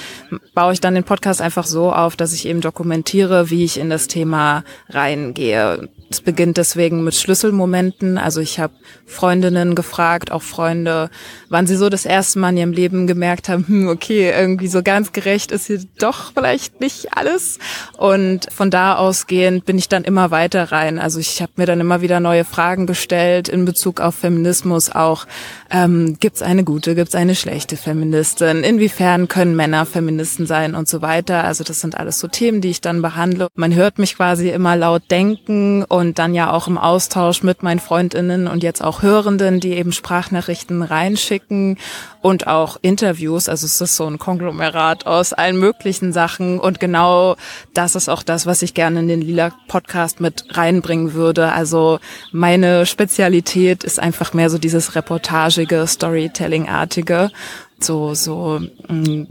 baue 0.55 0.73
ich 0.73 0.81
dann 0.81 0.94
den 0.94 1.05
Podcast 1.05 1.42
einfach 1.42 1.66
so 1.66 1.92
auf, 1.92 2.16
dass 2.16 2.33
ich 2.33 2.47
eben 2.47 2.61
dokumentiere, 2.61 3.51
wie 3.51 3.64
ich 3.64 3.79
in 3.79 3.90
das 3.90 4.09
Thema 4.09 4.64
reingehe. 4.88 5.90
Es 6.10 6.20
beginnt 6.20 6.56
deswegen 6.56 7.04
mit 7.04 7.14
Schlüsselmomenten. 7.14 8.18
Also 8.18 8.40
ich 8.40 8.59
habe 8.59 8.74
Freundinnen 9.07 9.74
gefragt, 9.74 10.30
auch 10.30 10.42
Freunde, 10.42 11.11
wann 11.48 11.66
sie 11.66 11.76
so 11.76 11.88
das 11.88 12.05
erste 12.05 12.38
Mal 12.38 12.50
in 12.50 12.57
ihrem 12.57 12.72
Leben 12.72 13.07
gemerkt 13.07 13.48
haben, 13.48 13.66
hm, 13.66 13.88
okay, 13.88 14.30
irgendwie 14.30 14.68
so 14.68 14.82
ganz 14.82 15.12
gerecht 15.12 15.52
ist 15.52 15.66
hier 15.66 15.80
doch 15.98 16.32
vielleicht 16.32 16.80
nicht 16.80 17.16
alles. 17.16 17.59
Und 17.96 18.46
von 18.52 18.70
da 18.70 18.96
ausgehend 18.96 19.64
bin 19.64 19.78
ich 19.78 19.88
dann 19.88 20.05
immer 20.05 20.30
weiter 20.30 20.72
rein. 20.72 20.98
Also 20.98 21.20
ich 21.20 21.42
habe 21.42 21.52
mir 21.57 21.66
dann 21.66 21.80
immer 21.80 22.00
wieder 22.00 22.20
neue 22.20 22.44
Fragen 22.44 22.86
gestellt 22.86 23.48
in 23.48 23.64
Bezug 23.64 24.00
auf 24.00 24.14
Feminismus 24.14 24.90
auch. 24.90 25.26
Ähm, 25.70 26.16
gibt 26.20 26.36
es 26.36 26.42
eine 26.42 26.64
gute, 26.64 26.94
gibt 26.94 27.09
es 27.09 27.14
eine 27.14 27.34
schlechte 27.34 27.76
Feministin? 27.76 28.62
Inwiefern 28.62 29.28
können 29.28 29.57
Männer 29.57 29.86
Feministen 29.86 30.46
sein 30.46 30.74
und 30.74 30.88
so 30.88 31.02
weiter? 31.02 31.44
Also 31.44 31.64
das 31.64 31.80
sind 31.80 31.96
alles 31.96 32.18
so 32.18 32.28
Themen, 32.28 32.61
die 32.61 32.70
ich 32.70 32.80
dann 32.80 33.02
behandle. 33.02 33.48
Man 33.55 33.74
hört 33.74 33.98
mich 33.98 34.16
quasi 34.16 34.50
immer 34.50 34.76
laut 34.76 35.11
denken 35.11 35.84
und 35.95 36.18
dann 36.18 36.34
ja 36.34 36.51
auch 36.53 36.66
im 36.66 36.76
Austausch 36.76 37.45
mit 37.45 37.62
meinen 37.62 37.78
Freundinnen 37.78 38.49
und 38.49 38.64
jetzt 38.64 38.82
auch 38.82 39.03
Hörenden, 39.03 39.61
die 39.61 39.74
eben 39.74 39.92
Sprachnachrichten 39.92 40.82
reinschicken 40.82 41.78
und 42.20 42.49
auch 42.49 42.78
Interviews. 42.82 43.49
Also 43.49 43.66
es 43.66 43.80
ist 43.80 43.95
so 43.95 44.07
ein 44.07 44.18
Konglomerat 44.18 45.07
aus 45.07 45.32
allen 45.32 45.57
möglichen 45.57 46.12
Sachen 46.12 46.59
und 46.59 46.80
genau 46.80 47.36
das 47.74 47.95
ist 47.95 48.09
auch 48.09 48.24
das, 48.24 48.45
was 48.45 48.62
ich 48.62 48.74
gerne 48.74 49.01
in 49.01 49.09
den 49.09 49.20
Lila 49.20 49.53
Podcast 49.68 50.20
mit 50.20 50.45
reinbringen 50.57 51.14
würde. 51.14 51.53
Also 51.53 52.01
meine 52.32 52.86
Spezialität 52.86 53.84
ist 53.84 54.01
einfach 54.01 54.34
mehr 54.34 54.51
so 54.51 54.59
dieses 54.59 54.97
reportagige, 54.97 55.86
Storytelling-artige, 55.86 57.30
so 57.78 58.14
so 58.14 58.61
mh, 58.88 58.95
mm, 58.95 59.28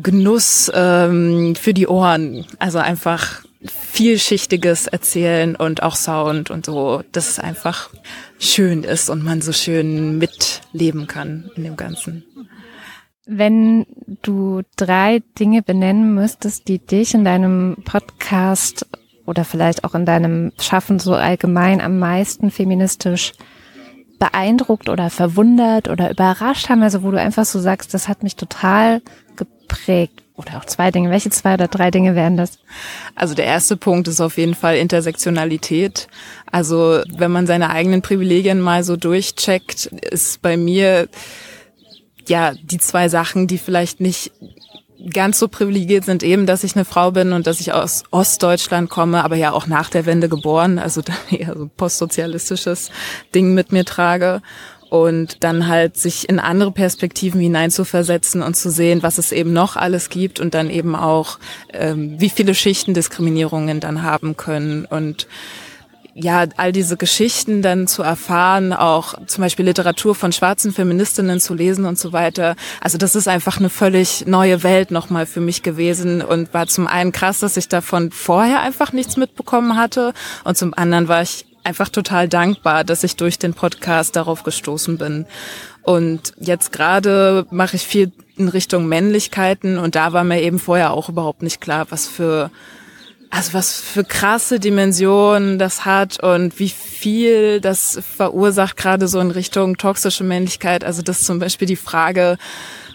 Genuss 0.00 0.70
ähm, 0.74 1.54
für 1.54 1.74
die 1.74 1.88
Ohren. 1.88 2.46
Also 2.58 2.78
einfach 2.78 3.42
vielschichtiges 3.92 4.86
Erzählen 4.86 5.54
und 5.54 5.82
auch 5.82 5.96
Sound 5.96 6.50
und 6.50 6.64
so, 6.64 7.02
dass 7.12 7.28
es 7.28 7.38
einfach 7.38 7.90
schön 8.38 8.84
ist 8.84 9.10
und 9.10 9.22
man 9.22 9.42
so 9.42 9.52
schön 9.52 10.16
mitleben 10.16 11.06
kann 11.06 11.50
in 11.56 11.64
dem 11.64 11.76
Ganzen. 11.76 12.24
Wenn 13.26 13.84
du 14.22 14.62
drei 14.76 15.22
Dinge 15.38 15.60
benennen 15.60 16.14
müsstest, 16.14 16.68
die 16.68 16.78
dich 16.78 17.12
in 17.12 17.24
deinem 17.24 17.76
Podcast 17.84 18.86
oder 19.26 19.44
vielleicht 19.44 19.84
auch 19.84 19.94
in 19.94 20.06
deinem 20.06 20.52
Schaffen 20.58 20.98
so 20.98 21.12
allgemein 21.12 21.82
am 21.82 21.98
meisten 21.98 22.50
feministisch 22.50 23.34
beeindruckt 24.18 24.88
oder 24.88 25.10
verwundert 25.10 25.88
oder 25.88 26.10
überrascht 26.10 26.70
haben, 26.70 26.82
also 26.82 27.02
wo 27.02 27.10
du 27.10 27.20
einfach 27.20 27.44
so 27.44 27.60
sagst, 27.60 27.92
das 27.92 28.08
hat 28.08 28.22
mich 28.22 28.36
total 28.36 29.02
geprägt. 29.36 30.21
Oder 30.34 30.56
auch 30.56 30.64
zwei 30.64 30.90
Dinge. 30.90 31.10
Welche 31.10 31.30
zwei 31.30 31.54
oder 31.54 31.68
drei 31.68 31.90
Dinge 31.90 32.14
wären 32.14 32.36
das? 32.36 32.58
Also 33.14 33.34
der 33.34 33.44
erste 33.44 33.76
Punkt 33.76 34.08
ist 34.08 34.20
auf 34.20 34.38
jeden 34.38 34.54
Fall 34.54 34.76
Intersektionalität. 34.76 36.08
Also 36.50 37.02
wenn 37.08 37.30
man 37.30 37.46
seine 37.46 37.70
eigenen 37.70 38.00
Privilegien 38.02 38.60
mal 38.60 38.82
so 38.82 38.96
durchcheckt, 38.96 39.86
ist 39.86 40.40
bei 40.40 40.56
mir 40.56 41.08
ja 42.26 42.52
die 42.62 42.78
zwei 42.78 43.08
Sachen, 43.08 43.46
die 43.46 43.58
vielleicht 43.58 44.00
nicht 44.00 44.32
ganz 45.12 45.38
so 45.38 45.48
privilegiert 45.48 46.04
sind 46.04 46.22
eben, 46.22 46.46
dass 46.46 46.64
ich 46.64 46.76
eine 46.76 46.84
Frau 46.84 47.10
bin 47.10 47.32
und 47.32 47.46
dass 47.46 47.60
ich 47.60 47.72
aus 47.72 48.04
Ostdeutschland 48.10 48.88
komme, 48.88 49.24
aber 49.24 49.36
ja 49.36 49.52
auch 49.52 49.66
nach 49.66 49.90
der 49.90 50.06
Wende 50.06 50.28
geboren, 50.28 50.78
also 50.78 51.02
da 51.02 51.12
eher 51.30 51.54
so 51.56 51.68
postsozialistisches 51.76 52.90
Ding 53.34 53.54
mit 53.54 53.72
mir 53.72 53.84
trage 53.84 54.42
und 54.92 55.42
dann 55.42 55.68
halt 55.68 55.96
sich 55.96 56.28
in 56.28 56.38
andere 56.38 56.70
Perspektiven 56.70 57.40
hineinzuversetzen 57.40 58.42
und 58.42 58.58
zu 58.58 58.70
sehen, 58.70 59.02
was 59.02 59.16
es 59.16 59.32
eben 59.32 59.54
noch 59.54 59.76
alles 59.76 60.10
gibt 60.10 60.38
und 60.38 60.52
dann 60.52 60.68
eben 60.68 60.94
auch, 60.94 61.38
ähm, 61.72 62.20
wie 62.20 62.28
viele 62.28 62.54
Schichten 62.54 62.92
Diskriminierungen 62.92 63.80
dann 63.80 64.02
haben 64.02 64.36
können 64.36 64.84
und 64.84 65.28
ja, 66.14 66.44
all 66.58 66.72
diese 66.72 66.98
Geschichten 66.98 67.62
dann 67.62 67.86
zu 67.86 68.02
erfahren, 68.02 68.74
auch 68.74 69.14
zum 69.26 69.40
Beispiel 69.40 69.64
Literatur 69.64 70.14
von 70.14 70.30
schwarzen 70.30 70.74
Feministinnen 70.74 71.40
zu 71.40 71.54
lesen 71.54 71.86
und 71.86 71.98
so 71.98 72.12
weiter. 72.12 72.54
Also 72.82 72.98
das 72.98 73.14
ist 73.14 73.28
einfach 73.28 73.56
eine 73.56 73.70
völlig 73.70 74.26
neue 74.26 74.62
Welt 74.62 74.90
nochmal 74.90 75.24
für 75.24 75.40
mich 75.40 75.62
gewesen 75.62 76.20
und 76.20 76.52
war 76.52 76.66
zum 76.66 76.86
einen 76.86 77.12
krass, 77.12 77.38
dass 77.38 77.56
ich 77.56 77.68
davon 77.68 78.10
vorher 78.10 78.60
einfach 78.60 78.92
nichts 78.92 79.16
mitbekommen 79.16 79.78
hatte 79.78 80.12
und 80.44 80.58
zum 80.58 80.74
anderen 80.74 81.08
war 81.08 81.22
ich 81.22 81.46
einfach 81.64 81.88
total 81.88 82.28
dankbar, 82.28 82.84
dass 82.84 83.04
ich 83.04 83.16
durch 83.16 83.38
den 83.38 83.54
Podcast 83.54 84.16
darauf 84.16 84.42
gestoßen 84.42 84.98
bin. 84.98 85.26
Und 85.82 86.32
jetzt 86.38 86.72
gerade 86.72 87.46
mache 87.50 87.76
ich 87.76 87.82
viel 87.82 88.12
in 88.36 88.48
Richtung 88.48 88.86
Männlichkeiten 88.86 89.78
und 89.78 89.94
da 89.94 90.12
war 90.12 90.24
mir 90.24 90.40
eben 90.40 90.58
vorher 90.58 90.92
auch 90.92 91.08
überhaupt 91.08 91.42
nicht 91.42 91.60
klar, 91.60 91.86
was 91.90 92.06
für 92.06 92.50
also 93.30 93.54
was 93.54 93.80
für 93.80 94.04
krasse 94.04 94.60
Dimensionen 94.60 95.58
das 95.58 95.86
hat 95.86 96.22
und 96.22 96.58
wie 96.58 96.68
viel 96.68 97.62
das 97.62 97.98
verursacht, 98.14 98.76
gerade 98.76 99.08
so 99.08 99.20
in 99.20 99.30
Richtung 99.30 99.78
toxische 99.78 100.22
Männlichkeit. 100.22 100.84
Also 100.84 101.00
das 101.00 101.22
zum 101.22 101.38
Beispiel 101.38 101.66
die 101.66 101.76
Frage, 101.76 102.36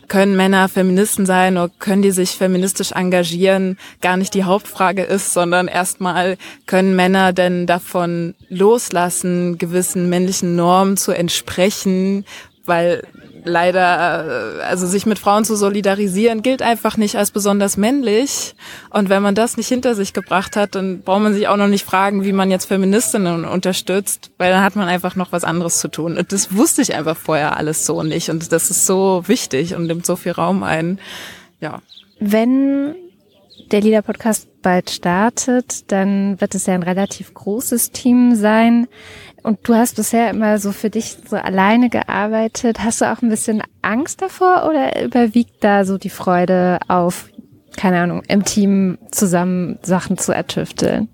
können 0.07 0.35
Männer 0.35 0.69
Feministen 0.69 1.25
sein 1.25 1.57
oder 1.57 1.71
können 1.79 2.01
die 2.01 2.11
sich 2.11 2.31
feministisch 2.31 2.91
engagieren, 2.91 3.77
gar 4.01 4.17
nicht 4.17 4.33
die 4.33 4.43
Hauptfrage 4.43 5.03
ist, 5.03 5.33
sondern 5.33 5.67
erstmal 5.67 6.37
können 6.65 6.95
Männer 6.95 7.33
denn 7.33 7.67
davon 7.67 8.35
loslassen, 8.49 9.57
gewissen 9.57 10.09
männlichen 10.09 10.55
Normen 10.55 10.97
zu 10.97 11.11
entsprechen, 11.11 12.25
weil 12.65 13.03
leider, 13.47 14.59
äh, 14.59 14.61
also 14.63 14.85
sich 14.85 15.05
mit 15.05 15.19
Frauen 15.19 15.45
zu 15.45 15.55
solidarisieren, 15.55 16.41
gilt 16.41 16.61
einfach 16.61 16.97
nicht 16.97 17.15
als 17.15 17.31
besonders 17.31 17.77
männlich. 17.77 18.55
Und 18.89 19.09
wenn 19.09 19.21
man 19.21 19.35
das 19.35 19.57
nicht 19.57 19.67
hinter 19.67 19.95
sich 19.95 20.13
gebracht 20.13 20.55
hat, 20.55 20.75
dann 20.75 21.01
braucht 21.01 21.21
man 21.21 21.33
sich 21.33 21.47
auch 21.47 21.57
noch 21.57 21.67
nicht 21.67 21.85
fragen, 21.85 22.23
wie 22.23 22.33
man 22.33 22.51
jetzt 22.51 22.65
Feministinnen 22.65 23.45
unterstützt, 23.45 24.31
weil 24.37 24.51
dann 24.51 24.63
hat 24.63 24.75
man 24.75 24.87
einfach 24.87 25.15
noch 25.15 25.31
was 25.31 25.43
anderes 25.43 25.79
zu 25.79 25.87
tun. 25.87 26.17
Und 26.17 26.31
das 26.31 26.55
wusste 26.55 26.81
ich 26.81 26.93
einfach 26.93 27.17
vorher 27.17 27.57
alles 27.57 27.85
so 27.85 28.03
nicht. 28.03 28.29
Und 28.29 28.51
das 28.51 28.69
ist 28.69 28.85
so 28.85 29.23
wichtig 29.27 29.75
und 29.75 29.87
nimmt 29.87 30.05
so 30.05 30.15
viel 30.15 30.33
Raum 30.33 30.63
ein. 30.63 30.99
Ja. 31.59 31.81
Wenn 32.19 32.95
der 33.71 33.81
Lieder-Podcast 33.81 34.61
bald 34.61 34.89
startet, 34.89 35.91
dann 35.91 36.39
wird 36.39 36.55
es 36.55 36.65
ja 36.65 36.73
ein 36.73 36.83
relativ 36.83 37.33
großes 37.33 37.91
Team 37.91 38.35
sein. 38.35 38.87
Und 39.47 39.59
du 39.63 39.75
hast 39.75 39.95
bisher 39.95 40.29
immer 40.29 40.59
so 40.59 40.73
für 40.73 40.89
dich 40.89 41.15
so 41.25 41.37
alleine 41.37 41.89
gearbeitet. 41.89 42.79
Hast 42.83 42.99
du 42.99 43.09
auch 43.09 43.21
ein 43.21 43.29
bisschen 43.29 43.63
Angst 43.81 44.21
davor 44.21 44.67
oder 44.69 45.01
überwiegt 45.01 45.63
da 45.63 45.85
so 45.85 45.97
die 45.97 46.09
Freude 46.09 46.79
auf, 46.89 47.29
keine 47.77 48.01
Ahnung, 48.01 48.23
im 48.27 48.43
Team 48.43 48.97
zusammen 49.09 49.79
Sachen 49.83 50.17
zu 50.17 50.33
ertüfteln? 50.33 51.07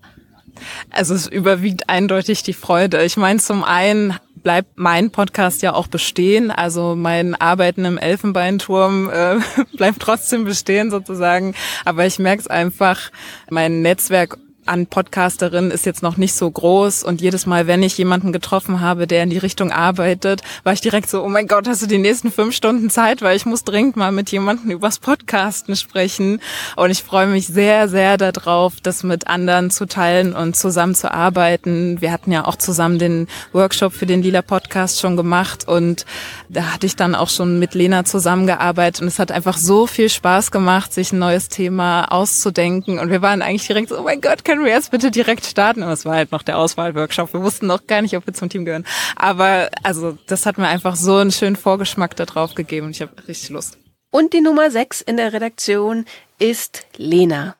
Also 0.89 1.13
es 1.13 1.27
überwiegt 1.27 1.89
eindeutig 1.89 2.41
die 2.41 2.53
Freude. 2.53 3.03
Ich 3.03 3.17
meine, 3.17 3.37
zum 3.37 3.63
einen 3.63 4.15
bleibt 4.37 4.79
mein 4.79 5.11
Podcast 5.11 5.61
ja 5.61 5.75
auch 5.75 5.85
bestehen. 5.85 6.49
Also 6.49 6.95
mein 6.95 7.35
Arbeiten 7.35 7.85
im 7.85 7.99
Elfenbeinturm 7.99 9.11
äh, 9.11 9.35
bleibt 9.77 9.99
trotzdem 9.99 10.43
bestehen 10.43 10.89
sozusagen. 10.89 11.53
Aber 11.85 12.07
ich 12.07 12.17
merke 12.17 12.41
es 12.41 12.47
einfach, 12.47 13.11
mein 13.51 13.83
Netzwerk 13.83 14.39
an 14.65 14.87
Podcasterin 14.87 15.71
ist 15.71 15.85
jetzt 15.85 16.03
noch 16.03 16.17
nicht 16.17 16.33
so 16.33 16.49
groß. 16.49 17.03
Und 17.03 17.21
jedes 17.21 17.45
Mal, 17.45 17.67
wenn 17.67 17.83
ich 17.83 17.97
jemanden 17.97 18.31
getroffen 18.31 18.81
habe, 18.81 19.07
der 19.07 19.23
in 19.23 19.29
die 19.29 19.37
Richtung 19.37 19.71
arbeitet, 19.71 20.41
war 20.63 20.73
ich 20.73 20.81
direkt 20.81 21.09
so, 21.09 21.23
oh 21.23 21.29
mein 21.29 21.47
Gott, 21.47 21.67
hast 21.67 21.81
du 21.81 21.87
die 21.87 21.97
nächsten 21.97 22.31
fünf 22.31 22.55
Stunden 22.55 22.89
Zeit, 22.89 23.21
weil 23.21 23.35
ich 23.35 23.45
muss 23.45 23.63
dringend 23.63 23.95
mal 23.95 24.11
mit 24.11 24.31
jemandem 24.31 24.71
übers 24.71 24.99
Podcasten 24.99 25.75
sprechen. 25.75 26.39
Und 26.75 26.91
ich 26.91 27.03
freue 27.03 27.27
mich 27.27 27.47
sehr, 27.47 27.87
sehr 27.89 28.17
darauf, 28.17 28.73
das 28.81 29.03
mit 29.03 29.27
anderen 29.27 29.71
zu 29.71 29.85
teilen 29.85 30.33
und 30.33 30.55
zusammen 30.55 30.95
zu 30.95 31.11
arbeiten. 31.11 32.01
Wir 32.01 32.11
hatten 32.11 32.31
ja 32.31 32.45
auch 32.45 32.55
zusammen 32.55 32.99
den 32.99 33.27
Workshop 33.51 33.93
für 33.93 34.05
den 34.05 34.21
Lila 34.21 34.41
Podcast 34.41 34.99
schon 34.99 35.17
gemacht. 35.17 35.67
Und 35.67 36.05
da 36.49 36.73
hatte 36.73 36.85
ich 36.85 36.95
dann 36.95 37.15
auch 37.15 37.29
schon 37.29 37.59
mit 37.59 37.73
Lena 37.73 38.05
zusammengearbeitet. 38.05 39.01
Und 39.01 39.07
es 39.07 39.19
hat 39.19 39.31
einfach 39.31 39.57
so 39.57 39.87
viel 39.87 40.09
Spaß 40.09 40.51
gemacht, 40.51 40.93
sich 40.93 41.11
ein 41.11 41.19
neues 41.19 41.49
Thema 41.49 42.05
auszudenken. 42.05 42.99
Und 42.99 43.09
wir 43.09 43.21
waren 43.21 43.41
eigentlich 43.41 43.67
direkt 43.67 43.89
so, 43.89 43.99
oh 43.99 44.03
mein 44.03 44.21
Gott, 44.21 44.45
können 44.53 44.65
wir 44.65 44.71
jetzt 44.71 44.91
bitte 44.91 45.09
direkt 45.09 45.47
starten? 45.47 45.81
Und 45.81 45.89
es 45.89 46.05
war 46.05 46.13
halt 46.13 46.31
noch 46.31 46.43
der 46.43 46.59
Auswahlworkshop. 46.59 47.33
Wir 47.33 47.41
wussten 47.41 47.65
noch 47.65 47.87
gar 47.87 48.03
nicht, 48.03 48.15
ob 48.15 48.27
wir 48.27 48.35
zum 48.35 48.49
Team 48.49 48.65
gehören. 48.65 48.85
Aber 49.15 49.67
also 49.81 50.15
das 50.27 50.45
hat 50.45 50.59
mir 50.59 50.67
einfach 50.67 50.95
so 50.95 51.15
einen 51.15 51.31
schönen 51.31 51.55
Vorgeschmack 51.55 52.15
da 52.15 52.25
drauf 52.25 52.53
gegeben 52.53 52.85
und 52.85 52.91
ich 52.91 53.01
habe 53.01 53.13
richtig 53.27 53.49
Lust. 53.49 53.79
Und 54.11 54.31
die 54.33 54.41
Nummer 54.41 54.69
sechs 54.69 55.01
in 55.01 55.17
der 55.17 55.33
Redaktion 55.33 56.05
ist 56.37 56.85
Lena. 56.97 57.55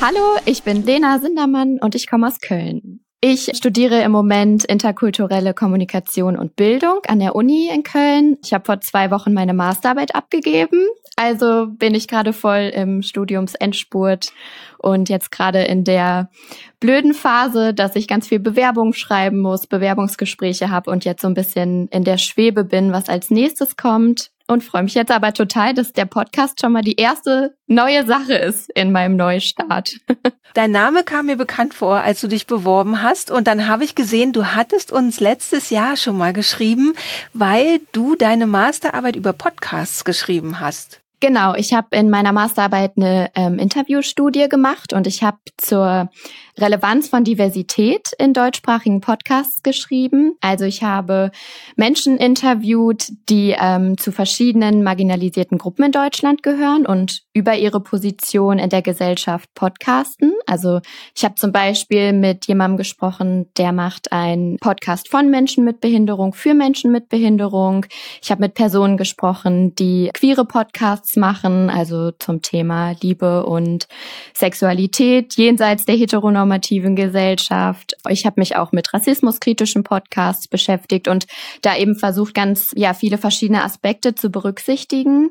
Hallo, 0.00 0.38
ich 0.44 0.62
bin 0.62 0.86
Lena 0.86 1.18
Sindermann 1.18 1.80
und 1.80 1.96
ich 1.96 2.08
komme 2.08 2.28
aus 2.28 2.38
Köln. 2.40 2.99
Ich 3.22 3.50
studiere 3.54 4.00
im 4.00 4.12
Moment 4.12 4.64
interkulturelle 4.64 5.52
Kommunikation 5.52 6.38
und 6.38 6.56
Bildung 6.56 7.00
an 7.06 7.18
der 7.18 7.36
Uni 7.36 7.68
in 7.68 7.82
Köln. 7.82 8.38
Ich 8.42 8.54
habe 8.54 8.64
vor 8.64 8.80
zwei 8.80 9.10
Wochen 9.10 9.34
meine 9.34 9.52
Masterarbeit 9.52 10.14
abgegeben. 10.14 10.88
Also 11.16 11.66
bin 11.66 11.94
ich 11.94 12.08
gerade 12.08 12.32
voll 12.32 12.72
im 12.74 13.02
Studiumsendspurt 13.02 14.32
und 14.78 15.10
jetzt 15.10 15.30
gerade 15.30 15.64
in 15.64 15.84
der 15.84 16.30
blöden 16.80 17.12
Phase, 17.12 17.74
dass 17.74 17.94
ich 17.94 18.08
ganz 18.08 18.26
viel 18.26 18.38
Bewerbung 18.38 18.94
schreiben 18.94 19.40
muss, 19.40 19.66
Bewerbungsgespräche 19.66 20.70
habe 20.70 20.90
und 20.90 21.04
jetzt 21.04 21.20
so 21.20 21.28
ein 21.28 21.34
bisschen 21.34 21.88
in 21.88 22.04
der 22.04 22.16
Schwebe 22.16 22.64
bin, 22.64 22.90
was 22.90 23.10
als 23.10 23.30
nächstes 23.30 23.76
kommt. 23.76 24.30
Und 24.50 24.64
freue 24.64 24.82
mich 24.82 24.94
jetzt 24.94 25.12
aber 25.12 25.32
total, 25.32 25.74
dass 25.74 25.92
der 25.92 26.04
Podcast 26.04 26.60
schon 26.60 26.72
mal 26.72 26.82
die 26.82 26.96
erste 26.96 27.54
neue 27.66 28.04
Sache 28.04 28.34
ist 28.34 28.68
in 28.74 28.92
meinem 28.92 29.16
Neustart. 29.16 29.92
Dein 30.54 30.72
Name 30.72 31.04
kam 31.04 31.26
mir 31.26 31.36
bekannt 31.36 31.72
vor, 31.74 32.00
als 32.00 32.20
du 32.20 32.26
dich 32.26 32.46
beworben 32.46 33.02
hast. 33.02 33.30
Und 33.30 33.46
dann 33.46 33.68
habe 33.68 33.84
ich 33.84 33.94
gesehen, 33.94 34.32
du 34.32 34.46
hattest 34.46 34.90
uns 34.90 35.20
letztes 35.20 35.70
Jahr 35.70 35.96
schon 35.96 36.18
mal 36.18 36.32
geschrieben, 36.32 36.94
weil 37.32 37.80
du 37.92 38.16
deine 38.16 38.46
Masterarbeit 38.46 39.14
über 39.14 39.32
Podcasts 39.32 40.04
geschrieben 40.04 40.58
hast. 40.58 40.99
Genau, 41.20 41.54
ich 41.54 41.74
habe 41.74 41.94
in 41.96 42.08
meiner 42.08 42.32
Masterarbeit 42.32 42.92
eine 42.96 43.30
ähm, 43.34 43.58
Interviewstudie 43.58 44.48
gemacht 44.48 44.94
und 44.94 45.06
ich 45.06 45.22
habe 45.22 45.36
zur 45.58 46.08
Relevanz 46.58 47.08
von 47.08 47.24
Diversität 47.24 48.12
in 48.18 48.32
deutschsprachigen 48.32 49.02
Podcasts 49.02 49.62
geschrieben. 49.62 50.36
Also 50.40 50.64
ich 50.64 50.82
habe 50.82 51.30
Menschen 51.76 52.16
interviewt, 52.16 53.08
die 53.28 53.54
ähm, 53.58 53.98
zu 53.98 54.12
verschiedenen 54.12 54.82
marginalisierten 54.82 55.58
Gruppen 55.58 55.84
in 55.84 55.92
Deutschland 55.92 56.42
gehören 56.42 56.86
und 56.86 57.22
über 57.34 57.54
ihre 57.54 57.80
Position 57.80 58.58
in 58.58 58.70
der 58.70 58.80
Gesellschaft 58.80 59.52
podcasten. 59.54 60.32
Also 60.46 60.80
ich 61.14 61.24
habe 61.24 61.34
zum 61.34 61.52
Beispiel 61.52 62.14
mit 62.14 62.46
jemandem 62.46 62.78
gesprochen, 62.78 63.50
der 63.58 63.72
macht 63.72 64.10
einen 64.10 64.56
Podcast 64.56 65.08
von 65.10 65.30
Menschen 65.30 65.64
mit 65.64 65.80
Behinderung 65.80 66.32
für 66.32 66.54
Menschen 66.54 66.92
mit 66.92 67.10
Behinderung. 67.10 67.84
Ich 68.22 68.30
habe 68.30 68.40
mit 68.40 68.54
Personen 68.54 68.96
gesprochen, 68.96 69.74
die 69.74 70.10
queere 70.14 70.46
Podcasts 70.46 71.09
machen, 71.16 71.70
also 71.70 72.10
zum 72.12 72.42
Thema 72.42 72.94
Liebe 73.00 73.44
und 73.44 73.88
Sexualität 74.34 75.34
jenseits 75.34 75.84
der 75.84 75.96
heteronormativen 75.96 76.50
heteronormativen 76.50 76.96
Gesellschaft. 76.96 77.94
Ich 78.08 78.26
habe 78.26 78.40
mich 78.40 78.56
auch 78.56 78.72
mit 78.72 78.92
rassismuskritischen 78.92 79.84
Podcasts 79.84 80.48
beschäftigt 80.48 81.08
und 81.08 81.26
da 81.62 81.76
eben 81.76 81.96
versucht, 81.96 82.34
ganz 82.34 82.72
ja 82.76 82.94
viele 82.94 83.18
verschiedene 83.18 83.64
Aspekte 83.64 84.14
zu 84.14 84.30
berücksichtigen. 84.30 85.30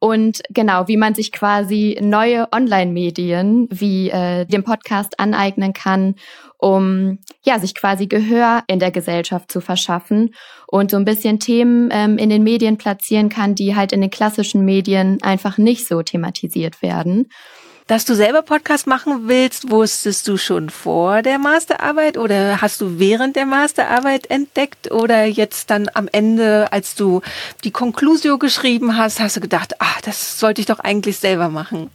Und 0.00 0.42
genau, 0.50 0.86
wie 0.86 0.98
man 0.98 1.14
sich 1.14 1.32
quasi 1.32 1.98
neue 2.02 2.52
Online-Medien 2.52 3.68
wie 3.70 4.10
äh, 4.10 4.44
den 4.44 4.62
Podcast 4.62 5.18
aneignen 5.18 5.72
kann, 5.72 6.16
um 6.58 7.18
ja 7.44 7.58
sich 7.58 7.74
quasi 7.74 8.06
Gehör 8.06 8.64
in 8.66 8.78
der 8.78 8.90
Gesellschaft 8.90 9.50
zu 9.50 9.60
verschaffen 9.60 10.34
und 10.66 10.90
so 10.90 10.96
ein 10.96 11.04
bisschen 11.04 11.40
Themen 11.40 11.88
ähm, 11.90 12.18
in 12.18 12.28
den 12.28 12.42
Medien 12.42 12.76
platzieren 12.76 13.28
kann, 13.28 13.54
die 13.54 13.76
halt 13.76 13.92
in 13.92 14.00
den 14.00 14.10
klassischen 14.10 14.64
Medien 14.64 15.22
einfach 15.22 15.56
nicht 15.56 15.86
so 15.86 16.02
thematisiert 16.02 16.82
werden. 16.82 17.28
Dass 17.86 18.06
du 18.06 18.14
selber 18.14 18.40
Podcast 18.40 18.86
machen 18.86 19.28
willst, 19.28 19.70
wusstest 19.70 20.26
du 20.26 20.38
schon 20.38 20.70
vor 20.70 21.20
der 21.20 21.38
Masterarbeit 21.38 22.16
oder 22.16 22.62
hast 22.62 22.80
du 22.80 22.98
während 22.98 23.36
der 23.36 23.44
Masterarbeit 23.44 24.30
entdeckt 24.30 24.90
oder 24.90 25.26
jetzt 25.26 25.68
dann 25.68 25.90
am 25.92 26.08
Ende, 26.10 26.72
als 26.72 26.94
du 26.94 27.20
die 27.62 27.72
Conclusio 27.72 28.38
geschrieben 28.38 28.96
hast, 28.96 29.20
hast 29.20 29.36
du 29.36 29.40
gedacht, 29.42 29.74
ach, 29.80 30.00
das 30.00 30.40
sollte 30.40 30.62
ich 30.62 30.66
doch 30.66 30.78
eigentlich 30.78 31.18
selber 31.18 31.50
machen? 31.50 31.90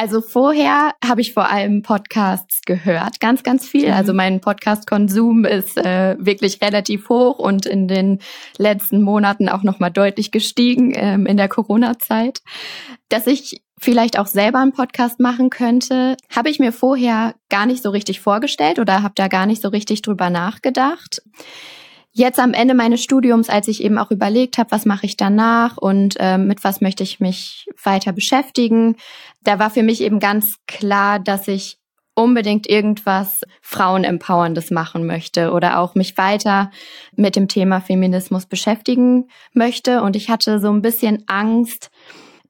Also 0.00 0.22
vorher 0.22 0.94
habe 1.04 1.20
ich 1.20 1.34
vor 1.34 1.50
allem 1.50 1.82
Podcasts 1.82 2.62
gehört, 2.64 3.20
ganz, 3.20 3.42
ganz 3.42 3.68
viel. 3.68 3.88
Mhm. 3.88 3.92
Also 3.92 4.14
mein 4.14 4.40
Podcast-Konsum 4.40 5.44
ist 5.44 5.76
äh, 5.76 6.16
wirklich 6.18 6.62
relativ 6.62 7.10
hoch 7.10 7.38
und 7.38 7.66
in 7.66 7.86
den 7.86 8.18
letzten 8.56 9.02
Monaten 9.02 9.50
auch 9.50 9.62
nochmal 9.62 9.90
deutlich 9.90 10.30
gestiegen 10.30 10.94
ähm, 10.94 11.26
in 11.26 11.36
der 11.36 11.48
Corona-Zeit. 11.48 12.40
Dass 13.10 13.26
ich 13.26 13.60
vielleicht 13.78 14.18
auch 14.18 14.26
selber 14.26 14.60
einen 14.60 14.72
Podcast 14.72 15.20
machen 15.20 15.50
könnte, 15.50 16.16
habe 16.34 16.48
ich 16.48 16.58
mir 16.58 16.72
vorher 16.72 17.34
gar 17.50 17.66
nicht 17.66 17.82
so 17.82 17.90
richtig 17.90 18.20
vorgestellt 18.20 18.78
oder 18.78 19.02
habe 19.02 19.12
da 19.16 19.28
gar 19.28 19.44
nicht 19.44 19.60
so 19.60 19.68
richtig 19.68 20.00
drüber 20.00 20.30
nachgedacht. 20.30 21.20
Jetzt 22.12 22.40
am 22.40 22.54
Ende 22.54 22.74
meines 22.74 23.02
Studiums, 23.02 23.48
als 23.48 23.68
ich 23.68 23.84
eben 23.84 23.96
auch 23.96 24.10
überlegt 24.10 24.58
habe, 24.58 24.72
was 24.72 24.84
mache 24.84 25.06
ich 25.06 25.16
danach 25.16 25.76
und 25.76 26.16
äh, 26.18 26.38
mit 26.38 26.64
was 26.64 26.80
möchte 26.80 27.04
ich 27.04 27.20
mich 27.20 27.68
weiter 27.84 28.12
beschäftigen, 28.12 28.96
da 29.42 29.58
war 29.58 29.70
für 29.70 29.84
mich 29.84 30.00
eben 30.00 30.18
ganz 30.18 30.56
klar, 30.66 31.20
dass 31.20 31.46
ich 31.46 31.78
unbedingt 32.14 32.68
irgendwas 32.68 33.42
Frauenempowerndes 33.62 34.70
machen 34.70 35.06
möchte 35.06 35.52
oder 35.52 35.78
auch 35.78 35.94
mich 35.94 36.18
weiter 36.18 36.70
mit 37.14 37.36
dem 37.36 37.48
Thema 37.48 37.80
Feminismus 37.80 38.46
beschäftigen 38.46 39.28
möchte. 39.54 40.02
Und 40.02 40.16
ich 40.16 40.28
hatte 40.28 40.58
so 40.58 40.70
ein 40.70 40.82
bisschen 40.82 41.24
Angst, 41.28 41.90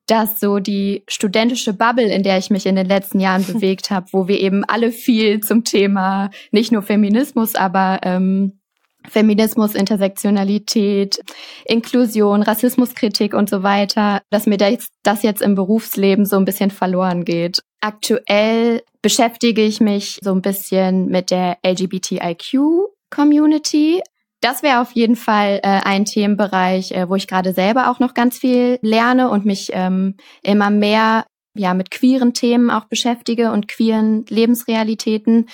dass 0.06 0.40
so 0.40 0.58
die 0.58 1.04
studentische 1.08 1.72
Bubble, 1.72 2.12
in 2.12 2.22
der 2.22 2.38
ich 2.38 2.50
mich 2.50 2.66
in 2.66 2.74
den 2.74 2.86
letzten 2.86 3.20
Jahren 3.20 3.44
bewegt 3.52 3.90
habe, 3.90 4.06
wo 4.12 4.26
wir 4.26 4.40
eben 4.40 4.64
alle 4.64 4.90
viel 4.90 5.40
zum 5.40 5.64
Thema 5.64 6.30
nicht 6.50 6.72
nur 6.72 6.82
Feminismus, 6.82 7.54
aber 7.54 8.00
ähm, 8.02 8.59
Feminismus, 9.08 9.74
Intersektionalität, 9.74 11.20
Inklusion, 11.64 12.42
Rassismuskritik 12.42 13.34
und 13.34 13.48
so 13.48 13.62
weiter, 13.62 14.22
dass 14.30 14.46
mir 14.46 14.56
das, 14.56 14.88
das 15.02 15.22
jetzt 15.22 15.42
im 15.42 15.54
Berufsleben 15.54 16.26
so 16.26 16.36
ein 16.36 16.44
bisschen 16.44 16.70
verloren 16.70 17.24
geht. 17.24 17.62
Aktuell 17.80 18.82
beschäftige 19.02 19.62
ich 19.62 19.80
mich 19.80 20.18
so 20.22 20.32
ein 20.32 20.42
bisschen 20.42 21.06
mit 21.06 21.30
der 21.30 21.58
LGBTIQ 21.64 22.58
Community, 23.10 24.02
das 24.40 24.62
wäre 24.62 24.80
auf 24.80 24.92
jeden 24.92 25.16
Fall 25.16 25.60
äh, 25.62 25.80
ein 25.84 26.06
Themenbereich, 26.06 26.92
äh, 26.92 27.08
wo 27.08 27.14
ich 27.14 27.26
gerade 27.26 27.52
selber 27.52 27.90
auch 27.90 27.98
noch 27.98 28.14
ganz 28.14 28.38
viel 28.38 28.78
lerne 28.80 29.28
und 29.28 29.44
mich 29.44 29.70
ähm, 29.74 30.16
immer 30.42 30.70
mehr 30.70 31.26
ja 31.54 31.74
mit 31.74 31.90
queeren 31.90 32.32
Themen 32.32 32.70
auch 32.70 32.84
beschäftige 32.84 33.50
und 33.50 33.66
queeren 33.66 34.24
Lebensrealitäten. 34.28 35.48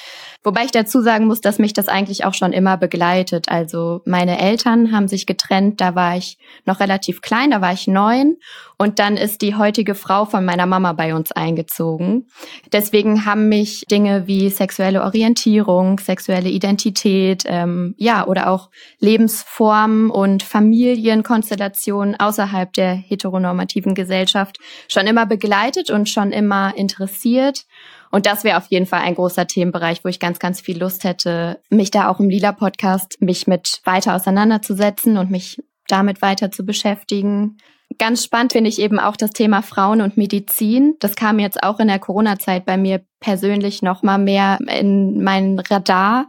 Wobei 0.45 0.65
ich 0.65 0.71
dazu 0.71 1.01
sagen 1.01 1.27
muss, 1.27 1.41
dass 1.41 1.59
mich 1.59 1.73
das 1.73 1.89
eigentlich 1.89 2.25
auch 2.25 2.35
schon 2.35 2.53
immer 2.53 2.77
begleitet. 2.77 3.49
Also 3.49 4.03
meine 4.05 4.39
Eltern 4.39 4.93
haben 4.93 5.09
sich 5.09 5.27
getrennt, 5.27 5.81
da 5.81 5.95
war 5.95 6.17
ich 6.17 6.39
noch 6.67 6.81
relativ 6.81 7.23
klein, 7.23 7.51
da 7.51 7.63
war 7.63 7.73
ich 7.73 7.87
neun 7.87 8.37
und 8.77 8.99
dann 8.99 9.17
ist 9.17 9.41
die 9.41 9.55
heutige 9.55 9.95
Frau 9.95 10.27
von 10.27 10.45
meiner 10.45 10.67
Mama 10.67 10.93
bei 10.93 11.15
uns 11.15 11.33
eingezogen. 11.33 12.27
Deswegen 12.73 13.25
haben 13.25 13.49
mich 13.49 13.85
Dinge 13.91 14.27
wie 14.27 14.51
sexuelle 14.51 15.03
Orientierung, 15.03 15.99
sexuelle 15.99 16.51
Identität, 16.51 17.45
ähm, 17.47 17.95
ja 17.97 18.27
oder 18.27 18.51
auch 18.51 18.69
Lebensformen 18.99 20.11
und 20.11 20.43
Familienkonstellationen 20.43 22.21
außerhalb 22.21 22.73
der 22.75 22.95
heteronormativen 22.95 23.95
Gesellschaft 23.95 24.59
schon 24.89 25.07
immer 25.07 25.25
begleitet 25.25 25.86
interessiert 25.87 25.91
und 25.91 26.09
schon 26.09 26.33
immer 26.33 26.77
interessiert. 26.77 27.65
Und 28.11 28.27
das 28.27 28.45
wäre 28.45 28.57
auf 28.57 28.67
jeden 28.69 28.87
Fall 28.87 29.01
ein 29.01 29.15
großer 29.15 29.47
Themenbereich, 29.47 30.05
wo 30.05 30.09
ich 30.09 30.21
ganz, 30.21 30.39
ganz 30.39 30.61
viel 30.61 30.79
Lust 30.79 31.05
hätte, 31.05 31.61
mich 31.71 31.91
da 31.91 32.09
auch 32.09 32.21
im 32.21 32.31
Lila 32.31 32.53
Podcast 32.53 33.21
mich 33.21 33.47
mit 33.47 33.81
weiter 33.85 34.15
auseinanderzusetzen 34.15 35.19
und 35.19 35.31
mich 35.31 35.63
damit 35.89 36.23
weiter 36.23 36.51
zu 36.51 36.65
beschäftigen. 36.65 37.59
Ganz 37.99 38.25
spannend 38.25 38.53
finde 38.53 38.69
ich 38.69 38.81
eben 38.81 38.99
auch 38.99 39.17
das 39.17 39.31
Thema 39.31 39.63
Frauen 39.63 40.01
und 40.01 40.17
Medizin. 40.17 40.97
Das 40.99 41.15
kam 41.15 41.39
jetzt 41.39 41.63
auch 41.63 41.79
in 41.79 41.89
der 41.89 42.01
Corona-Zeit 42.01 42.65
bei 42.67 42.77
mir 42.77 43.03
persönlich 43.21 43.81
noch 43.81 44.03
mal 44.03 44.19
mehr 44.19 44.59
in 44.67 45.23
meinen 45.23 45.59
Radar, 45.59 46.29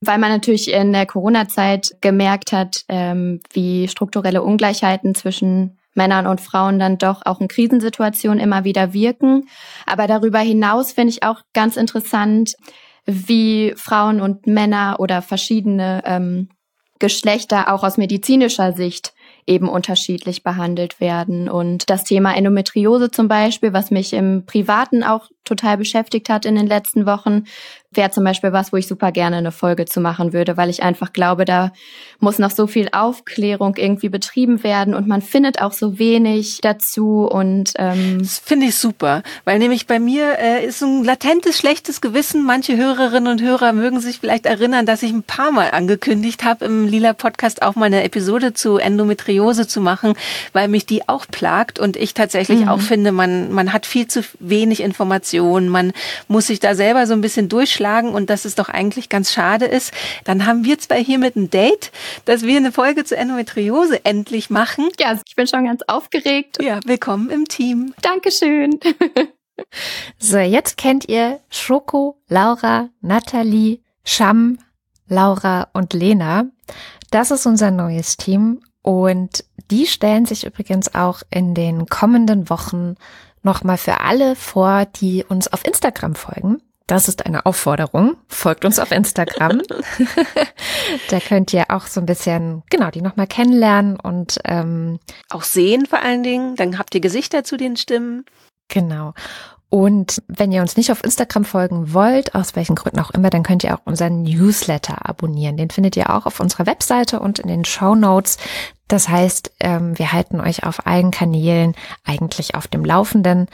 weil 0.00 0.18
man 0.18 0.30
natürlich 0.30 0.70
in 0.70 0.92
der 0.92 1.06
Corona-Zeit 1.06 1.96
gemerkt 2.00 2.52
hat, 2.52 2.84
ähm, 2.88 3.40
wie 3.52 3.88
strukturelle 3.88 4.42
Ungleichheiten 4.42 5.14
zwischen 5.14 5.77
Männern 5.94 6.26
und 6.26 6.40
Frauen 6.40 6.78
dann 6.78 6.98
doch 6.98 7.22
auch 7.24 7.40
in 7.40 7.48
Krisensituationen 7.48 8.40
immer 8.40 8.64
wieder 8.64 8.92
wirken. 8.92 9.48
Aber 9.86 10.06
darüber 10.06 10.38
hinaus 10.38 10.92
finde 10.92 11.10
ich 11.10 11.22
auch 11.22 11.42
ganz 11.54 11.76
interessant, 11.76 12.54
wie 13.04 13.72
Frauen 13.76 14.20
und 14.20 14.46
Männer 14.46 14.96
oder 14.98 15.22
verschiedene 15.22 16.02
ähm, 16.04 16.50
Geschlechter 16.98 17.72
auch 17.72 17.84
aus 17.84 17.96
medizinischer 17.96 18.72
Sicht 18.72 19.12
eben 19.46 19.68
unterschiedlich 19.68 20.42
behandelt 20.42 21.00
werden. 21.00 21.48
Und 21.48 21.88
das 21.88 22.04
Thema 22.04 22.36
Endometriose 22.36 23.10
zum 23.10 23.28
Beispiel, 23.28 23.72
was 23.72 23.90
mich 23.90 24.12
im 24.12 24.44
Privaten 24.44 25.02
auch 25.02 25.28
total 25.48 25.78
beschäftigt 25.78 26.28
hat 26.28 26.44
in 26.44 26.54
den 26.54 26.66
letzten 26.66 27.06
Wochen, 27.06 27.44
wäre 27.90 28.10
zum 28.10 28.22
Beispiel 28.22 28.52
was, 28.52 28.72
wo 28.72 28.76
ich 28.76 28.86
super 28.86 29.12
gerne 29.12 29.36
eine 29.36 29.50
Folge 29.50 29.86
zu 29.86 30.00
machen 30.00 30.34
würde, 30.34 30.58
weil 30.58 30.68
ich 30.68 30.82
einfach 30.82 31.12
glaube, 31.12 31.46
da 31.46 31.72
muss 32.20 32.38
noch 32.38 32.50
so 32.50 32.66
viel 32.66 32.88
Aufklärung 32.92 33.76
irgendwie 33.76 34.10
betrieben 34.10 34.62
werden 34.62 34.94
und 34.94 35.06
man 35.06 35.22
findet 35.22 35.62
auch 35.62 35.72
so 35.72 35.98
wenig 35.98 36.58
dazu 36.60 37.26
und 37.26 37.72
ähm 37.76 38.18
das 38.18 38.38
finde 38.38 38.66
ich 38.66 38.74
super, 38.74 39.22
weil 39.44 39.58
nämlich 39.58 39.86
bei 39.86 39.98
mir 39.98 40.38
äh, 40.38 40.66
ist 40.66 40.82
ein 40.82 41.02
latentes 41.02 41.56
schlechtes 41.58 42.00
Gewissen. 42.00 42.44
Manche 42.44 42.76
Hörerinnen 42.76 43.32
und 43.32 43.42
Hörer 43.42 43.72
mögen 43.72 44.00
sich 44.00 44.18
vielleicht 44.18 44.44
erinnern, 44.44 44.84
dass 44.84 45.02
ich 45.02 45.12
ein 45.12 45.22
paar 45.22 45.50
Mal 45.50 45.70
angekündigt 45.70 46.44
habe, 46.44 46.66
im 46.66 46.86
Lila 46.86 47.14
Podcast 47.14 47.62
auch 47.62 47.74
mal 47.74 47.86
eine 47.86 48.04
Episode 48.04 48.52
zu 48.52 48.76
Endometriose 48.76 49.66
zu 49.66 49.80
machen, 49.80 50.12
weil 50.52 50.68
mich 50.68 50.84
die 50.84 51.08
auch 51.08 51.26
plagt 51.26 51.78
und 51.78 51.96
ich 51.96 52.12
tatsächlich 52.12 52.60
mhm. 52.60 52.68
auch 52.68 52.80
finde, 52.80 53.12
man 53.12 53.50
man 53.50 53.72
hat 53.72 53.86
viel 53.86 54.08
zu 54.08 54.22
wenig 54.40 54.80
Informationen, 54.80 55.37
man 55.40 55.92
muss 56.26 56.48
sich 56.48 56.60
da 56.60 56.74
selber 56.74 57.06
so 57.06 57.14
ein 57.14 57.20
bisschen 57.20 57.48
durch 57.48 57.78
aufschlagen 57.78 58.12
und 58.12 58.28
dass 58.28 58.44
es 58.44 58.54
doch 58.54 58.68
eigentlich 58.68 59.08
ganz 59.08 59.32
schade 59.32 59.64
ist, 59.64 59.92
dann 60.24 60.46
haben 60.46 60.64
wir 60.64 60.78
zwei 60.78 61.02
hier 61.02 61.18
mit 61.18 61.36
ein 61.36 61.50
Date, 61.50 61.92
dass 62.24 62.42
wir 62.42 62.56
eine 62.56 62.72
Folge 62.72 63.04
zur 63.04 63.18
Endometriose 63.18 64.04
endlich 64.04 64.50
machen. 64.50 64.88
Ja, 64.98 65.18
ich 65.24 65.36
bin 65.36 65.46
schon 65.46 65.64
ganz 65.64 65.82
aufgeregt. 65.86 66.58
Ja, 66.60 66.80
willkommen 66.84 67.30
im 67.30 67.46
Team. 67.46 67.94
Dankeschön. 68.02 68.80
so, 70.18 70.38
jetzt 70.38 70.76
kennt 70.76 71.08
ihr 71.08 71.40
Schoko, 71.50 72.20
Laura, 72.28 72.88
Nathalie, 73.00 73.80
Sham, 74.04 74.58
Laura 75.06 75.68
und 75.72 75.92
Lena. 75.92 76.46
Das 77.10 77.30
ist 77.30 77.46
unser 77.46 77.70
neues 77.70 78.16
Team 78.16 78.60
und 78.82 79.44
die 79.70 79.86
stellen 79.86 80.26
sich 80.26 80.44
übrigens 80.44 80.94
auch 80.94 81.22
in 81.30 81.54
den 81.54 81.86
kommenden 81.86 82.50
Wochen 82.50 82.96
nochmal 83.48 83.78
für 83.78 84.00
alle 84.00 84.36
vor, 84.36 84.84
die 84.84 85.24
uns 85.24 85.50
auf 85.50 85.64
Instagram 85.64 86.14
folgen. 86.14 86.60
Das 86.86 87.08
ist 87.08 87.24
eine 87.26 87.46
Aufforderung. 87.46 88.16
Folgt 88.28 88.64
uns 88.66 88.78
auf 88.78 88.92
Instagram. 88.92 89.62
da 91.10 91.20
könnt 91.20 91.52
ihr 91.54 91.64
auch 91.70 91.86
so 91.86 92.00
ein 92.00 92.06
bisschen, 92.06 92.62
genau, 92.70 92.90
die 92.90 93.00
nochmal 93.00 93.26
kennenlernen 93.26 93.98
und 93.98 94.38
ähm, 94.44 94.98
auch 95.30 95.42
sehen 95.42 95.86
vor 95.86 96.00
allen 96.00 96.22
Dingen. 96.22 96.56
Dann 96.56 96.78
habt 96.78 96.94
ihr 96.94 97.00
Gesichter 97.00 97.42
zu 97.42 97.56
den 97.56 97.76
Stimmen. 97.76 98.24
Genau. 98.68 99.14
Und 99.70 100.22
wenn 100.28 100.50
ihr 100.50 100.62
uns 100.62 100.78
nicht 100.78 100.90
auf 100.90 101.04
Instagram 101.04 101.44
folgen 101.44 101.92
wollt, 101.92 102.34
aus 102.34 102.56
welchen 102.56 102.74
Gründen 102.74 103.00
auch 103.00 103.10
immer, 103.10 103.28
dann 103.28 103.42
könnt 103.42 103.64
ihr 103.64 103.74
auch 103.74 103.82
unseren 103.84 104.22
Newsletter 104.22 105.06
abonnieren. 105.06 105.58
Den 105.58 105.68
findet 105.68 105.96
ihr 105.96 106.08
auch 106.08 106.24
auf 106.24 106.40
unserer 106.40 106.66
Webseite 106.66 107.20
und 107.20 107.38
in 107.38 107.48
den 107.48 107.66
Show 107.66 107.94
Notes. 107.94 108.38
Das 108.88 109.10
heißt, 109.10 109.52
ähm, 109.60 109.98
wir 109.98 110.12
halten 110.12 110.40
euch 110.40 110.64
auf 110.64 110.86
allen 110.86 111.10
Kanälen 111.10 111.74
eigentlich 112.04 112.54
auf 112.54 112.66
dem 112.66 112.82
Laufenden. 112.82 113.46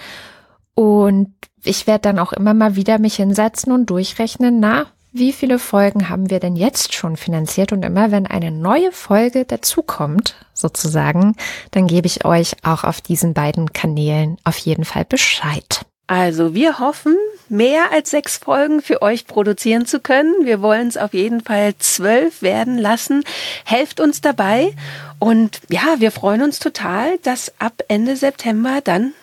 Und 0.74 1.34
ich 1.64 1.88
werde 1.88 2.02
dann 2.02 2.20
auch 2.20 2.32
immer 2.32 2.54
mal 2.54 2.76
wieder 2.76 3.00
mich 3.00 3.16
hinsetzen 3.16 3.72
und 3.72 3.90
durchrechnen, 3.90 4.60
na, 4.60 4.86
wie 5.10 5.32
viele 5.32 5.58
Folgen 5.58 6.08
haben 6.08 6.30
wir 6.30 6.38
denn 6.40 6.56
jetzt 6.56 6.92
schon 6.92 7.16
finanziert? 7.16 7.72
Und 7.72 7.84
immer 7.84 8.12
wenn 8.12 8.26
eine 8.26 8.52
neue 8.52 8.92
Folge 8.92 9.44
dazukommt, 9.44 10.36
sozusagen, 10.52 11.36
dann 11.72 11.88
gebe 11.88 12.06
ich 12.06 12.24
euch 12.24 12.56
auch 12.64 12.84
auf 12.84 13.00
diesen 13.00 13.34
beiden 13.34 13.72
Kanälen 13.72 14.36
auf 14.44 14.58
jeden 14.58 14.84
Fall 14.84 15.04
Bescheid. 15.04 15.84
Also 16.06 16.54
wir 16.54 16.78
hoffen, 16.78 17.16
mehr 17.48 17.90
als 17.92 18.10
sechs 18.10 18.36
Folgen 18.36 18.82
für 18.82 19.00
euch 19.00 19.26
produzieren 19.26 19.86
zu 19.86 20.00
können. 20.00 20.44
Wir 20.44 20.60
wollen 20.60 20.88
es 20.88 20.98
auf 20.98 21.14
jeden 21.14 21.40
Fall 21.40 21.74
zwölf 21.78 22.42
werden 22.42 22.78
lassen. 22.78 23.24
Helft 23.64 24.00
uns 24.00 24.20
dabei. 24.20 24.74
Und 25.18 25.60
ja, 25.70 25.96
wir 25.98 26.10
freuen 26.10 26.42
uns 26.42 26.58
total, 26.58 27.16
dass 27.18 27.52
ab 27.58 27.82
Ende 27.88 28.16
September 28.16 28.80
dann 28.84 29.14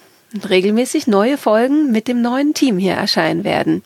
regelmäßig 0.49 1.07
neue 1.07 1.37
Folgen 1.37 1.91
mit 1.91 2.07
dem 2.07 2.21
neuen 2.21 2.53
Team 2.53 2.77
hier 2.77 2.93
erscheinen 2.93 3.43
werden. 3.43 3.83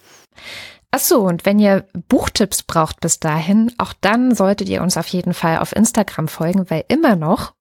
Ach 0.92 1.00
so, 1.00 1.24
und 1.24 1.46
wenn 1.46 1.60
ihr 1.60 1.86
Buchtipps 2.08 2.64
braucht 2.64 3.02
bis 3.02 3.20
dahin, 3.20 3.74
auch 3.78 3.92
dann 4.00 4.34
solltet 4.34 4.70
ihr 4.70 4.82
uns 4.82 4.96
auf 4.96 5.08
jeden 5.08 5.34
Fall 5.34 5.58
auf 5.58 5.76
Instagram 5.76 6.30
folgen, 6.30 6.70
weil 6.70 6.86
immer 6.88 7.18
noch, 7.18 7.54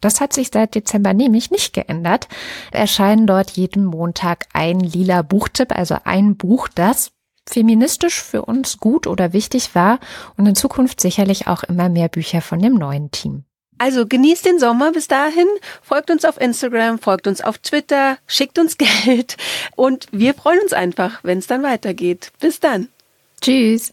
das 0.00 0.20
hat 0.20 0.32
sich 0.32 0.50
seit 0.52 0.74
Dezember 0.74 1.14
nämlich 1.14 1.50
nicht 1.50 1.72
geändert, 1.72 2.28
erscheinen 2.70 3.26
dort 3.26 3.50
jeden 3.52 3.84
Montag 3.84 4.46
ein 4.52 4.80
lila 4.80 5.22
Buchtipp, 5.22 5.76
also 5.76 5.96
ein 6.04 6.36
Buch, 6.36 6.68
das 6.68 7.12
feministisch 7.48 8.22
für 8.22 8.42
uns 8.42 8.78
gut 8.78 9.06
oder 9.06 9.32
wichtig 9.32 9.74
war 9.74 9.98
und 10.36 10.46
in 10.46 10.54
Zukunft 10.54 11.00
sicherlich 11.00 11.46
auch 11.48 11.62
immer 11.64 11.88
mehr 11.88 12.08
Bücher 12.08 12.40
von 12.40 12.60
dem 12.60 12.74
neuen 12.74 13.10
Team. 13.10 13.44
Also 13.78 14.06
genießt 14.06 14.46
den 14.46 14.60
Sommer 14.60 14.92
bis 14.92 15.08
dahin, 15.08 15.48
folgt 15.82 16.10
uns 16.10 16.24
auf 16.24 16.40
Instagram, 16.40 17.00
folgt 17.00 17.26
uns 17.26 17.40
auf 17.40 17.58
Twitter, 17.58 18.16
schickt 18.28 18.58
uns 18.58 18.78
Geld 19.04 19.36
und 19.74 20.06
wir 20.12 20.34
freuen 20.34 20.60
uns 20.60 20.72
einfach, 20.72 21.18
wenn 21.24 21.38
es 21.38 21.48
dann 21.48 21.64
weitergeht. 21.64 22.30
Bis 22.38 22.60
dann. 22.60 22.88
Tschüss. 23.40 23.92